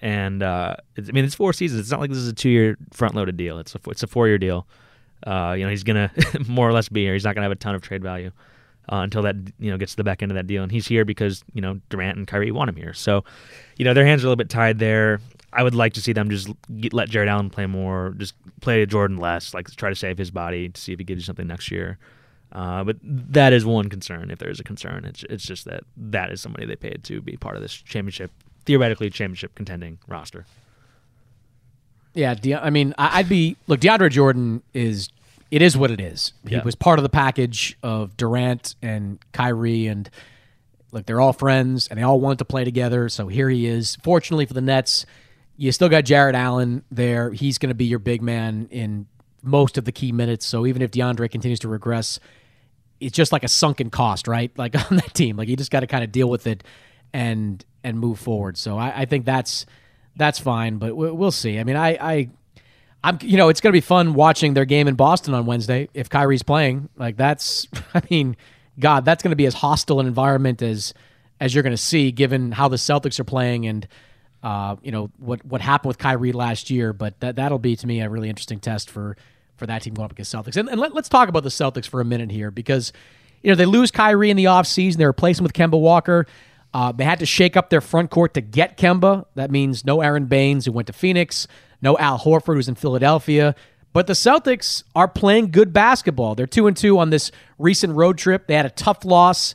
and 0.02 0.42
uh, 0.42 0.76
I 0.98 1.12
mean 1.12 1.26
it's 1.26 1.36
four 1.36 1.52
seasons. 1.52 1.82
It's 1.82 1.92
not 1.92 2.00
like 2.00 2.10
this 2.10 2.20
is 2.20 2.30
a 2.30 2.34
two-year 2.34 2.78
front-loaded 2.94 3.36
deal. 3.36 3.60
It's 3.60 3.76
a 3.76 3.80
it's 3.88 4.04
a 4.04 4.08
four-year 4.08 4.38
deal. 4.38 4.68
Uh, 5.28 5.56
you 5.58 5.64
know 5.64 5.70
he's 5.70 5.84
gonna 5.84 6.12
more 6.48 6.68
or 6.68 6.74
less 6.74 6.88
be 6.88 7.04
here. 7.04 7.14
He's 7.14 7.26
not 7.26 7.36
gonna 7.36 7.46
have 7.46 7.52
a 7.52 7.56
ton 7.56 7.76
of 7.76 7.82
trade 7.82 8.02
value 8.02 8.32
uh, 8.92 8.98
until 8.98 9.22
that 9.24 9.36
you 9.60 9.70
know 9.70 9.78
gets 9.78 9.92
to 9.94 9.98
the 9.98 10.04
back 10.04 10.22
end 10.22 10.32
of 10.32 10.36
that 10.36 10.48
deal, 10.48 10.64
and 10.64 10.72
he's 10.72 10.88
here 10.88 11.06
because 11.06 11.44
you 11.54 11.62
know 11.62 11.80
Durant 11.90 12.18
and 12.18 12.28
Kyrie 12.28 12.52
want 12.52 12.70
him 12.70 12.76
here. 12.76 12.94
So, 12.94 13.24
you 13.78 13.86
know 13.86 13.94
their 13.94 14.06
hands 14.06 14.24
are 14.24 14.28
a 14.28 14.30
little 14.30 14.38
bit 14.38 14.50
tied 14.50 14.80
there. 14.80 15.20
I 15.54 15.64
would 15.64 15.76
like 15.76 15.94
to 15.94 16.02
see 16.02 16.14
them 16.14 16.30
just 16.30 16.50
get, 16.80 16.94
let 16.94 17.10
Jarrett 17.10 17.28
Allen 17.28 17.50
play 17.50 17.66
more, 17.66 18.16
just 18.18 18.36
play 18.62 18.86
Jordan 18.86 19.18
less, 19.18 19.54
like 19.54 19.70
try 19.76 19.90
to 19.90 19.96
save 19.96 20.18
his 20.18 20.32
body 20.32 20.70
to 20.70 20.80
see 20.80 20.94
if 20.94 21.00
he 21.00 21.04
gives 21.04 21.22
you 21.22 21.26
something 21.26 21.48
next 21.48 21.72
year. 21.72 21.98
Uh, 22.52 22.84
but 22.84 22.98
that 23.04 23.54
is 23.54 23.66
one 23.66 23.88
concern. 23.90 24.30
If 24.30 24.40
there 24.40 24.50
is 24.50 24.60
a 24.60 24.64
concern, 24.64 25.06
it's 25.06 25.24
it's 25.30 25.46
just 25.46 25.66
that 25.66 25.84
that 25.96 26.32
is 26.32 26.42
somebody 26.42 26.66
they 26.66 26.76
paid 26.76 27.04
to 27.06 27.22
be 27.22 27.38
part 27.38 27.56
of 27.56 27.62
this 27.62 27.74
championship, 27.74 28.30
theoretically 28.66 29.10
championship 29.10 29.56
contending 29.56 30.00
roster. 30.08 30.46
Yeah, 32.14 32.34
De- 32.34 32.56
I 32.56 32.70
mean, 32.70 32.94
I- 32.98 33.20
I'd 33.20 33.30
be 33.30 33.56
look. 33.68 33.80
DeAndre 33.80 34.12
Jordan 34.12 34.64
is 34.74 35.10
it 35.50 35.62
is 35.62 35.78
what 35.78 35.92
it 35.92 36.00
is. 36.02 36.34
He 36.48 36.56
Yeah. 36.56 36.64
was 36.64 36.76
part 36.76 37.00
of 37.00 37.04
the 37.04 37.10
package 37.10 37.78
of 37.84 38.16
Durant 38.18 38.76
and 38.82 39.20
Kyrie, 39.34 39.88
and 39.88 40.10
look, 40.92 41.06
they're 41.06 41.22
all 41.22 41.34
friends 41.34 41.88
and 41.88 41.98
they 41.98 42.04
all 42.04 42.20
want 42.20 42.40
to 42.40 42.46
play 42.46 42.64
together. 42.66 43.08
So 43.10 43.28
here 43.28 43.50
he 43.50 43.66
is. 43.66 43.98
Fortunately 44.04 44.46
for 44.46 44.54
the 44.54 44.62
Nets, 44.62 45.06
you 45.58 45.72
still 45.72 45.90
got 45.90 46.04
Jarrett 46.06 46.36
Allen 46.36 46.84
there. 46.92 47.32
He's 47.32 47.58
going 47.58 47.70
to 47.70 47.76
be 47.76 47.86
your 47.86 48.00
big 48.00 48.22
man 48.22 48.68
in 48.72 49.08
most 49.44 49.78
of 49.78 49.86
the 49.86 49.92
key 49.92 50.12
minutes. 50.12 50.46
So 50.46 50.66
even 50.66 50.82
if 50.82 50.92
DeAndre 50.92 51.30
continues 51.32 51.60
to 51.60 51.68
regress, 51.70 52.20
it's 53.02 53.16
just 53.16 53.32
like 53.32 53.44
a 53.44 53.48
sunken 53.48 53.90
cost, 53.90 54.28
right? 54.28 54.52
Like 54.58 54.76
on 54.92 54.98
that 54.98 55.14
team, 55.14 55.38
like 55.38 55.48
you 55.50 55.56
just 55.56 55.72
got 55.72 55.80
to 55.82 55.88
kind 55.88 56.04
of 56.04 56.12
deal 56.12 56.30
with 56.30 56.48
it 56.48 56.64
and 57.14 57.64
and 57.84 58.00
move 58.00 58.20
forward. 58.20 58.58
So 58.58 58.78
I, 58.78 59.02
I 59.02 59.06
think 59.06 59.26
that's 59.26 59.66
that's 60.16 60.40
fine, 60.40 60.78
but 60.78 60.96
we- 60.96 61.12
we'll 61.12 61.32
see. 61.32 61.60
I 61.60 61.64
mean, 61.64 61.76
I, 61.76 61.90
I 62.00 62.30
I'm 63.04 63.18
you 63.22 63.38
know 63.38 63.50
it's 63.50 63.62
going 63.62 63.72
to 63.72 63.76
be 63.78 63.82
fun 63.82 64.14
watching 64.14 64.54
their 64.54 64.66
game 64.66 64.88
in 64.88 64.96
Boston 64.96 65.34
on 65.34 65.46
Wednesday 65.46 65.90
if 65.94 66.10
Kyrie's 66.10 66.44
playing. 66.44 66.90
Like 66.96 67.18
that's 67.18 67.68
I 67.94 68.02
mean, 68.10 68.38
God, 68.80 69.06
that's 69.06 69.24
going 69.24 69.32
to 69.32 69.36
be 69.36 69.46
as 69.48 69.56
hostile 69.56 70.00
an 70.00 70.08
environment 70.08 70.62
as 70.62 70.94
as 71.40 71.56
you're 71.56 71.64
going 71.64 71.72
to 71.76 71.78
see, 71.82 72.12
given 72.12 72.52
how 72.52 72.68
the 72.68 72.78
Celtics 72.78 73.20
are 73.20 73.26
playing 73.26 73.66
and. 73.68 73.88
Uh, 74.44 74.76
you 74.82 74.92
know 74.92 75.12
what 75.20 75.46
what 75.46 75.62
happened 75.62 75.90
with 75.90 76.00
Kyrie 76.00 76.32
last 76.32 76.72
year, 76.72 76.94
but 76.94 77.20
that 77.20 77.36
that'll 77.36 77.60
be 77.60 77.76
to 77.76 77.86
me 77.86 78.02
a 78.02 78.10
really 78.10 78.28
interesting 78.28 78.60
test 78.60 78.90
for 78.90 79.16
for 79.62 79.68
that 79.68 79.84
team 79.84 79.94
going 79.94 80.06
up 80.06 80.12
against 80.12 80.34
Celtics. 80.34 80.58
And, 80.58 80.68
and 80.68 80.82
let, 80.82 80.98
us 80.98 81.08
talk 81.08 81.30
about 81.30 81.44
the 81.44 81.50
Celtics 81.50 81.88
for 81.88 82.02
a 82.02 82.06
minute 82.06 82.32
here 82.32 82.50
because 82.50 82.92
you 83.44 83.52
know 83.52 83.56
they 83.56 83.68
lose 83.68 83.92
Kyrie 83.92 84.32
in 84.32 84.38
the 84.38 84.46
offseason. 84.46 84.98
They 84.98 85.06
replace 85.06 85.38
him 85.38 85.44
with 85.44 85.54
Kemba 85.54 85.80
Walker. 85.80 86.26
Uh, 86.74 86.92
they 86.92 87.04
had 87.04 87.20
to 87.20 87.28
shake 87.28 87.56
up 87.56 87.70
their 87.70 87.80
front 87.80 88.10
court 88.10 88.34
to 88.34 88.42
get 88.42 88.76
Kemba. 88.76 89.26
That 89.36 89.52
means 89.52 89.86
no 89.86 90.02
Aron 90.02 90.26
Baynes, 90.26 90.66
who 90.66 90.72
went 90.72 90.88
to 90.88 90.94
Phoenix, 90.94 91.48
no 91.80 91.96
Al 92.00 92.18
Horford, 92.18 92.56
who's 92.56 92.68
in 92.68 92.74
Philadelphia. 92.74 93.54
But 93.94 94.08
the 94.08 94.14
Celtics 94.14 94.84
are 94.96 95.08
playing 95.08 95.52
good 95.52 95.74
basketball. 95.74 96.34
They're 96.34 96.48
two 96.48 96.66
and 96.66 96.76
two 96.76 96.98
on 96.98 97.12
this 97.12 97.32
recent 97.60 97.94
road 97.96 98.18
trip. 98.18 98.48
They 98.48 98.56
had 98.56 98.66
a 98.66 98.72
tough 98.72 99.06
loss 99.06 99.54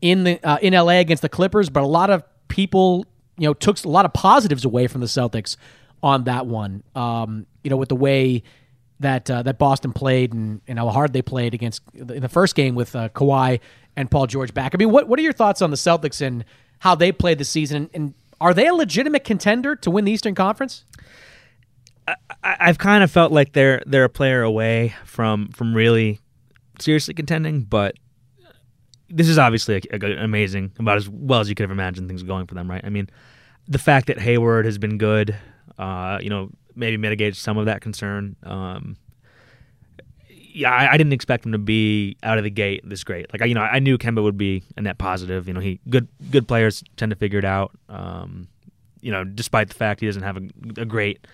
in 0.00 0.24
the 0.24 0.44
uh, 0.44 0.58
in 0.60 0.72
LA 0.72 0.98
against 0.98 1.22
the 1.22 1.28
Clippers, 1.28 1.70
but 1.70 1.84
a 1.84 1.86
lot 1.86 2.10
of 2.10 2.24
people, 2.48 3.06
you 3.38 3.46
know, 3.46 3.54
took 3.54 3.84
a 3.84 3.88
lot 3.88 4.04
of 4.04 4.12
positives 4.12 4.64
away 4.64 4.88
from 4.88 5.00
the 5.00 5.06
Celtics 5.06 5.56
on 6.02 6.24
that 6.24 6.46
one. 6.46 6.82
Um, 6.96 7.46
you 7.62 7.70
know, 7.70 7.76
with 7.76 7.90
the 7.90 7.96
way 7.96 8.42
that 9.00 9.30
uh, 9.30 9.42
that 9.42 9.58
Boston 9.58 9.92
played 9.92 10.32
and, 10.32 10.60
how 10.68 10.88
hard 10.88 11.12
they 11.12 11.22
played 11.22 11.54
against 11.54 11.82
in 11.94 12.20
the 12.20 12.28
first 12.28 12.54
game 12.54 12.74
with 12.74 12.94
uh, 12.94 13.08
Kawhi 13.10 13.60
and 13.96 14.10
Paul 14.10 14.26
George 14.26 14.54
back. 14.54 14.74
I 14.74 14.78
mean, 14.78 14.90
what 14.90 15.08
what 15.08 15.18
are 15.18 15.22
your 15.22 15.32
thoughts 15.32 15.62
on 15.62 15.70
the 15.70 15.76
Celtics 15.76 16.20
and 16.20 16.44
how 16.80 16.94
they 16.94 17.12
played 17.12 17.38
the 17.38 17.44
season? 17.44 17.76
And, 17.76 17.90
and 17.94 18.14
are 18.40 18.54
they 18.54 18.66
a 18.66 18.74
legitimate 18.74 19.24
contender 19.24 19.76
to 19.76 19.90
win 19.90 20.04
the 20.04 20.12
Eastern 20.12 20.34
Conference? 20.34 20.84
I, 22.06 22.14
I've 22.42 22.78
kind 22.78 23.02
of 23.02 23.10
felt 23.10 23.32
like 23.32 23.52
they're 23.52 23.82
they're 23.86 24.04
a 24.04 24.10
player 24.10 24.42
away 24.42 24.94
from 25.04 25.48
from 25.48 25.74
really 25.74 26.20
seriously 26.78 27.14
contending, 27.14 27.62
but 27.62 27.96
this 29.08 29.28
is 29.28 29.38
obviously 29.38 29.82
a, 29.92 29.98
a, 30.04 30.24
amazing, 30.24 30.72
about 30.78 30.96
as 30.96 31.08
well 31.08 31.40
as 31.40 31.48
you 31.48 31.54
could 31.54 31.62
have 31.64 31.70
imagined 31.70 32.08
things 32.08 32.22
going 32.22 32.46
for 32.46 32.54
them, 32.54 32.68
right? 32.68 32.84
I 32.84 32.90
mean, 32.90 33.08
the 33.68 33.78
fact 33.78 34.08
that 34.08 34.18
Hayward 34.18 34.64
has 34.64 34.78
been 34.78 34.98
good, 34.98 35.36
uh, 35.78 36.18
you 36.20 36.30
know, 36.30 36.50
maybe 36.74 36.96
mitigates 36.96 37.38
some 37.38 37.58
of 37.58 37.66
that 37.66 37.80
concern. 37.80 38.36
Um, 38.42 38.96
yeah, 40.28 40.70
I, 40.70 40.92
I, 40.92 40.96
didn't 40.96 41.12
expect 41.12 41.44
him 41.44 41.52
to 41.52 41.58
be 41.58 42.16
out 42.22 42.38
of 42.38 42.44
the 42.44 42.50
gate 42.50 42.82
this 42.84 43.02
great. 43.02 43.32
Like, 43.32 43.42
I, 43.42 43.46
you 43.46 43.54
know, 43.54 43.62
I 43.62 43.80
knew 43.80 43.98
Kemba 43.98 44.22
would 44.22 44.38
be 44.38 44.62
a 44.76 44.82
net 44.82 44.98
positive. 44.98 45.48
You 45.48 45.54
know, 45.54 45.60
he 45.60 45.80
good 45.88 46.06
good 46.30 46.46
players 46.46 46.84
tend 46.96 47.10
to 47.10 47.16
figure 47.16 47.40
it 47.40 47.44
out. 47.44 47.72
Um, 47.88 48.46
you 49.00 49.10
know, 49.10 49.24
despite 49.24 49.68
the 49.68 49.74
fact 49.74 50.00
he 50.00 50.06
doesn't 50.06 50.22
have 50.22 50.36
a, 50.36 50.42
a 50.76 50.84
great 50.84 51.26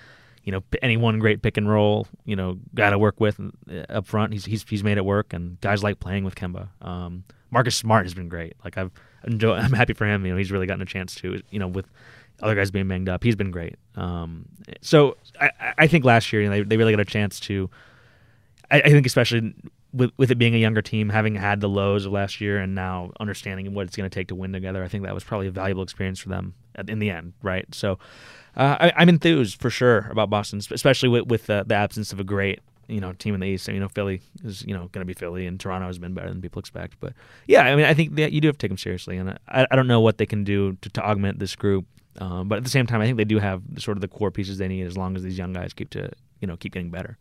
you 0.44 0.52
know, 0.52 0.62
any 0.82 0.96
one 0.96 1.18
great 1.18 1.42
pick 1.42 1.56
and 1.56 1.68
roll, 1.68 2.06
you 2.24 2.34
know, 2.34 2.58
guy 2.74 2.90
to 2.90 2.98
work 2.98 3.20
with 3.20 3.38
up 3.88 4.06
front. 4.06 4.32
He's 4.32 4.44
he's 4.44 4.64
he's 4.68 4.82
made 4.82 4.96
it 4.96 5.04
work, 5.04 5.32
and 5.32 5.60
guys 5.60 5.82
like 5.82 6.00
playing 6.00 6.24
with 6.24 6.34
Kemba. 6.34 6.68
Um, 6.80 7.24
Marcus 7.50 7.76
Smart 7.76 8.06
has 8.06 8.14
been 8.14 8.28
great. 8.28 8.54
Like 8.64 8.78
I've 8.78 8.90
enjoyed. 9.24 9.58
I'm 9.62 9.72
happy 9.72 9.92
for 9.92 10.06
him. 10.06 10.24
You 10.24 10.32
know, 10.32 10.38
he's 10.38 10.50
really 10.50 10.66
gotten 10.66 10.82
a 10.82 10.86
chance 10.86 11.14
to. 11.16 11.42
You 11.50 11.58
know, 11.58 11.68
with 11.68 11.86
other 12.42 12.54
guys 12.54 12.70
being 12.70 12.88
banged 12.88 13.08
up, 13.08 13.22
he's 13.22 13.36
been 13.36 13.50
great. 13.50 13.76
Um, 13.96 14.46
so 14.80 15.16
I, 15.40 15.50
I 15.78 15.86
think 15.86 16.04
last 16.04 16.32
year 16.32 16.42
you 16.42 16.48
know, 16.48 16.56
they 16.56 16.62
they 16.62 16.76
really 16.76 16.92
got 16.92 17.00
a 17.00 17.04
chance 17.04 17.40
to. 17.40 17.70
I, 18.70 18.80
I 18.82 18.88
think 18.90 19.06
especially 19.06 19.54
with 19.92 20.10
with 20.16 20.30
it 20.30 20.36
being 20.36 20.54
a 20.54 20.58
younger 20.58 20.82
team, 20.82 21.08
having 21.08 21.34
had 21.34 21.60
the 21.60 21.68
lows 21.68 22.06
of 22.06 22.12
last 22.12 22.40
year, 22.40 22.58
and 22.58 22.74
now 22.74 23.12
understanding 23.20 23.72
what 23.74 23.86
it's 23.86 23.96
going 23.96 24.08
to 24.08 24.14
take 24.14 24.28
to 24.28 24.34
win 24.34 24.52
together, 24.52 24.84
I 24.84 24.88
think 24.88 25.04
that 25.04 25.14
was 25.14 25.24
probably 25.24 25.48
a 25.48 25.52
valuable 25.52 25.82
experience 25.82 26.18
for 26.20 26.28
them 26.28 26.54
in 26.88 26.98
the 26.98 27.10
end, 27.10 27.32
right? 27.42 27.66
So 27.74 27.98
uh, 28.56 28.90
I, 28.96 29.02
am 29.02 29.08
enthused 29.08 29.60
for 29.60 29.70
sure 29.70 30.08
about 30.10 30.30
Boston, 30.30 30.60
especially 30.70 31.08
with, 31.08 31.26
with 31.26 31.46
the, 31.46 31.64
the, 31.66 31.74
absence 31.74 32.12
of 32.12 32.20
a 32.20 32.24
great 32.24 32.60
you 32.90 33.00
know 33.00 33.12
team 33.12 33.34
in 33.34 33.40
the 33.40 33.46
East. 33.46 33.68
you 33.68 33.80
know, 33.80 33.88
Philly 33.88 34.20
is 34.44 34.64
you 34.64 34.74
know 34.74 34.88
going 34.92 35.00
to 35.00 35.04
be 35.04 35.14
Philly, 35.14 35.46
and 35.46 35.58
Toronto 35.58 35.86
has 35.86 35.98
been 35.98 36.14
better 36.14 36.28
than 36.28 36.40
people 36.42 36.60
expect. 36.60 36.98
But 37.00 37.14
yeah, 37.46 37.62
I 37.62 37.76
mean, 37.76 37.86
I 37.86 37.94
think 37.94 38.16
that 38.16 38.32
you 38.32 38.40
do 38.40 38.48
have 38.48 38.56
to 38.58 38.64
take 38.64 38.70
them 38.70 38.78
seriously, 38.78 39.16
and 39.16 39.38
I, 39.48 39.66
I 39.70 39.76
don't 39.76 39.86
know 39.86 40.00
what 40.00 40.18
they 40.18 40.26
can 40.26 40.44
do 40.44 40.76
to, 40.82 40.90
to 40.90 41.02
augment 41.02 41.38
this 41.38 41.56
group. 41.56 41.86
Um, 42.18 42.48
but 42.48 42.58
at 42.58 42.64
the 42.64 42.70
same 42.70 42.86
time, 42.86 43.00
I 43.00 43.06
think 43.06 43.16
they 43.16 43.24
do 43.24 43.38
have 43.38 43.62
sort 43.78 43.96
of 43.96 44.00
the 44.00 44.08
core 44.08 44.30
pieces 44.30 44.58
they 44.58 44.68
need 44.68 44.86
as 44.86 44.96
long 44.96 45.16
as 45.16 45.22
these 45.22 45.38
young 45.38 45.52
guys 45.52 45.72
keep 45.72 45.90
to 45.90 46.10
you 46.40 46.46
know 46.46 46.56
keep 46.56 46.72
getting 46.72 46.90
better. 46.90 47.18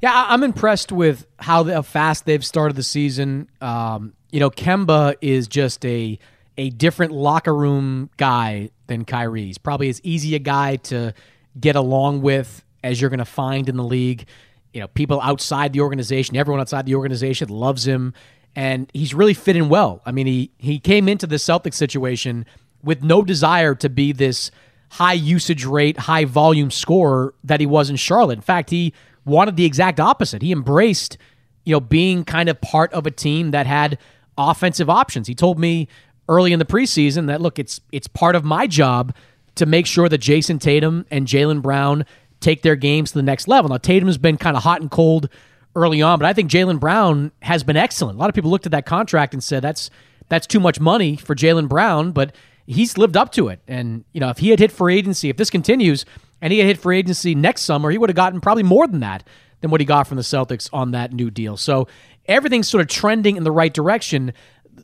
Yeah, 0.00 0.26
I'm 0.28 0.42
impressed 0.42 0.92
with 0.92 1.26
how, 1.38 1.64
how 1.64 1.82
fast 1.82 2.26
they've 2.26 2.44
started 2.44 2.76
the 2.76 2.82
season. 2.82 3.48
Um, 3.60 4.12
you 4.30 4.40
know, 4.40 4.50
Kemba 4.50 5.14
is 5.20 5.48
just 5.48 5.84
a 5.84 6.18
a 6.56 6.70
different 6.70 7.12
locker 7.12 7.54
room 7.54 8.10
guy 8.16 8.70
than 8.86 9.04
Kyrie. 9.04 9.46
He's 9.46 9.58
probably 9.58 9.88
as 9.88 10.00
easy 10.04 10.34
a 10.34 10.38
guy 10.38 10.76
to 10.76 11.14
get 11.58 11.76
along 11.76 12.22
with 12.22 12.63
as 12.84 13.00
you're 13.00 13.10
going 13.10 13.18
to 13.18 13.24
find 13.24 13.68
in 13.68 13.76
the 13.76 13.82
league. 13.82 14.26
You 14.72 14.80
know, 14.80 14.88
people 14.88 15.20
outside 15.20 15.72
the 15.72 15.80
organization, 15.80 16.36
everyone 16.36 16.60
outside 16.60 16.86
the 16.86 16.94
organization 16.94 17.48
loves 17.48 17.86
him, 17.86 18.12
and 18.54 18.90
he's 18.92 19.14
really 19.14 19.34
fit 19.34 19.56
in 19.56 19.68
well. 19.68 20.02
I 20.06 20.12
mean, 20.12 20.26
he 20.26 20.50
he 20.58 20.78
came 20.78 21.08
into 21.08 21.26
the 21.26 21.36
Celtics 21.36 21.74
situation 21.74 22.46
with 22.82 23.02
no 23.02 23.22
desire 23.22 23.74
to 23.76 23.88
be 23.88 24.12
this 24.12 24.50
high 24.90 25.14
usage 25.14 25.64
rate, 25.64 25.98
high 25.98 26.24
volume 26.24 26.70
scorer 26.70 27.34
that 27.42 27.58
he 27.58 27.66
was 27.66 27.90
in 27.90 27.96
Charlotte. 27.96 28.38
In 28.38 28.42
fact, 28.42 28.70
he 28.70 28.92
wanted 29.24 29.56
the 29.56 29.64
exact 29.64 29.98
opposite. 29.98 30.42
He 30.42 30.52
embraced, 30.52 31.16
you 31.64 31.72
know, 31.72 31.80
being 31.80 32.24
kind 32.24 32.48
of 32.48 32.60
part 32.60 32.92
of 32.92 33.06
a 33.06 33.10
team 33.10 33.52
that 33.52 33.66
had 33.66 33.98
offensive 34.36 34.90
options. 34.90 35.26
He 35.26 35.34
told 35.34 35.58
me 35.58 35.88
early 36.28 36.52
in 36.52 36.58
the 36.58 36.64
preseason 36.64 37.26
that 37.28 37.40
look, 37.40 37.58
it's 37.58 37.80
it's 37.92 38.06
part 38.06 38.36
of 38.36 38.44
my 38.44 38.66
job 38.66 39.14
to 39.54 39.66
make 39.66 39.86
sure 39.86 40.08
that 40.08 40.20
Jayson 40.20 40.58
Tatum 40.58 41.06
and 41.10 41.26
Jaylen 41.26 41.62
Brown 41.62 42.04
take 42.44 42.62
their 42.62 42.76
games 42.76 43.12
to 43.12 43.18
the 43.18 43.22
next 43.22 43.48
level. 43.48 43.70
Now 43.70 43.78
Tatum's 43.78 44.18
been 44.18 44.36
kind 44.36 44.56
of 44.56 44.62
hot 44.62 44.80
and 44.80 44.90
cold 44.90 45.28
early 45.74 46.02
on, 46.02 46.18
but 46.18 46.26
I 46.26 46.32
think 46.32 46.50
Jaylen 46.50 46.78
Brown 46.78 47.32
has 47.42 47.64
been 47.64 47.76
excellent. 47.76 48.16
A 48.16 48.20
lot 48.20 48.28
of 48.28 48.34
people 48.34 48.50
looked 48.50 48.66
at 48.66 48.72
that 48.72 48.86
contract 48.86 49.34
and 49.34 49.42
said 49.42 49.62
that's 49.62 49.90
that's 50.28 50.46
too 50.46 50.60
much 50.60 50.80
money 50.80 51.16
for 51.16 51.34
Jaylen 51.34 51.68
Brown, 51.68 52.12
but 52.12 52.34
he's 52.66 52.96
lived 52.96 53.16
up 53.16 53.32
to 53.32 53.48
it. 53.48 53.60
And 53.68 54.04
you 54.12 54.20
know, 54.20 54.30
if 54.30 54.38
he 54.38 54.50
had 54.50 54.58
hit 54.58 54.72
free 54.72 54.96
agency, 54.96 55.28
if 55.28 55.36
this 55.36 55.50
continues, 55.50 56.04
and 56.40 56.52
he 56.52 56.58
had 56.58 56.68
hit 56.68 56.78
free 56.78 56.98
agency 56.98 57.34
next 57.34 57.62
summer, 57.62 57.90
he 57.90 57.98
would 57.98 58.10
have 58.10 58.16
gotten 58.16 58.40
probably 58.40 58.62
more 58.62 58.86
than 58.86 59.00
that 59.00 59.24
than 59.60 59.70
what 59.70 59.80
he 59.80 59.84
got 59.84 60.06
from 60.06 60.16
the 60.16 60.22
Celtics 60.22 60.68
on 60.72 60.90
that 60.92 61.12
new 61.12 61.30
deal. 61.30 61.56
So 61.56 61.88
everything's 62.26 62.68
sort 62.68 62.82
of 62.82 62.88
trending 62.88 63.36
in 63.36 63.44
the 63.44 63.52
right 63.52 63.72
direction 63.72 64.32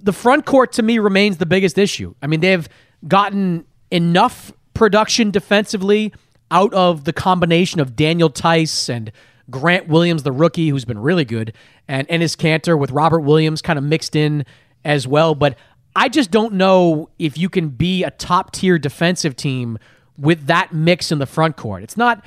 the 0.02 0.12
front 0.12 0.46
court 0.46 0.72
to 0.72 0.82
me 0.82 0.98
remains 0.98 1.38
the 1.38 1.46
biggest 1.46 1.78
issue. 1.78 2.14
I 2.22 2.26
mean, 2.26 2.40
they've 2.40 2.68
gotten 3.06 3.64
enough 3.90 4.52
production 4.74 5.30
defensively 5.30 6.12
out 6.50 6.72
of 6.74 7.04
the 7.04 7.12
combination 7.12 7.80
of 7.80 7.96
Daniel 7.96 8.30
Theis 8.30 8.88
and 8.88 9.12
Grant 9.50 9.88
Williams, 9.88 10.22
the 10.22 10.32
rookie, 10.32 10.68
who's 10.68 10.84
been 10.84 10.98
really 10.98 11.24
good, 11.24 11.52
and 11.88 12.06
Enes 12.08 12.36
Kanter 12.36 12.78
with 12.78 12.90
Robert 12.90 13.20
Williams 13.20 13.62
kind 13.62 13.78
of 13.78 13.84
mixed 13.84 14.14
in 14.14 14.44
as 14.84 15.06
well. 15.06 15.34
But 15.34 15.56
I 15.96 16.08
just 16.08 16.30
don't 16.30 16.54
know 16.54 17.10
if 17.18 17.36
you 17.36 17.48
can 17.48 17.68
be 17.68 18.04
a 18.04 18.10
top 18.10 18.52
tier 18.52 18.78
defensive 18.78 19.36
team 19.36 19.78
with 20.16 20.46
that 20.46 20.72
mix 20.72 21.10
in 21.10 21.18
the 21.18 21.26
front 21.26 21.56
court. 21.56 21.82
It's 21.82 21.96
not. 21.96 22.24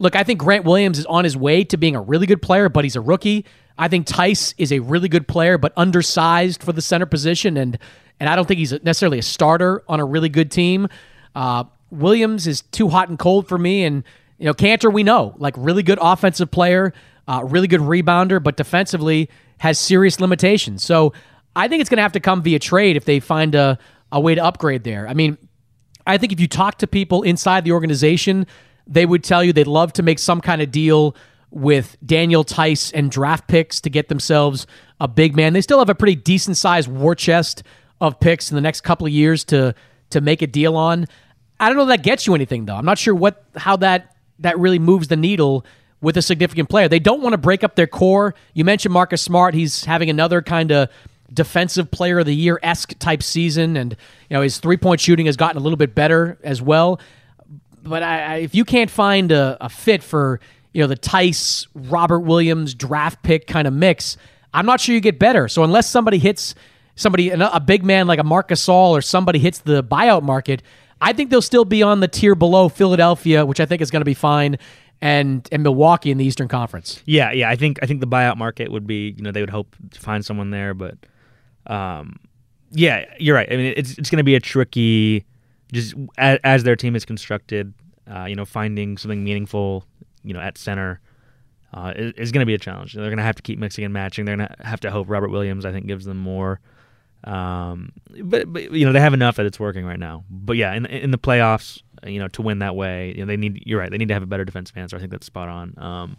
Look, 0.00 0.16
I 0.16 0.24
think 0.24 0.40
Grant 0.40 0.64
Williams 0.64 0.98
is 0.98 1.06
on 1.06 1.22
his 1.24 1.36
way 1.36 1.62
to 1.64 1.76
being 1.76 1.94
a 1.94 2.00
really 2.00 2.26
good 2.26 2.42
player, 2.42 2.68
but 2.68 2.84
he's 2.84 2.96
a 2.96 3.00
rookie. 3.00 3.44
I 3.78 3.88
think 3.88 4.06
Theis 4.06 4.54
is 4.58 4.72
a 4.72 4.80
really 4.80 5.08
good 5.08 5.28
player, 5.28 5.58
but 5.58 5.72
undersized 5.76 6.62
for 6.62 6.72
the 6.72 6.82
center 6.82 7.06
position, 7.06 7.56
and 7.56 7.78
and 8.20 8.28
I 8.28 8.36
don't 8.36 8.46
think 8.46 8.58
he's 8.58 8.72
necessarily 8.82 9.18
a 9.18 9.22
starter 9.22 9.82
on 9.88 10.00
a 10.00 10.04
really 10.04 10.28
good 10.28 10.50
team. 10.50 10.88
Uh, 11.34 11.64
Williams 11.94 12.46
is 12.46 12.62
too 12.62 12.88
hot 12.88 13.08
and 13.08 13.18
cold 13.18 13.48
for 13.48 13.58
me, 13.58 13.84
and 13.84 14.04
you 14.38 14.46
know 14.46 14.54
Kanter 14.54 14.92
we 14.92 15.02
know 15.02 15.34
like 15.38 15.54
really 15.56 15.82
good 15.82 15.98
offensive 16.00 16.50
player, 16.50 16.92
uh, 17.28 17.42
really 17.44 17.68
good 17.68 17.80
rebounder, 17.80 18.42
but 18.42 18.56
defensively 18.56 19.28
has 19.58 19.78
serious 19.78 20.20
limitations. 20.20 20.84
So 20.84 21.12
I 21.56 21.68
think 21.68 21.80
it's 21.80 21.90
going 21.90 21.98
to 21.98 22.02
have 22.02 22.12
to 22.12 22.20
come 22.20 22.42
via 22.42 22.58
trade 22.58 22.96
if 22.96 23.04
they 23.04 23.20
find 23.20 23.54
a 23.54 23.78
a 24.12 24.20
way 24.20 24.34
to 24.34 24.44
upgrade 24.44 24.84
there. 24.84 25.08
I 25.08 25.14
mean, 25.14 25.38
I 26.06 26.18
think 26.18 26.32
if 26.32 26.40
you 26.40 26.48
talk 26.48 26.78
to 26.78 26.86
people 26.86 27.22
inside 27.22 27.64
the 27.64 27.72
organization, 27.72 28.46
they 28.86 29.06
would 29.06 29.24
tell 29.24 29.42
you 29.42 29.52
they'd 29.52 29.66
love 29.66 29.92
to 29.94 30.02
make 30.02 30.18
some 30.18 30.40
kind 30.40 30.62
of 30.62 30.70
deal 30.70 31.16
with 31.50 31.96
Daniel 32.04 32.44
Theis 32.44 32.92
and 32.92 33.10
draft 33.10 33.48
picks 33.48 33.80
to 33.82 33.90
get 33.90 34.08
themselves 34.08 34.66
a 35.00 35.08
big 35.08 35.36
man. 35.36 35.52
They 35.52 35.60
still 35.60 35.78
have 35.78 35.88
a 35.88 35.94
pretty 35.94 36.16
decent 36.16 36.56
sized 36.56 36.88
war 36.88 37.14
chest 37.14 37.62
of 38.00 38.18
picks 38.20 38.50
in 38.50 38.54
the 38.54 38.60
next 38.60 38.82
couple 38.82 39.06
of 39.06 39.12
years 39.12 39.44
to 39.44 39.74
to 40.10 40.20
make 40.20 40.42
a 40.42 40.46
deal 40.46 40.76
on. 40.76 41.06
I 41.60 41.68
don't 41.68 41.76
know 41.76 41.86
that 41.86 42.02
gets 42.02 42.26
you 42.26 42.34
anything 42.34 42.66
though. 42.66 42.76
I'm 42.76 42.84
not 42.84 42.98
sure 42.98 43.14
what 43.14 43.44
how 43.56 43.76
that 43.76 44.16
that 44.40 44.58
really 44.58 44.78
moves 44.78 45.08
the 45.08 45.16
needle 45.16 45.64
with 46.00 46.16
a 46.16 46.22
significant 46.22 46.68
player. 46.68 46.88
They 46.88 46.98
don't 46.98 47.22
want 47.22 47.32
to 47.32 47.38
break 47.38 47.64
up 47.64 47.76
their 47.76 47.86
core. 47.86 48.34
You 48.52 48.64
mentioned 48.64 48.92
Marcus 48.92 49.22
Smart. 49.22 49.54
He's 49.54 49.84
having 49.84 50.10
another 50.10 50.42
kind 50.42 50.70
of 50.70 50.90
defensive 51.32 51.90
player 51.90 52.18
of 52.18 52.26
the 52.26 52.34
year 52.34 52.58
esque 52.62 52.98
type 52.98 53.22
season, 53.22 53.76
and 53.76 53.96
you 54.28 54.34
know 54.34 54.42
his 54.42 54.58
three 54.58 54.76
point 54.76 55.00
shooting 55.00 55.26
has 55.26 55.36
gotten 55.36 55.56
a 55.56 55.60
little 55.60 55.76
bit 55.76 55.94
better 55.94 56.38
as 56.42 56.60
well. 56.60 57.00
But 57.82 58.02
I, 58.02 58.22
I, 58.22 58.36
if 58.36 58.54
you 58.54 58.64
can't 58.64 58.90
find 58.90 59.30
a, 59.32 59.56
a 59.60 59.68
fit 59.68 60.02
for 60.02 60.40
you 60.72 60.82
know 60.82 60.88
the 60.88 60.96
Theis 60.96 61.66
Robert 61.74 62.20
Williams 62.20 62.74
draft 62.74 63.22
pick 63.22 63.46
kind 63.46 63.66
of 63.66 63.72
mix, 63.72 64.16
I'm 64.52 64.66
not 64.66 64.80
sure 64.80 64.94
you 64.94 65.00
get 65.00 65.18
better. 65.18 65.48
So 65.48 65.64
unless 65.64 65.88
somebody 65.88 66.18
hits 66.18 66.54
somebody 66.96 67.30
a 67.30 67.60
big 67.60 67.84
man 67.84 68.06
like 68.06 68.18
a 68.18 68.24
Marc 68.24 68.48
Gasol 68.48 68.90
or 68.90 69.02
somebody 69.02 69.38
hits 69.38 69.58
the 69.60 69.82
buyout 69.82 70.22
market, 70.22 70.62
I 71.04 71.12
think 71.12 71.30
they'll 71.30 71.42
still 71.42 71.64
be 71.66 71.82
on 71.82 72.00
the 72.00 72.08
tier 72.08 72.34
below 72.34 72.68
Philadelphia, 72.68 73.44
which 73.44 73.60
I 73.60 73.66
think 73.66 73.82
is 73.82 73.90
going 73.90 74.00
to 74.00 74.06
be 74.06 74.14
fine 74.14 74.56
and 75.00 75.46
and 75.52 75.62
Milwaukee 75.62 76.10
in 76.10 76.18
the 76.18 76.24
Eastern 76.24 76.48
Conference. 76.48 77.02
Yeah, 77.04 77.30
yeah. 77.30 77.50
I 77.50 77.56
think 77.56 77.78
I 77.82 77.86
think 77.86 78.00
the 78.00 78.06
buyout 78.06 78.38
market 78.38 78.72
would 78.72 78.86
be 78.86 79.14
you 79.16 79.22
know 79.22 79.30
they 79.30 79.42
would 79.42 79.50
hope 79.50 79.76
to 79.90 80.00
find 80.00 80.24
someone 80.24 80.50
there, 80.50 80.72
but 80.72 80.96
um, 81.66 82.18
yeah, 82.70 83.04
you're 83.18 83.36
right. 83.36 83.50
I 83.52 83.56
mean, 83.56 83.74
it's 83.76 83.98
it's 83.98 84.08
going 84.08 84.18
to 84.18 84.24
be 84.24 84.34
a 84.34 84.40
tricky 84.40 85.26
just 85.72 85.94
as, 86.16 86.38
as, 86.42 86.62
their 86.64 86.76
team 86.76 86.96
is 86.96 87.04
constructed. 87.04 87.74
Uh, 88.10 88.24
you 88.24 88.34
know, 88.34 88.44
finding 88.44 88.96
something 88.96 89.22
meaningful, 89.22 89.84
you 90.22 90.32
know, 90.32 90.40
at 90.40 90.56
center. 90.56 91.00
Uh, 91.72 91.92
is, 91.96 92.12
is 92.12 92.32
going 92.32 92.40
to 92.40 92.46
be 92.46 92.54
a 92.54 92.58
challenge. 92.58 92.92
They're 92.92 93.06
going 93.06 93.16
to 93.16 93.24
have 93.24 93.34
to 93.34 93.42
keep 93.42 93.58
mixing 93.58 93.84
and 93.84 93.92
matching. 93.92 94.24
They're 94.24 94.36
going 94.36 94.48
to 94.48 94.64
have 94.64 94.78
to 94.80 94.90
hope 94.92 95.10
Robert 95.10 95.30
Williams, 95.30 95.64
I 95.64 95.72
think, 95.72 95.86
gives 95.86 96.04
them 96.04 96.18
more. 96.18 96.60
Um, 97.24 97.92
but, 98.22 98.52
but 98.52 98.70
you 98.72 98.84
know 98.84 98.92
they 98.92 99.00
have 99.00 99.14
enough 99.14 99.36
that 99.36 99.46
it's 99.46 99.58
working 99.58 99.84
right 99.86 99.98
now. 99.98 100.24
But 100.30 100.56
yeah, 100.56 100.74
in 100.74 100.86
in 100.86 101.10
the 101.10 101.18
playoffs, 101.18 101.82
you 102.06 102.18
know, 102.18 102.28
to 102.28 102.42
win 102.42 102.58
that 102.60 102.76
way, 102.76 103.14
you 103.16 103.24
know, 103.24 103.26
they 103.26 103.36
need. 103.36 103.62
You're 103.66 103.80
right. 103.80 103.90
They 103.90 103.98
need 103.98 104.08
to 104.08 104.14
have 104.14 104.22
a 104.22 104.26
better 104.26 104.44
defensive 104.44 104.76
answer. 104.76 104.96
I 104.96 105.00
think 105.00 105.10
that's 105.10 105.26
spot 105.26 105.48
on. 105.48 105.74
Um, 105.78 106.16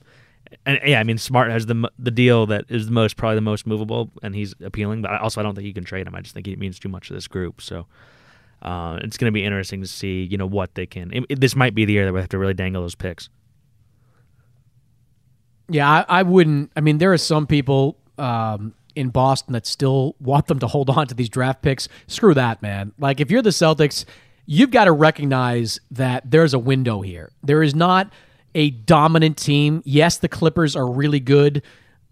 and 0.65 0.79
yeah, 0.85 0.99
I 0.99 1.03
mean, 1.03 1.17
Smart 1.17 1.51
has 1.51 1.65
the 1.67 1.89
the 1.99 2.11
deal 2.11 2.45
that 2.47 2.65
is 2.69 2.87
the 2.87 2.91
most 2.91 3.17
probably 3.17 3.35
the 3.35 3.41
most 3.41 3.67
movable, 3.67 4.11
and 4.23 4.35
he's 4.35 4.55
appealing. 4.63 5.01
But 5.01 5.21
also, 5.21 5.39
I 5.39 5.43
don't 5.43 5.55
think 5.55 5.67
you 5.67 5.73
can 5.73 5.83
trade 5.83 6.07
him. 6.07 6.15
I 6.15 6.21
just 6.21 6.33
think 6.33 6.45
he 6.45 6.55
means 6.55 6.79
too 6.79 6.89
much 6.89 7.07
to 7.07 7.13
this 7.13 7.27
group. 7.27 7.61
So 7.61 7.85
uh, 8.61 8.99
it's 9.03 9.17
going 9.17 9.27
to 9.27 9.33
be 9.33 9.43
interesting 9.43 9.81
to 9.81 9.87
see, 9.87 10.23
you 10.23 10.37
know, 10.37 10.47
what 10.47 10.75
they 10.75 10.85
can. 10.85 11.13
It, 11.13 11.25
it, 11.29 11.41
this 11.41 11.55
might 11.55 11.75
be 11.75 11.85
the 11.85 11.93
year 11.93 12.05
that 12.05 12.13
we 12.13 12.19
have 12.19 12.29
to 12.29 12.39
really 12.39 12.53
dangle 12.53 12.81
those 12.81 12.95
picks. 12.95 13.29
Yeah, 15.69 15.89
I, 15.89 16.19
I 16.19 16.23
wouldn't. 16.23 16.71
I 16.75 16.81
mean, 16.81 16.97
there 16.97 17.11
are 17.11 17.17
some 17.17 17.47
people 17.47 17.97
um, 18.17 18.73
in 18.95 19.09
Boston 19.09 19.53
that 19.53 19.65
still 19.65 20.15
want 20.19 20.47
them 20.47 20.59
to 20.59 20.67
hold 20.67 20.89
on 20.89 21.07
to 21.07 21.13
these 21.13 21.29
draft 21.29 21.61
picks. 21.61 21.87
Screw 22.07 22.33
that, 22.33 22.61
man. 22.61 22.93
Like, 22.97 23.19
if 23.19 23.29
you're 23.29 23.41
the 23.41 23.49
Celtics, 23.49 24.05
you've 24.45 24.71
got 24.71 24.85
to 24.85 24.91
recognize 24.91 25.79
that 25.91 26.29
there's 26.29 26.53
a 26.53 26.59
window 26.59 27.01
here. 27.01 27.31
There 27.43 27.63
is 27.63 27.75
not 27.75 28.11
a 28.53 28.69
dominant 28.69 29.37
team. 29.37 29.81
Yes, 29.85 30.17
the 30.17 30.29
Clippers 30.29 30.75
are 30.75 30.87
really 30.87 31.19
good, 31.19 31.61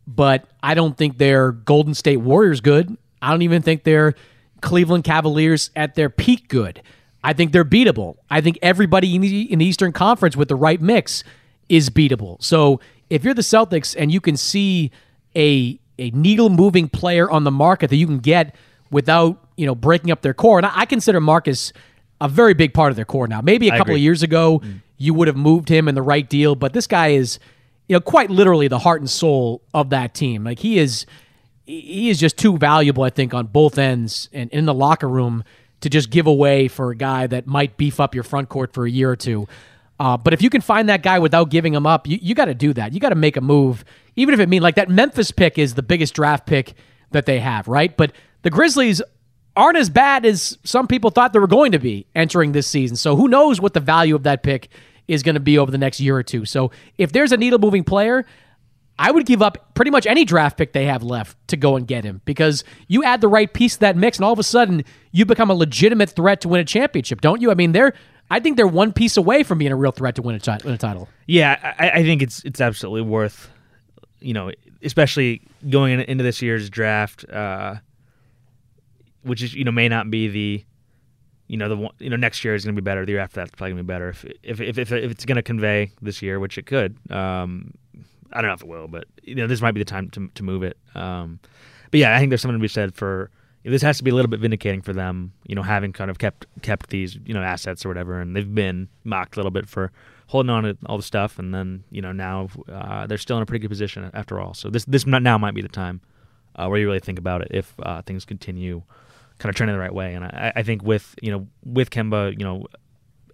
but 0.05 0.45
I 0.61 0.73
don't 0.73 0.97
think 0.97 1.17
they're 1.17 1.51
Golden 1.51 1.93
State 1.93 2.17
Warriors 2.17 2.61
good. 2.61 2.97
I 3.21 3.31
don't 3.31 3.43
even 3.43 3.61
think 3.61 3.83
they're 3.83 4.15
Cleveland 4.61 5.03
Cavaliers 5.05 5.71
at 5.75 5.95
their 5.95 6.09
peak 6.09 6.49
good. 6.49 6.81
I 7.23 7.33
think 7.33 7.53
they're 7.53 7.63
beatable. 7.63 8.17
I 8.29 8.41
think 8.41 8.59
everybody 8.61 9.15
in 9.15 9.21
the, 9.21 9.51
in 9.51 9.59
the 9.59 9.65
Eastern 9.65 9.93
Conference 9.93 10.35
with 10.35 10.49
the 10.49 10.55
right 10.55 10.81
mix 10.81 11.23
is 11.69 11.89
beatable. 11.89 12.43
So 12.43 12.81
if 13.09 13.23
you're 13.23 13.33
the 13.33 13.41
Celtics 13.41 13.95
and 13.97 14.11
you 14.11 14.19
can 14.19 14.35
see 14.35 14.91
a 15.35 15.79
a 16.03 16.11
needle 16.11 16.49
moving 16.49 16.89
player 16.89 17.29
on 17.29 17.43
the 17.43 17.51
market 17.51 17.89
that 17.89 17.95
you 17.95 18.05
can 18.05 18.19
get 18.19 18.55
without 18.91 19.39
you 19.55 19.65
know 19.65 19.75
breaking 19.75 20.11
up 20.11 20.21
their 20.21 20.33
core, 20.33 20.59
and 20.59 20.65
I, 20.65 20.81
I 20.81 20.85
consider 20.85 21.19
Marcus 21.19 21.73
a 22.23 22.27
very 22.29 22.53
big 22.53 22.73
part 22.73 22.89
of 22.91 22.95
their 22.95 23.05
core 23.05 23.27
now. 23.27 23.41
Maybe 23.41 23.67
a 23.67 23.77
couple 23.77 23.93
of 23.93 23.99
years 23.99 24.23
ago, 24.23 24.59
mm. 24.59 24.81
you 24.97 25.13
would 25.13 25.27
have 25.27 25.35
moved 25.35 25.67
him 25.67 25.89
in 25.89 25.95
the 25.95 26.01
right 26.01 26.27
deal, 26.27 26.55
but 26.55 26.71
this 26.71 26.87
guy 26.87 27.09
is, 27.09 27.37
you 27.89 27.95
know, 27.95 27.99
quite 27.99 28.29
literally 28.29 28.69
the 28.69 28.79
heart 28.79 29.01
and 29.01 29.09
soul 29.09 29.61
of 29.73 29.89
that 29.89 30.13
team. 30.13 30.45
Like 30.45 30.59
he 30.59 30.79
is, 30.79 31.05
he 31.65 32.09
is 32.09 32.19
just 32.19 32.37
too 32.37 32.57
valuable, 32.57 33.03
I 33.03 33.09
think, 33.09 33.33
on 33.33 33.47
both 33.47 33.77
ends 33.77 34.29
and 34.31 34.49
in 34.51 34.65
the 34.65 34.73
locker 34.73 35.09
room 35.09 35.43
to 35.81 35.89
just 35.89 36.09
give 36.11 36.25
away 36.25 36.69
for 36.69 36.91
a 36.91 36.95
guy 36.95 37.27
that 37.27 37.45
might 37.45 37.75
beef 37.75 37.99
up 37.99 38.15
your 38.15 38.23
front 38.23 38.47
court 38.47 38.73
for 38.73 38.85
a 38.85 38.89
year 38.89 39.09
or 39.09 39.17
two. 39.17 39.45
Uh, 40.03 40.17
but 40.17 40.33
if 40.33 40.41
you 40.41 40.49
can 40.49 40.59
find 40.59 40.89
that 40.89 41.01
guy 41.01 41.17
without 41.17 41.49
giving 41.49 41.73
him 41.73 41.87
up, 41.87 42.05
you, 42.07 42.19
you 42.21 42.35
got 42.35 42.45
to 42.45 42.53
do 42.53 42.73
that. 42.73 42.91
You 42.91 42.99
got 42.99 43.09
to 43.09 43.15
make 43.15 43.37
a 43.37 43.41
move, 43.41 43.85
even 44.17 44.33
if 44.33 44.41
it 44.41 44.49
means 44.49 44.61
like 44.61 44.75
that 44.75 44.89
Memphis 44.89 45.31
pick 45.31 45.57
is 45.57 45.75
the 45.75 45.81
biggest 45.81 46.13
draft 46.13 46.45
pick 46.45 46.73
that 47.11 47.25
they 47.25 47.39
have, 47.39 47.69
right? 47.69 47.95
But 47.95 48.11
the 48.41 48.49
Grizzlies 48.49 49.01
aren't 49.55 49.77
as 49.77 49.89
bad 49.89 50.25
as 50.25 50.57
some 50.65 50.87
people 50.87 51.09
thought 51.09 51.31
they 51.31 51.39
were 51.39 51.47
going 51.47 51.71
to 51.71 51.79
be 51.79 52.05
entering 52.15 52.51
this 52.51 52.67
season. 52.67 52.97
So 52.97 53.15
who 53.15 53.29
knows 53.29 53.61
what 53.61 53.73
the 53.73 53.79
value 53.79 54.13
of 54.13 54.23
that 54.23 54.43
pick 54.43 54.67
is 55.07 55.23
going 55.23 55.35
to 55.35 55.39
be 55.39 55.57
over 55.57 55.71
the 55.71 55.77
next 55.77 56.01
year 56.01 56.17
or 56.17 56.23
two. 56.23 56.43
So 56.43 56.71
if 56.97 57.13
there's 57.13 57.31
a 57.31 57.37
needle 57.37 57.59
moving 57.59 57.85
player, 57.85 58.25
I 58.99 59.09
would 59.09 59.25
give 59.25 59.41
up 59.41 59.73
pretty 59.73 59.91
much 59.91 60.05
any 60.05 60.25
draft 60.25 60.57
pick 60.57 60.73
they 60.73 60.85
have 60.85 61.01
left 61.01 61.37
to 61.47 61.55
go 61.55 61.77
and 61.77 61.87
get 61.87 62.03
him 62.03 62.21
because 62.25 62.65
you 62.89 63.05
add 63.05 63.21
the 63.21 63.29
right 63.29 63.51
piece 63.53 63.75
to 63.75 63.79
that 63.79 63.95
mix, 63.95 64.17
and 64.17 64.25
all 64.25 64.33
of 64.33 64.39
a 64.39 64.43
sudden 64.43 64.83
you 65.13 65.25
become 65.25 65.49
a 65.49 65.53
legitimate 65.53 66.09
threat 66.09 66.41
to 66.41 66.49
win 66.49 66.59
a 66.59 66.65
championship, 66.65 67.21
don't 67.21 67.41
you? 67.41 67.51
I 67.51 67.53
mean, 67.53 67.71
they're 67.71 67.93
I 68.29 68.39
think 68.39 68.57
they're 68.57 68.67
one 68.67 68.93
piece 68.93 69.17
away 69.17 69.43
from 69.43 69.57
being 69.57 69.71
a 69.71 69.75
real 69.75 69.91
threat 69.91 70.15
to 70.15 70.21
win 70.21 70.35
a, 70.35 70.39
t- 70.39 70.51
win 70.63 70.73
a 70.73 70.77
title. 70.77 71.07
Yeah, 71.27 71.75
I, 71.79 71.99
I, 71.99 72.03
think 72.03 72.21
it's 72.21 72.43
it's 72.43 72.59
absolutely 72.61 73.03
worth, 73.03 73.49
you 74.19 74.33
know, 74.33 74.51
especially 74.83 75.41
going 75.69 75.99
into 75.99 76.23
this 76.23 76.41
year's 76.41 76.69
draft. 76.69 77.29
Uh, 77.29 77.75
which 79.23 79.41
is 79.41 79.53
you 79.53 79.63
know 79.63 79.71
may 79.71 79.89
not 79.89 80.09
be 80.11 80.27
the 80.27 80.65
you 81.47 81.57
know 81.57 81.69
the 81.69 81.77
one, 81.77 81.93
you 81.99 82.09
know 82.09 82.15
next 82.15 82.43
year 82.43 82.55
is 82.55 82.63
going 82.63 82.75
to 82.75 82.81
be 82.81 82.83
better. 82.83 83.05
The 83.05 83.13
year 83.13 83.21
after 83.21 83.41
that's 83.41 83.51
probably 83.51 83.71
going 83.71 83.77
to 83.77 83.83
be 83.83 83.87
better. 83.87 84.09
If 84.09 84.25
if 84.43 84.61
if, 84.61 84.77
if, 84.77 84.91
if 84.91 85.11
it's 85.11 85.25
going 85.25 85.35
to 85.35 85.43
convey 85.43 85.91
this 86.01 86.21
year, 86.21 86.39
which 86.39 86.57
it 86.57 86.65
could, 86.65 86.97
um, 87.09 87.73
I 88.31 88.41
don't 88.41 88.49
know 88.49 88.53
if 88.53 88.61
it 88.61 88.67
will, 88.67 88.87
but 88.87 89.05
you 89.23 89.35
know 89.35 89.47
this 89.47 89.61
might 89.61 89.73
be 89.73 89.81
the 89.81 89.85
time 89.85 90.09
to 90.11 90.29
to 90.35 90.43
move 90.43 90.63
it. 90.63 90.77
Um, 90.95 91.39
but 91.91 91.99
yeah, 91.99 92.15
I 92.15 92.19
think 92.19 92.29
there's 92.29 92.41
something 92.41 92.59
to 92.59 92.61
be 92.61 92.67
said 92.67 92.93
for 92.93 93.29
this 93.63 93.81
has 93.81 93.97
to 93.97 94.03
be 94.03 94.11
a 94.11 94.15
little 94.15 94.29
bit 94.29 94.39
vindicating 94.39 94.81
for 94.81 94.93
them. 94.93 95.33
You 95.47 95.55
know, 95.55 95.61
having 95.61 95.93
kind 95.93 96.11
of 96.11 96.19
kept 96.19 96.45
kept 96.61 96.89
these 96.89 97.17
you 97.25 97.33
know 97.33 97.41
assets 97.41 97.85
or 97.85 97.89
whatever, 97.89 98.19
and 98.19 98.35
they've 98.35 98.53
been 98.53 98.89
mocked 99.03 99.35
a 99.35 99.39
little 99.39 99.51
bit 99.51 99.67
for 99.67 99.91
holding 100.27 100.49
on 100.49 100.63
to 100.63 100.77
all 100.85 100.97
the 100.97 101.03
stuff, 101.03 101.39
and 101.39 101.53
then 101.53 101.83
you 101.89 102.01
know 102.01 102.11
now 102.11 102.49
uh, 102.69 103.07
they're 103.07 103.17
still 103.17 103.37
in 103.37 103.43
a 103.43 103.45
pretty 103.45 103.61
good 103.61 103.69
position 103.69 104.09
after 104.13 104.39
all. 104.39 104.53
So 104.53 104.69
this 104.69 104.85
this 104.85 105.05
now 105.05 105.37
might 105.37 105.53
be 105.53 105.61
the 105.61 105.69
time 105.69 106.01
uh, 106.55 106.67
where 106.67 106.79
you 106.79 106.85
really 106.87 106.99
think 106.99 107.19
about 107.19 107.41
it 107.41 107.49
if 107.51 107.73
uh, 107.83 108.01
things 108.01 108.25
continue 108.25 108.83
kind 109.39 109.49
of 109.49 109.55
trending 109.55 109.75
the 109.75 109.79
right 109.79 109.93
way. 109.93 110.13
And 110.13 110.25
I, 110.25 110.53
I 110.57 110.63
think 110.63 110.83
with 110.83 111.15
you 111.21 111.31
know 111.31 111.47
with 111.63 111.89
Kemba, 111.89 112.37
you 112.37 112.45
know, 112.45 112.65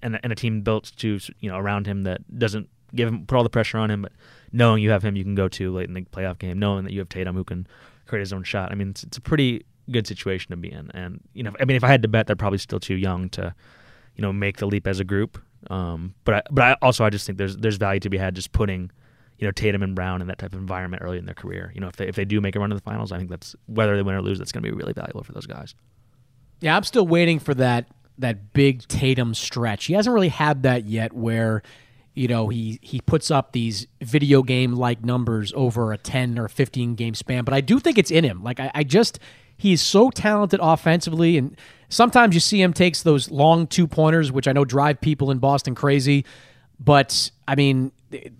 and 0.02 0.20
and 0.22 0.32
a 0.32 0.36
team 0.36 0.62
built 0.62 0.92
to 0.98 1.20
you 1.40 1.50
know 1.50 1.58
around 1.58 1.88
him 1.88 2.04
that 2.04 2.22
doesn't 2.38 2.70
give 2.96 3.08
him 3.08 3.26
put 3.26 3.36
all 3.38 3.44
the 3.44 3.50
pressure 3.50 3.78
on 3.78 3.92
him, 3.92 4.02
but 4.02 4.12
knowing 4.52 4.82
you 4.82 4.90
have 4.92 5.04
him, 5.04 5.16
you 5.16 5.24
can 5.24 5.36
go 5.36 5.48
to 5.48 5.72
late 5.72 5.88
in 5.88 5.94
the 5.94 6.02
playoff 6.02 6.40
game, 6.40 6.58
knowing 6.58 6.84
that 6.84 6.94
you 6.94 7.00
have 7.00 7.10
Tatum 7.10 7.36
who 7.36 7.44
can 7.44 7.68
create 8.08 8.22
his 8.22 8.34
own 8.34 8.44
shot. 8.44 8.72
I 8.72 8.76
mean, 8.76 8.90
it's, 8.90 9.04
it's 9.04 9.18
a 9.18 9.22
pretty 9.22 9.64
good 9.90 10.08
situation 10.08 10.52
to 10.52 10.58
be 10.58 10.72
in. 10.72 10.92
And 10.94 11.22
you 11.34 11.44
know, 11.44 11.54
I 11.60 11.66
mean, 11.66 11.78
if 11.78 11.84
I 11.84 11.88
had 11.88 12.02
to 12.04 12.08
bet, 12.08 12.28
they're 12.28 12.36
probably 12.36 12.60
still 12.60 12.80
too 12.80 12.96
young 12.96 13.30
to 13.30 13.54
you 14.16 14.22
know 14.22 14.34
make 14.34 14.58
the 14.58 14.66
leap 14.66 14.88
as 14.88 15.00
a 15.00 15.04
group. 15.04 15.42
Um, 15.70 16.16
but 16.24 16.36
I, 16.36 16.42
but 16.52 16.64
I 16.64 16.76
also 16.82 17.04
I 17.04 17.10
just 17.10 17.26
think 17.26 17.38
there's 17.38 17.58
there's 17.58 17.78
value 17.78 18.00
to 18.02 18.10
be 18.10 18.18
had 18.18 18.36
just 18.36 18.52
putting 18.52 18.92
you 19.38 19.48
know 19.48 19.52
Tatum 19.52 19.84
and 19.84 19.96
Brown 19.96 20.22
in 20.22 20.28
that 20.28 20.38
type 20.38 20.54
of 20.54 20.60
environment 20.60 21.04
early 21.04 21.18
in 21.18 21.26
their 21.26 21.36
career. 21.36 21.72
You 21.74 21.82
know, 21.82 21.88
if 21.88 21.96
they 21.96 22.08
if 22.08 22.16
they 22.16 22.26
do 22.26 22.42
make 22.42 22.56
a 22.56 22.60
run 22.60 22.70
to 22.70 22.76
the 22.76 22.82
finals, 22.82 23.12
I 23.12 23.18
think 23.18 23.30
that's 23.30 23.56
whether 23.66 23.96
they 23.96 24.02
win 24.02 24.16
or 24.16 24.22
lose, 24.22 24.38
that's 24.38 24.52
going 24.52 24.64
to 24.64 24.70
be 24.70 24.76
really 24.76 24.94
valuable 24.94 25.24
for 25.24 25.34
those 25.34 25.46
guys. 25.46 25.76
Yeah, 26.62 26.76
I'm 26.76 26.84
still 26.84 27.08
waiting 27.08 27.40
for 27.40 27.54
that 27.56 27.88
that 28.18 28.54
big 28.54 28.88
Tatum 28.88 29.34
stretch. 29.34 29.86
He 29.86 29.94
hasn't 29.94 30.14
really 30.14 30.30
had 30.30 30.64
that 30.64 30.86
yet, 30.86 31.14
where 31.14 31.64
you 32.20 32.28
know 32.28 32.50
he 32.50 32.80
he 32.82 33.00
puts 33.00 33.32
up 33.32 33.54
these 33.54 33.88
video 34.02 34.44
game 34.44 34.74
like 34.74 35.06
numbers 35.06 35.54
over 35.56 35.94
a 35.94 35.98
10 35.98 36.38
or 36.38 36.50
15 36.50 36.96
game 36.96 37.16
span. 37.16 37.46
But 37.46 37.54
I 37.54 37.62
do 37.62 37.80
think 37.80 37.98
it's 37.98 38.12
in 38.12 38.26
him. 38.26 38.44
Like 38.44 38.60
I, 38.60 38.70
I 38.76 38.84
just 38.84 39.20
he's 39.56 39.82
so 39.82 40.10
talented 40.10 40.60
offensively, 40.62 41.38
and 41.38 41.56
sometimes 41.88 42.34
you 42.34 42.42
see 42.42 42.62
him 42.62 42.74
takes 42.74 43.04
those 43.04 43.32
long 43.32 43.68
two 43.68 43.88
pointers, 43.88 44.34
which 44.34 44.50
I 44.50 44.52
know 44.52 44.66
drive 44.66 45.00
people 45.00 45.32
in 45.32 45.38
Boston 45.38 45.76
crazy. 45.76 46.26
But 46.78 47.32
I 47.48 47.56
mean, 47.56 47.94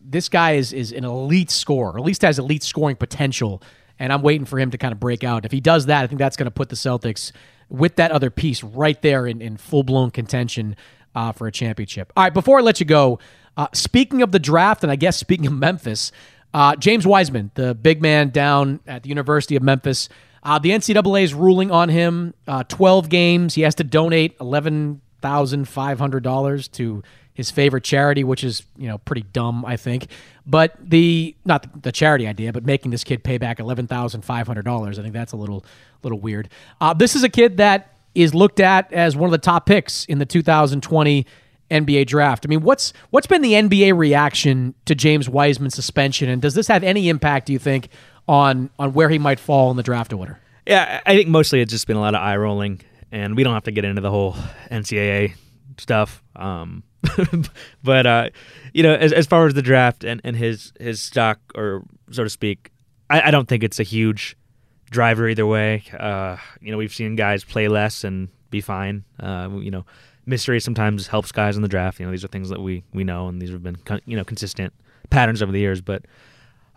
this 0.04 0.28
guy 0.28 0.56
is 0.56 0.74
is 0.74 0.92
an 0.92 1.06
elite 1.06 1.50
scorer, 1.50 1.98
at 1.98 2.04
least 2.04 2.24
has 2.24 2.38
elite 2.38 2.64
scoring 2.64 2.98
potential. 2.98 3.64
And 3.98 4.12
I'm 4.12 4.22
waiting 4.22 4.44
for 4.44 4.60
him 4.60 4.72
to 4.72 4.78
kind 4.78 4.92
of 4.92 5.00
break 5.00 5.24
out. 5.24 5.46
If 5.46 5.54
he 5.54 5.62
does 5.62 5.86
that, 5.86 6.04
I 6.04 6.08
think 6.08 6.20
that's 6.20 6.36
going 6.36 6.48
to 6.48 6.52
put 6.52 6.68
the 6.68 6.76
Celtics 6.76 7.32
with 7.70 7.96
that 7.96 8.12
other 8.12 8.30
piece 8.30 8.62
right 8.62 9.02
there 9.02 9.26
in, 9.26 9.42
in 9.42 9.56
full 9.56 9.84
blown 9.84 10.12
contention 10.12 10.76
uh, 11.16 11.32
for 11.32 11.48
a 11.48 11.52
championship. 11.52 12.12
All 12.18 12.24
right, 12.24 12.34
before 12.34 12.60
I 12.60 12.62
let 12.62 12.82
you 12.82 12.86
go, 12.86 13.20
uh, 13.58 13.68
speaking 13.74 14.22
of 14.22 14.32
the 14.32 14.40
draft, 14.40 14.84
and 14.84 14.92
I 14.92 14.96
guess 14.96 15.18
speaking 15.18 15.48
of 15.48 15.54
Memphis, 15.54 16.12
uh, 16.54 16.76
James 16.76 17.06
Wiseman, 17.06 17.52
the 17.56 17.76
big 17.76 18.02
man 18.02 18.30
down 18.30 18.80
at 18.88 19.04
the 19.04 19.10
University 19.10 19.56
of 19.56 19.64
Memphis, 19.64 20.10
uh, 20.44 20.58
the 20.58 20.70
NCAA 20.70 21.24
is 21.24 21.34
ruling 21.34 21.70
on 21.70 21.90
him 21.90 22.34
uh, 22.48 22.64
12 22.64 23.10
games. 23.10 23.56
He 23.56 23.62
has 23.62 23.76
to 23.76 23.84
donate 23.84 24.36
11 24.40 25.02
thousand 25.22 25.68
five 25.68 26.00
hundred 26.00 26.24
dollars 26.24 26.68
to 26.70 27.04
his 27.34 27.52
favorite 27.52 27.84
charity, 27.84 28.24
which 28.24 28.44
is 28.44 28.64
you 28.78 28.88
know 28.88 28.98
pretty 29.00 29.24
dumb, 29.34 29.66
I 29.66 29.78
think. 29.78 30.08
But 30.46 30.76
the 30.82 31.36
not 31.46 31.84
the 31.84 31.92
charity 31.92 32.28
idea, 32.28 32.52
but 32.52 32.66
making 32.66 32.92
this 32.92 33.04
kid 33.04 33.24
pay 33.24 33.38
back 33.38 33.60
eleven 33.60 33.88
thousand 33.88 34.22
five 34.24 34.48
hundred 34.48 34.66
dollars, 34.66 35.00
I 35.00 35.02
think 35.02 35.14
that's 35.14 35.34
a 35.34 35.38
little 35.38 35.64
little 36.04 36.20
weird. 36.20 36.50
Uh, 36.82 36.94
this 36.94 37.16
is 37.16 37.24
a 37.24 37.30
kid 37.30 37.58
that 37.58 37.96
is 38.16 38.34
looked 38.34 38.60
at 38.60 38.92
as 38.92 39.16
one 39.16 39.28
of 39.28 39.32
the 39.32 39.38
top 39.38 39.66
picks 39.68 40.06
in 40.06 40.18
the 40.18 40.26
2020 40.26 41.28
NBA 41.70 42.08
draft. 42.08 42.46
I 42.46 42.48
mean, 42.48 42.62
what's 42.62 42.94
what's 43.10 43.28
been 43.28 43.42
the 43.42 43.54
NBA 43.54 43.98
reaction 43.98 44.74
to 44.86 44.96
James 44.96 45.30
Wiseman's 45.30 45.76
suspension, 45.76 46.30
and 46.30 46.42
does 46.42 46.54
this 46.54 46.68
have 46.68 46.84
any 46.84 47.10
impact? 47.10 47.48
Do 47.48 47.54
you 47.54 47.60
think 47.60 47.90
on 48.28 48.70
on 48.80 48.94
where 48.94 49.10
he 49.10 49.20
might 49.20 49.40
fall 49.40 49.72
in 49.72 49.78
the 49.78 49.84
draft 49.84 50.14
order? 50.14 50.40
Yeah, 50.66 51.02
I 51.06 51.16
think 51.16 51.30
mostly 51.30 51.62
it's 51.62 51.72
just 51.72 51.88
been 51.88 51.98
a 51.98 52.02
lot 52.02 52.16
of 52.16 52.22
eye 52.22 52.38
rolling, 52.38 52.82
and 53.12 53.36
we 53.36 53.44
don't 53.44 53.54
have 53.54 53.64
to 53.64 53.72
get 53.72 53.86
into 53.86 54.02
the 54.02 54.12
whole 54.12 54.36
NCAA 54.72 55.34
stuff. 55.78 56.24
Um, 56.36 56.84
but 57.84 58.06
uh, 58.06 58.30
you 58.74 58.84
know, 58.84 58.94
as, 58.94 59.14
as 59.14 59.26
far 59.26 59.48
as 59.48 59.54
the 59.54 59.62
draft 59.62 60.04
and, 60.04 60.22
and 60.24 60.36
his 60.36 60.74
his 60.80 61.02
stock, 61.02 61.40
or 61.56 61.84
so 62.12 62.24
to 62.24 62.30
speak, 62.30 62.72
I, 63.10 63.22
I 63.22 63.32
don't 63.32 63.48
think 63.48 63.64
it's 63.64 63.80
a 63.80 63.84
huge 63.84 64.36
driver 64.90 65.28
either 65.28 65.46
way. 65.46 65.84
Uh, 65.98 66.38
you 66.62 66.72
know, 66.72 66.78
we've 66.78 66.94
seen 66.94 67.16
guys 67.16 67.44
play 67.44 67.68
less 67.68 68.04
and 68.04 68.30
be 68.50 68.62
fine. 68.62 69.04
Uh, 69.20 69.50
you 69.60 69.72
know, 69.72 69.86
mystery 70.30 70.60
sometimes 70.60 71.08
helps 71.08 71.32
guys 71.32 71.56
in 71.56 71.62
the 71.62 71.68
draft. 71.68 72.00
You 72.00 72.06
know, 72.06 72.12
these 72.12 72.24
are 72.24 72.30
things 72.30 72.50
that 72.50 72.62
we 72.62 72.84
we 72.94 73.04
know, 73.04 73.28
and 73.28 73.42
these 73.42 73.50
have 73.50 73.64
been 73.64 73.78
you 74.06 74.16
know 74.16 74.24
consistent 74.24 74.74
patterns 75.10 75.42
over 75.42 75.52
the 75.52 75.60
years. 75.60 75.82
But 75.82 76.06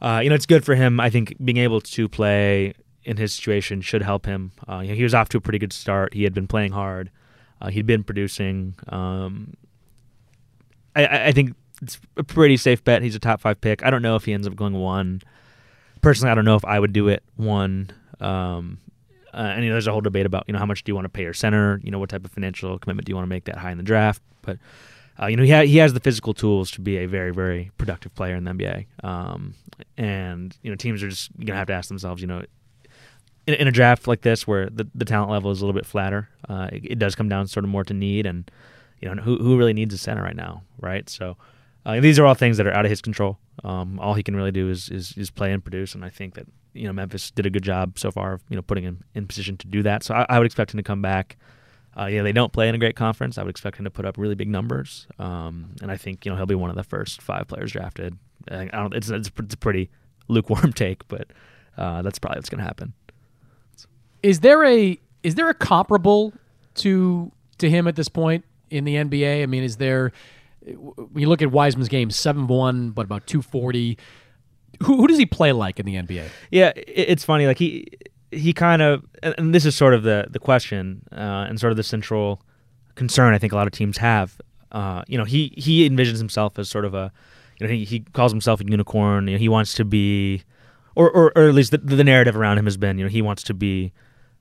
uh, 0.00 0.20
you 0.22 0.28
know, 0.28 0.34
it's 0.34 0.46
good 0.46 0.64
for 0.64 0.74
him. 0.74 0.98
I 0.98 1.10
think 1.10 1.34
being 1.44 1.58
able 1.58 1.80
to 1.80 2.08
play 2.08 2.74
in 3.04 3.16
his 3.16 3.34
situation 3.34 3.80
should 3.80 4.02
help 4.02 4.26
him. 4.26 4.52
Uh, 4.68 4.80
you 4.80 4.88
know, 4.88 4.94
he 4.94 5.02
was 5.02 5.14
off 5.14 5.28
to 5.30 5.36
a 5.36 5.40
pretty 5.40 5.58
good 5.58 5.72
start. 5.72 6.14
He 6.14 6.24
had 6.24 6.34
been 6.34 6.48
playing 6.48 6.72
hard. 6.72 7.10
Uh, 7.60 7.68
he'd 7.68 7.86
been 7.86 8.02
producing. 8.02 8.74
Um, 8.88 9.54
I, 10.96 11.28
I 11.28 11.32
think 11.32 11.54
it's 11.80 12.00
a 12.16 12.24
pretty 12.24 12.56
safe 12.56 12.82
bet. 12.82 13.02
He's 13.02 13.14
a 13.14 13.20
top 13.20 13.40
five 13.40 13.60
pick. 13.60 13.84
I 13.84 13.90
don't 13.90 14.02
know 14.02 14.16
if 14.16 14.24
he 14.24 14.32
ends 14.32 14.46
up 14.46 14.56
going 14.56 14.74
one. 14.74 15.20
Personally, 16.00 16.32
I 16.32 16.34
don't 16.34 16.44
know 16.44 16.56
if 16.56 16.64
I 16.64 16.78
would 16.78 16.92
do 16.92 17.08
it 17.08 17.22
one. 17.36 17.90
Um, 18.20 18.78
uh, 19.34 19.52
and 19.54 19.64
you 19.64 19.70
know, 19.70 19.74
there's 19.74 19.86
a 19.86 19.92
whole 19.92 20.00
debate 20.00 20.26
about 20.26 20.44
you 20.46 20.52
know 20.52 20.58
how 20.58 20.66
much 20.66 20.84
do 20.84 20.90
you 20.90 20.94
want 20.94 21.06
to 21.06 21.10
pay 21.10 21.22
your 21.22 21.32
center? 21.32 21.80
You 21.82 21.90
know, 21.90 21.98
what 21.98 22.10
type 22.10 22.24
of 22.24 22.30
financial 22.30 22.78
commitment 22.78 23.06
do 23.06 23.10
you 23.10 23.16
want 23.16 23.24
to 23.24 23.30
make 23.30 23.44
that 23.44 23.56
high 23.56 23.70
in 23.70 23.78
the 23.78 23.84
draft? 23.84 24.22
But 24.42 24.58
uh, 25.20 25.26
you 25.26 25.36
know, 25.36 25.42
he 25.42 25.50
ha- 25.50 25.64
he 25.64 25.78
has 25.78 25.94
the 25.94 26.00
physical 26.00 26.34
tools 26.34 26.70
to 26.72 26.80
be 26.80 26.98
a 26.98 27.06
very 27.06 27.32
very 27.32 27.70
productive 27.78 28.14
player 28.14 28.34
in 28.34 28.44
the 28.44 28.52
NBA. 28.52 28.86
Um, 29.02 29.54
and 29.96 30.56
you 30.62 30.70
know, 30.70 30.76
teams 30.76 31.02
are 31.02 31.08
just 31.08 31.30
gonna 31.38 31.58
have 31.58 31.68
to 31.68 31.72
ask 31.72 31.88
themselves, 31.88 32.20
you 32.20 32.28
know, 32.28 32.44
in, 33.46 33.54
in 33.54 33.68
a 33.68 33.72
draft 33.72 34.06
like 34.06 34.20
this 34.20 34.46
where 34.46 34.68
the, 34.68 34.86
the 34.94 35.04
talent 35.04 35.30
level 35.30 35.50
is 35.50 35.60
a 35.60 35.64
little 35.66 35.78
bit 35.78 35.86
flatter, 35.86 36.28
uh, 36.48 36.68
it, 36.72 36.92
it, 36.92 36.98
does 36.98 37.14
come 37.14 37.28
down 37.28 37.46
sort 37.46 37.64
of 37.64 37.70
more 37.70 37.84
to 37.84 37.94
need 37.94 38.26
and 38.26 38.50
you 39.00 39.12
know 39.12 39.22
who 39.22 39.38
who 39.38 39.56
really 39.56 39.72
needs 39.72 39.94
a 39.94 39.98
center 39.98 40.22
right 40.22 40.36
now, 40.36 40.62
right? 40.80 41.08
So. 41.08 41.36
Uh, 41.84 41.98
these 41.98 42.16
are 42.16 42.24
all 42.24 42.34
things 42.34 42.58
that 42.58 42.66
are 42.68 42.72
out 42.72 42.84
of 42.84 42.90
his 42.90 43.02
control. 43.02 43.38
Um, 43.64 43.98
all 43.98 44.14
he 44.14 44.22
can 44.22 44.36
really 44.36 44.52
do 44.52 44.70
is, 44.70 44.88
is 44.88 45.18
is 45.18 45.32
play 45.32 45.50
and 45.50 45.60
produce, 45.60 45.96
and 45.96 46.04
I 46.04 46.10
think 46.10 46.34
that 46.34 46.46
you 46.74 46.86
know 46.86 46.92
Memphis 46.92 47.30
did 47.30 47.46
a 47.46 47.50
good 47.50 47.62
job 47.62 47.98
so 47.98 48.10
far 48.10 48.34
of 48.34 48.42
you 48.48 48.56
know 48.56 48.62
putting 48.62 48.84
him 48.84 49.04
in 49.14 49.26
position 49.26 49.56
to 49.58 49.66
do 49.66 49.82
that. 49.82 50.02
So 50.02 50.14
I, 50.14 50.26
I 50.28 50.38
would 50.38 50.46
expect 50.46 50.72
him 50.72 50.78
to 50.78 50.82
come 50.82 51.02
back. 51.02 51.36
Uh, 51.98 52.06
yeah, 52.06 52.22
they 52.22 52.32
don't 52.32 52.52
play 52.52 52.68
in 52.68 52.74
a 52.74 52.78
great 52.78 52.96
conference. 52.96 53.36
I 53.36 53.42
would 53.42 53.50
expect 53.50 53.78
him 53.78 53.84
to 53.84 53.90
put 53.90 54.06
up 54.06 54.16
really 54.16 54.34
big 54.34 54.48
numbers, 54.48 55.06
um, 55.18 55.76
and 55.82 55.90
I 55.90 55.96
think 55.96 56.24
you 56.24 56.30
know 56.30 56.36
he'll 56.36 56.46
be 56.46 56.54
one 56.54 56.70
of 56.70 56.76
the 56.76 56.84
first 56.84 57.20
five 57.20 57.48
players 57.48 57.72
drafted. 57.72 58.16
I 58.50 58.66
don't. 58.66 58.94
It's 58.94 59.10
it's, 59.10 59.30
it's 59.38 59.54
a 59.54 59.58
pretty 59.58 59.90
lukewarm 60.28 60.72
take, 60.74 61.06
but 61.08 61.28
uh, 61.76 62.02
that's 62.02 62.18
probably 62.18 62.38
what's 62.38 62.48
going 62.48 62.60
to 62.60 62.64
happen. 62.64 62.94
Is 64.22 64.40
there 64.40 64.64
a 64.64 64.98
is 65.22 65.34
there 65.34 65.48
a 65.48 65.54
comparable 65.54 66.32
to 66.76 67.30
to 67.58 67.68
him 67.68 67.86
at 67.86 67.96
this 67.96 68.08
point 68.08 68.44
in 68.70 68.84
the 68.84 68.94
NBA? 68.96 69.42
I 69.42 69.46
mean, 69.46 69.62
is 69.62 69.76
there 69.76 70.12
when 70.64 71.20
you 71.20 71.28
look 71.28 71.42
at 71.42 71.50
Wiseman's 71.50 71.88
game, 71.88 72.10
seven 72.10 72.46
one, 72.46 72.90
but 72.90 73.04
about 73.04 73.26
two 73.26 73.42
forty 73.42 73.98
who, 74.84 74.96
who 74.96 75.06
does 75.06 75.18
he 75.18 75.26
play 75.26 75.52
like 75.52 75.78
in 75.78 75.86
the 75.86 75.94
NBA? 75.96 76.28
Yeah, 76.50 76.72
it's 76.76 77.24
funny. 77.24 77.46
Like 77.46 77.58
he 77.58 77.86
he 78.30 78.52
kind 78.52 78.82
of, 78.82 79.04
and 79.22 79.54
this 79.54 79.64
is 79.64 79.76
sort 79.76 79.94
of 79.94 80.02
the 80.02 80.26
the 80.30 80.38
question 80.38 81.02
uh, 81.12 81.46
and 81.48 81.60
sort 81.60 81.70
of 81.70 81.76
the 81.76 81.82
central 81.82 82.42
concern 82.94 83.34
I 83.34 83.38
think 83.38 83.52
a 83.52 83.56
lot 83.56 83.66
of 83.66 83.72
teams 83.72 83.98
have. 83.98 84.40
Uh, 84.70 85.02
you 85.06 85.18
know, 85.18 85.24
he 85.24 85.52
he 85.56 85.88
envisions 85.88 86.18
himself 86.18 86.58
as 86.58 86.68
sort 86.68 86.84
of 86.84 86.94
a, 86.94 87.12
you 87.58 87.66
know, 87.66 87.72
he, 87.72 87.84
he 87.84 88.00
calls 88.00 88.32
himself 88.32 88.60
a 88.60 88.64
unicorn. 88.64 89.28
You 89.28 89.34
know, 89.34 89.38
he 89.38 89.48
wants 89.48 89.74
to 89.74 89.84
be, 89.84 90.42
or 90.94 91.10
or, 91.10 91.32
or 91.36 91.48
at 91.48 91.54
least 91.54 91.72
the, 91.72 91.78
the 91.78 92.04
narrative 92.04 92.36
around 92.36 92.58
him 92.58 92.64
has 92.64 92.76
been, 92.76 92.98
you 92.98 93.04
know, 93.04 93.10
he 93.10 93.22
wants 93.22 93.42
to 93.44 93.54
be. 93.54 93.92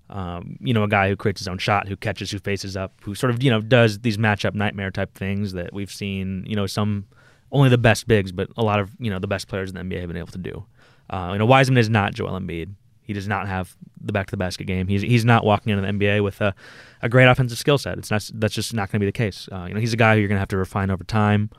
Um, 0.10 0.58
you 0.60 0.74
know, 0.74 0.84
a 0.84 0.90
guy 0.90 1.08
who 1.08 1.16
creates 1.16 1.40
his 1.40 1.48
own 1.48 1.58
shot, 1.58 1.88
who 1.88 1.96
catches, 1.96 2.30
who 2.32 2.40
faces 2.40 2.76
up, 2.76 2.92
who 3.02 3.16
sort 3.16 3.32
of, 3.32 3.42
you 3.42 3.50
know, 3.50 3.62
does 3.62 4.00
these 4.00 4.18
matchup 4.18 4.54
nightmare 4.54 4.92
type 4.92 5.16
things 5.16 5.54
that 5.54 5.72
we've 5.72 5.90
seen, 5.90 6.44
you 6.46 6.54
know, 6.54 6.68
some 6.68 7.06
only 7.52 7.70
the 7.70 7.78
best 7.78 8.08
bigs, 8.08 8.32
but 8.32 8.50
a 8.58 8.64
lot 8.64 8.80
of 8.80 8.92
you 9.00 9.10
know 9.10 9.20
the 9.20 9.28
best 9.28 9.48
players 9.48 9.72
in 9.72 9.76
the 9.76 9.96
NBA 9.96 10.00
have 10.00 10.08
been 10.08 10.18
able 10.18 10.32
to 10.32 10.38
do. 10.38 10.66
Uh, 11.10 11.32
you 11.34 11.40
know, 11.40 11.46
Wiseman 11.46 11.78
is 11.78 11.90
not 11.90 12.14
Joel 12.14 12.40
Embiid. 12.40 12.74
He 13.04 13.14
does 13.14 13.28
not 13.28 13.48
have 13.48 13.76
the 14.00 14.14
back 14.14 14.28
to 14.28 14.32
the 14.32 14.38
basket 14.38 14.66
game. 14.66 14.88
He's 14.88 15.02
he's 15.02 15.26
not 15.26 15.44
walking 15.44 15.72
into 15.72 15.82
the 15.82 15.92
NBA 15.92 16.24
with 16.24 16.40
a, 16.40 16.56
a 17.02 17.10
great 17.10 17.26
offensive 17.26 17.58
skill 17.58 17.78
set. 17.78 17.98
It's 17.98 18.10
not 18.12 18.30
that's 18.36 18.54
just 18.54 18.74
not 18.74 18.92
going 18.92 19.00
to 19.00 19.00
be 19.00 19.06
the 19.06 19.12
case. 19.12 19.50
Uh, 19.52 19.66
you 19.68 19.74
know, 19.74 19.80
he's 19.80 19.94
a 19.94 19.98
guy 19.98 20.14
who 20.14 20.20
you're 20.22 20.30
going 20.30 20.38
to 20.38 20.42
have 20.42 20.48
to 20.50 20.58
refine 20.58 20.90
over 20.90 21.04
time. 21.04 21.50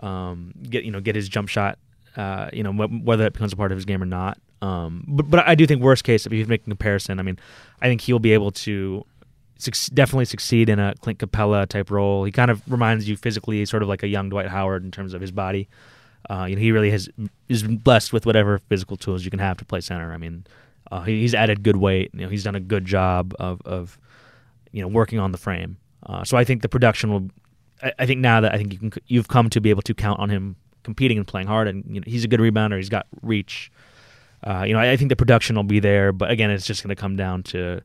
Um, 0.00 0.52
get 0.62 0.84
you 0.84 0.90
know 0.90 1.00
get 1.00 1.16
his 1.16 1.28
jump 1.28 1.48
shot. 1.48 1.78
Uh, 2.16 2.48
you 2.52 2.62
know 2.62 2.72
whether 2.72 3.26
it 3.26 3.32
becomes 3.32 3.52
a 3.52 3.56
part 3.56 3.72
of 3.72 3.76
his 3.76 3.84
game 3.84 4.02
or 4.02 4.06
not. 4.06 4.38
Um, 4.62 5.04
but 5.08 5.28
but 5.28 5.48
I 5.48 5.54
do 5.54 5.66
think 5.66 5.82
worst 5.82 6.04
case 6.04 6.26
if 6.26 6.32
you 6.32 6.46
make 6.46 6.62
a 6.62 6.64
comparison, 6.64 7.18
I 7.18 7.22
mean, 7.22 7.38
I 7.82 7.88
think 7.88 8.00
he'll 8.00 8.18
be 8.18 8.32
able 8.32 8.52
to 8.52 9.04
definitely 9.58 10.24
succeed 10.24 10.68
in 10.68 10.78
a 10.78 10.94
Clint 11.00 11.18
Capela 11.18 11.66
type 11.66 11.90
role. 11.90 12.24
He 12.24 12.32
kind 12.32 12.50
of 12.50 12.62
reminds 12.70 13.08
you 13.08 13.16
physically, 13.16 13.64
sort 13.64 13.82
of 13.82 13.88
like 13.88 14.02
a 14.02 14.08
young 14.08 14.28
Dwight 14.28 14.48
Howard 14.48 14.84
in 14.84 14.90
terms 14.90 15.14
of 15.14 15.20
his 15.20 15.30
body. 15.30 15.68
Uh, 16.28 16.46
you 16.48 16.56
know, 16.56 16.60
he 16.60 16.72
really 16.72 16.90
has 16.90 17.08
is 17.48 17.62
blessed 17.62 18.12
with 18.12 18.26
whatever 18.26 18.58
physical 18.58 18.96
tools 18.96 19.24
you 19.24 19.30
can 19.30 19.40
have 19.40 19.56
to 19.58 19.64
play 19.64 19.80
center. 19.80 20.12
I 20.12 20.16
mean, 20.16 20.46
uh, 20.90 21.02
he's 21.02 21.34
added 21.34 21.62
good 21.62 21.76
weight. 21.76 22.10
You 22.14 22.22
know, 22.22 22.28
he's 22.28 22.44
done 22.44 22.54
a 22.54 22.60
good 22.60 22.84
job 22.84 23.34
of 23.38 23.60
of 23.64 23.98
you 24.72 24.80
know 24.80 24.88
working 24.88 25.18
on 25.18 25.32
the 25.32 25.38
frame. 25.38 25.76
Uh, 26.04 26.24
so 26.24 26.36
I 26.36 26.44
think 26.44 26.62
the 26.62 26.68
production 26.68 27.12
will. 27.12 27.30
I, 27.82 27.92
I, 27.98 28.06
think 28.06 28.20
now 28.20 28.40
that 28.40 28.54
I 28.54 28.58
think 28.58 28.72
you 28.72 28.78
can 28.78 28.92
you've 29.06 29.28
come 29.28 29.50
to 29.50 29.60
be 29.60 29.70
able 29.70 29.82
to 29.82 29.94
count 29.94 30.18
on 30.18 30.30
him 30.30 30.56
competing 30.82 31.18
and 31.18 31.26
playing 31.26 31.46
hard, 31.46 31.68
and 31.68 31.84
you 31.86 32.00
know, 32.00 32.04
he's 32.06 32.24
a 32.24 32.28
good 32.28 32.40
rebounder. 32.40 32.76
He's 32.76 32.88
got 32.88 33.06
reach. 33.22 33.70
Uh, 34.42 34.64
you 34.66 34.74
know, 34.74 34.80
I, 34.80 34.92
I 34.92 34.96
think 34.96 35.10
the 35.10 35.16
production 35.16 35.56
will 35.56 35.64
be 35.64 35.80
there, 35.80 36.12
but 36.12 36.30
again, 36.30 36.50
it's 36.50 36.66
just 36.66 36.82
going 36.82 36.94
to 36.94 37.00
come 37.00 37.16
down 37.16 37.42
to 37.44 37.82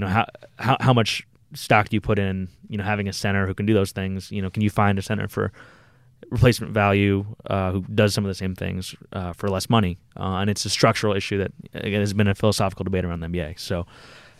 you 0.00 0.06
know 0.06 0.12
how 0.12 0.26
how 0.58 0.76
how 0.80 0.92
much 0.94 1.26
stock 1.52 1.90
do 1.90 1.96
you 1.96 2.00
put 2.00 2.18
in 2.18 2.48
you 2.68 2.78
know 2.78 2.84
having 2.84 3.06
a 3.06 3.12
center 3.12 3.46
who 3.46 3.52
can 3.52 3.66
do 3.66 3.74
those 3.74 3.92
things? 3.92 4.32
You 4.32 4.40
know 4.40 4.48
can 4.48 4.62
you 4.62 4.70
find 4.70 4.98
a 4.98 5.02
center 5.02 5.28
for 5.28 5.52
replacement 6.30 6.72
value 6.72 7.26
uh, 7.46 7.72
who 7.72 7.82
does 7.82 8.14
some 8.14 8.24
of 8.24 8.28
the 8.28 8.34
same 8.34 8.54
things 8.54 8.94
uh, 9.12 9.34
for 9.34 9.50
less 9.50 9.68
money? 9.68 9.98
Uh, 10.18 10.36
and 10.36 10.48
it's 10.48 10.64
a 10.64 10.70
structural 10.70 11.14
issue 11.14 11.36
that 11.36 11.52
again 11.74 12.00
has 12.00 12.14
been 12.14 12.28
a 12.28 12.34
philosophical 12.34 12.84
debate 12.84 13.04
around 13.04 13.20
the 13.20 13.26
NBA 13.26 13.58
so 13.58 13.86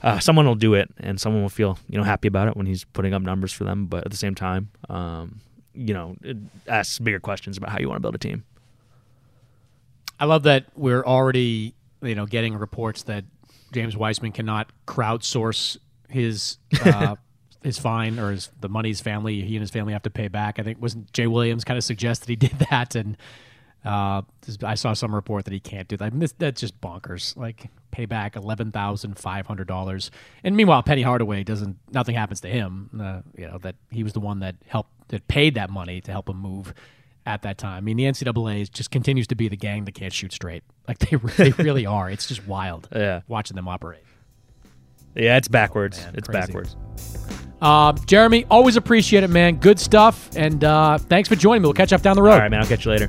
uh, 0.02 0.18
someone 0.18 0.46
will 0.46 0.54
do 0.54 0.72
it 0.72 0.88
and 0.98 1.20
someone 1.20 1.42
will 1.42 1.50
feel 1.50 1.78
you 1.90 1.98
know 1.98 2.04
happy 2.04 2.26
about 2.26 2.48
it 2.48 2.56
when 2.56 2.64
he's 2.64 2.84
putting 2.84 3.12
up 3.12 3.20
numbers 3.20 3.52
for 3.52 3.64
them. 3.64 3.84
But 3.84 4.06
at 4.06 4.10
the 4.10 4.16
same 4.16 4.34
time 4.34 4.70
um, 4.88 5.42
you 5.74 5.92
know 5.92 6.16
it 6.22 6.38
asks 6.66 6.98
bigger 6.98 7.20
questions 7.20 7.58
about 7.58 7.68
how 7.68 7.78
you 7.80 7.88
want 7.88 7.98
to 7.98 8.00
build 8.02 8.14
a 8.14 8.18
team. 8.18 8.44
I 10.18 10.24
love 10.24 10.44
that 10.44 10.64
we're 10.74 11.04
already 11.04 11.74
you 12.00 12.14
know 12.14 12.24
getting 12.24 12.56
reports 12.56 13.02
that 13.02 13.24
James 13.72 13.96
Wiseman 13.96 14.32
cannot 14.32 14.70
crowdsource 14.86 15.76
his 16.08 16.58
uh, 16.84 17.16
his 17.62 17.78
fine 17.78 18.18
or 18.18 18.30
his 18.30 18.50
the 18.60 18.68
money 18.68 18.88
his 18.88 19.00
family 19.00 19.42
he 19.42 19.56
and 19.56 19.60
his 19.60 19.70
family 19.70 19.92
have 19.92 20.02
to 20.02 20.10
pay 20.10 20.28
back. 20.28 20.58
I 20.58 20.62
think 20.62 20.80
wasn't 20.80 21.12
Jay 21.12 21.26
Williams 21.26 21.64
kind 21.64 21.78
of 21.78 21.84
suggested 21.84 22.28
he 22.28 22.36
did 22.48 22.58
that, 22.70 22.94
and 22.94 23.16
uh, 23.84 24.22
I 24.62 24.74
saw 24.74 24.92
some 24.92 25.14
report 25.14 25.44
that 25.46 25.52
he 25.54 25.60
can't 25.60 25.88
do 25.88 25.96
that. 25.96 26.04
I 26.04 26.10
mean, 26.10 26.20
this, 26.20 26.34
that's 26.38 26.60
just 26.60 26.80
bonkers. 26.80 27.36
Like 27.36 27.68
pay 27.90 28.06
back 28.06 28.36
eleven 28.36 28.72
thousand 28.72 29.18
five 29.18 29.46
hundred 29.46 29.68
dollars, 29.68 30.10
and 30.44 30.56
meanwhile 30.56 30.82
Penny 30.82 31.02
Hardaway 31.02 31.44
doesn't. 31.44 31.76
Nothing 31.92 32.14
happens 32.14 32.40
to 32.42 32.48
him. 32.48 32.90
Uh, 33.00 33.20
you 33.36 33.46
know 33.46 33.58
that 33.58 33.76
he 33.90 34.02
was 34.02 34.12
the 34.12 34.20
one 34.20 34.40
that 34.40 34.56
helped 34.66 34.90
that 35.08 35.26
paid 35.28 35.54
that 35.54 35.70
money 35.70 36.00
to 36.00 36.12
help 36.12 36.28
him 36.28 36.36
move 36.36 36.74
at 37.26 37.42
that 37.42 37.58
time. 37.58 37.76
I 37.76 37.80
mean, 37.80 37.96
the 37.96 38.04
NCAA 38.04 38.70
just 38.72 38.90
continues 38.90 39.26
to 39.28 39.34
be 39.34 39.48
the 39.48 39.56
gang 39.56 39.84
that 39.84 39.92
can't 39.92 40.12
shoot 40.12 40.32
straight. 40.32 40.62
Like 40.88 40.98
they 40.98 41.16
they 41.36 41.50
really 41.62 41.86
are. 41.86 42.10
It's 42.10 42.26
just 42.26 42.46
wild. 42.46 42.88
Yeah, 43.00 43.20
watching 43.28 43.54
them 43.56 43.66
operate. 43.68 44.02
Yeah, 45.14 45.36
it's 45.36 45.48
backwards. 45.48 46.04
Oh, 46.06 46.10
it's 46.14 46.28
crazy. 46.28 46.46
backwards. 46.46 46.76
Uh, 47.60 47.92
Jeremy, 48.06 48.46
always 48.50 48.76
appreciate 48.76 49.22
it, 49.24 49.28
man. 49.28 49.56
Good 49.56 49.78
stuff, 49.78 50.30
and 50.36 50.62
uh, 50.64 50.98
thanks 50.98 51.28
for 51.28 51.36
joining 51.36 51.62
me. 51.62 51.66
We'll 51.66 51.74
catch 51.74 51.92
up 51.92 52.02
down 52.02 52.16
the 52.16 52.22
road. 52.22 52.32
All 52.34 52.38
right, 52.40 52.50
man. 52.50 52.60
I'll 52.60 52.66
catch 52.66 52.84
you 52.84 52.90
later. 52.92 53.08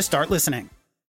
to 0.01 0.05
start 0.05 0.31
listening. 0.31 0.80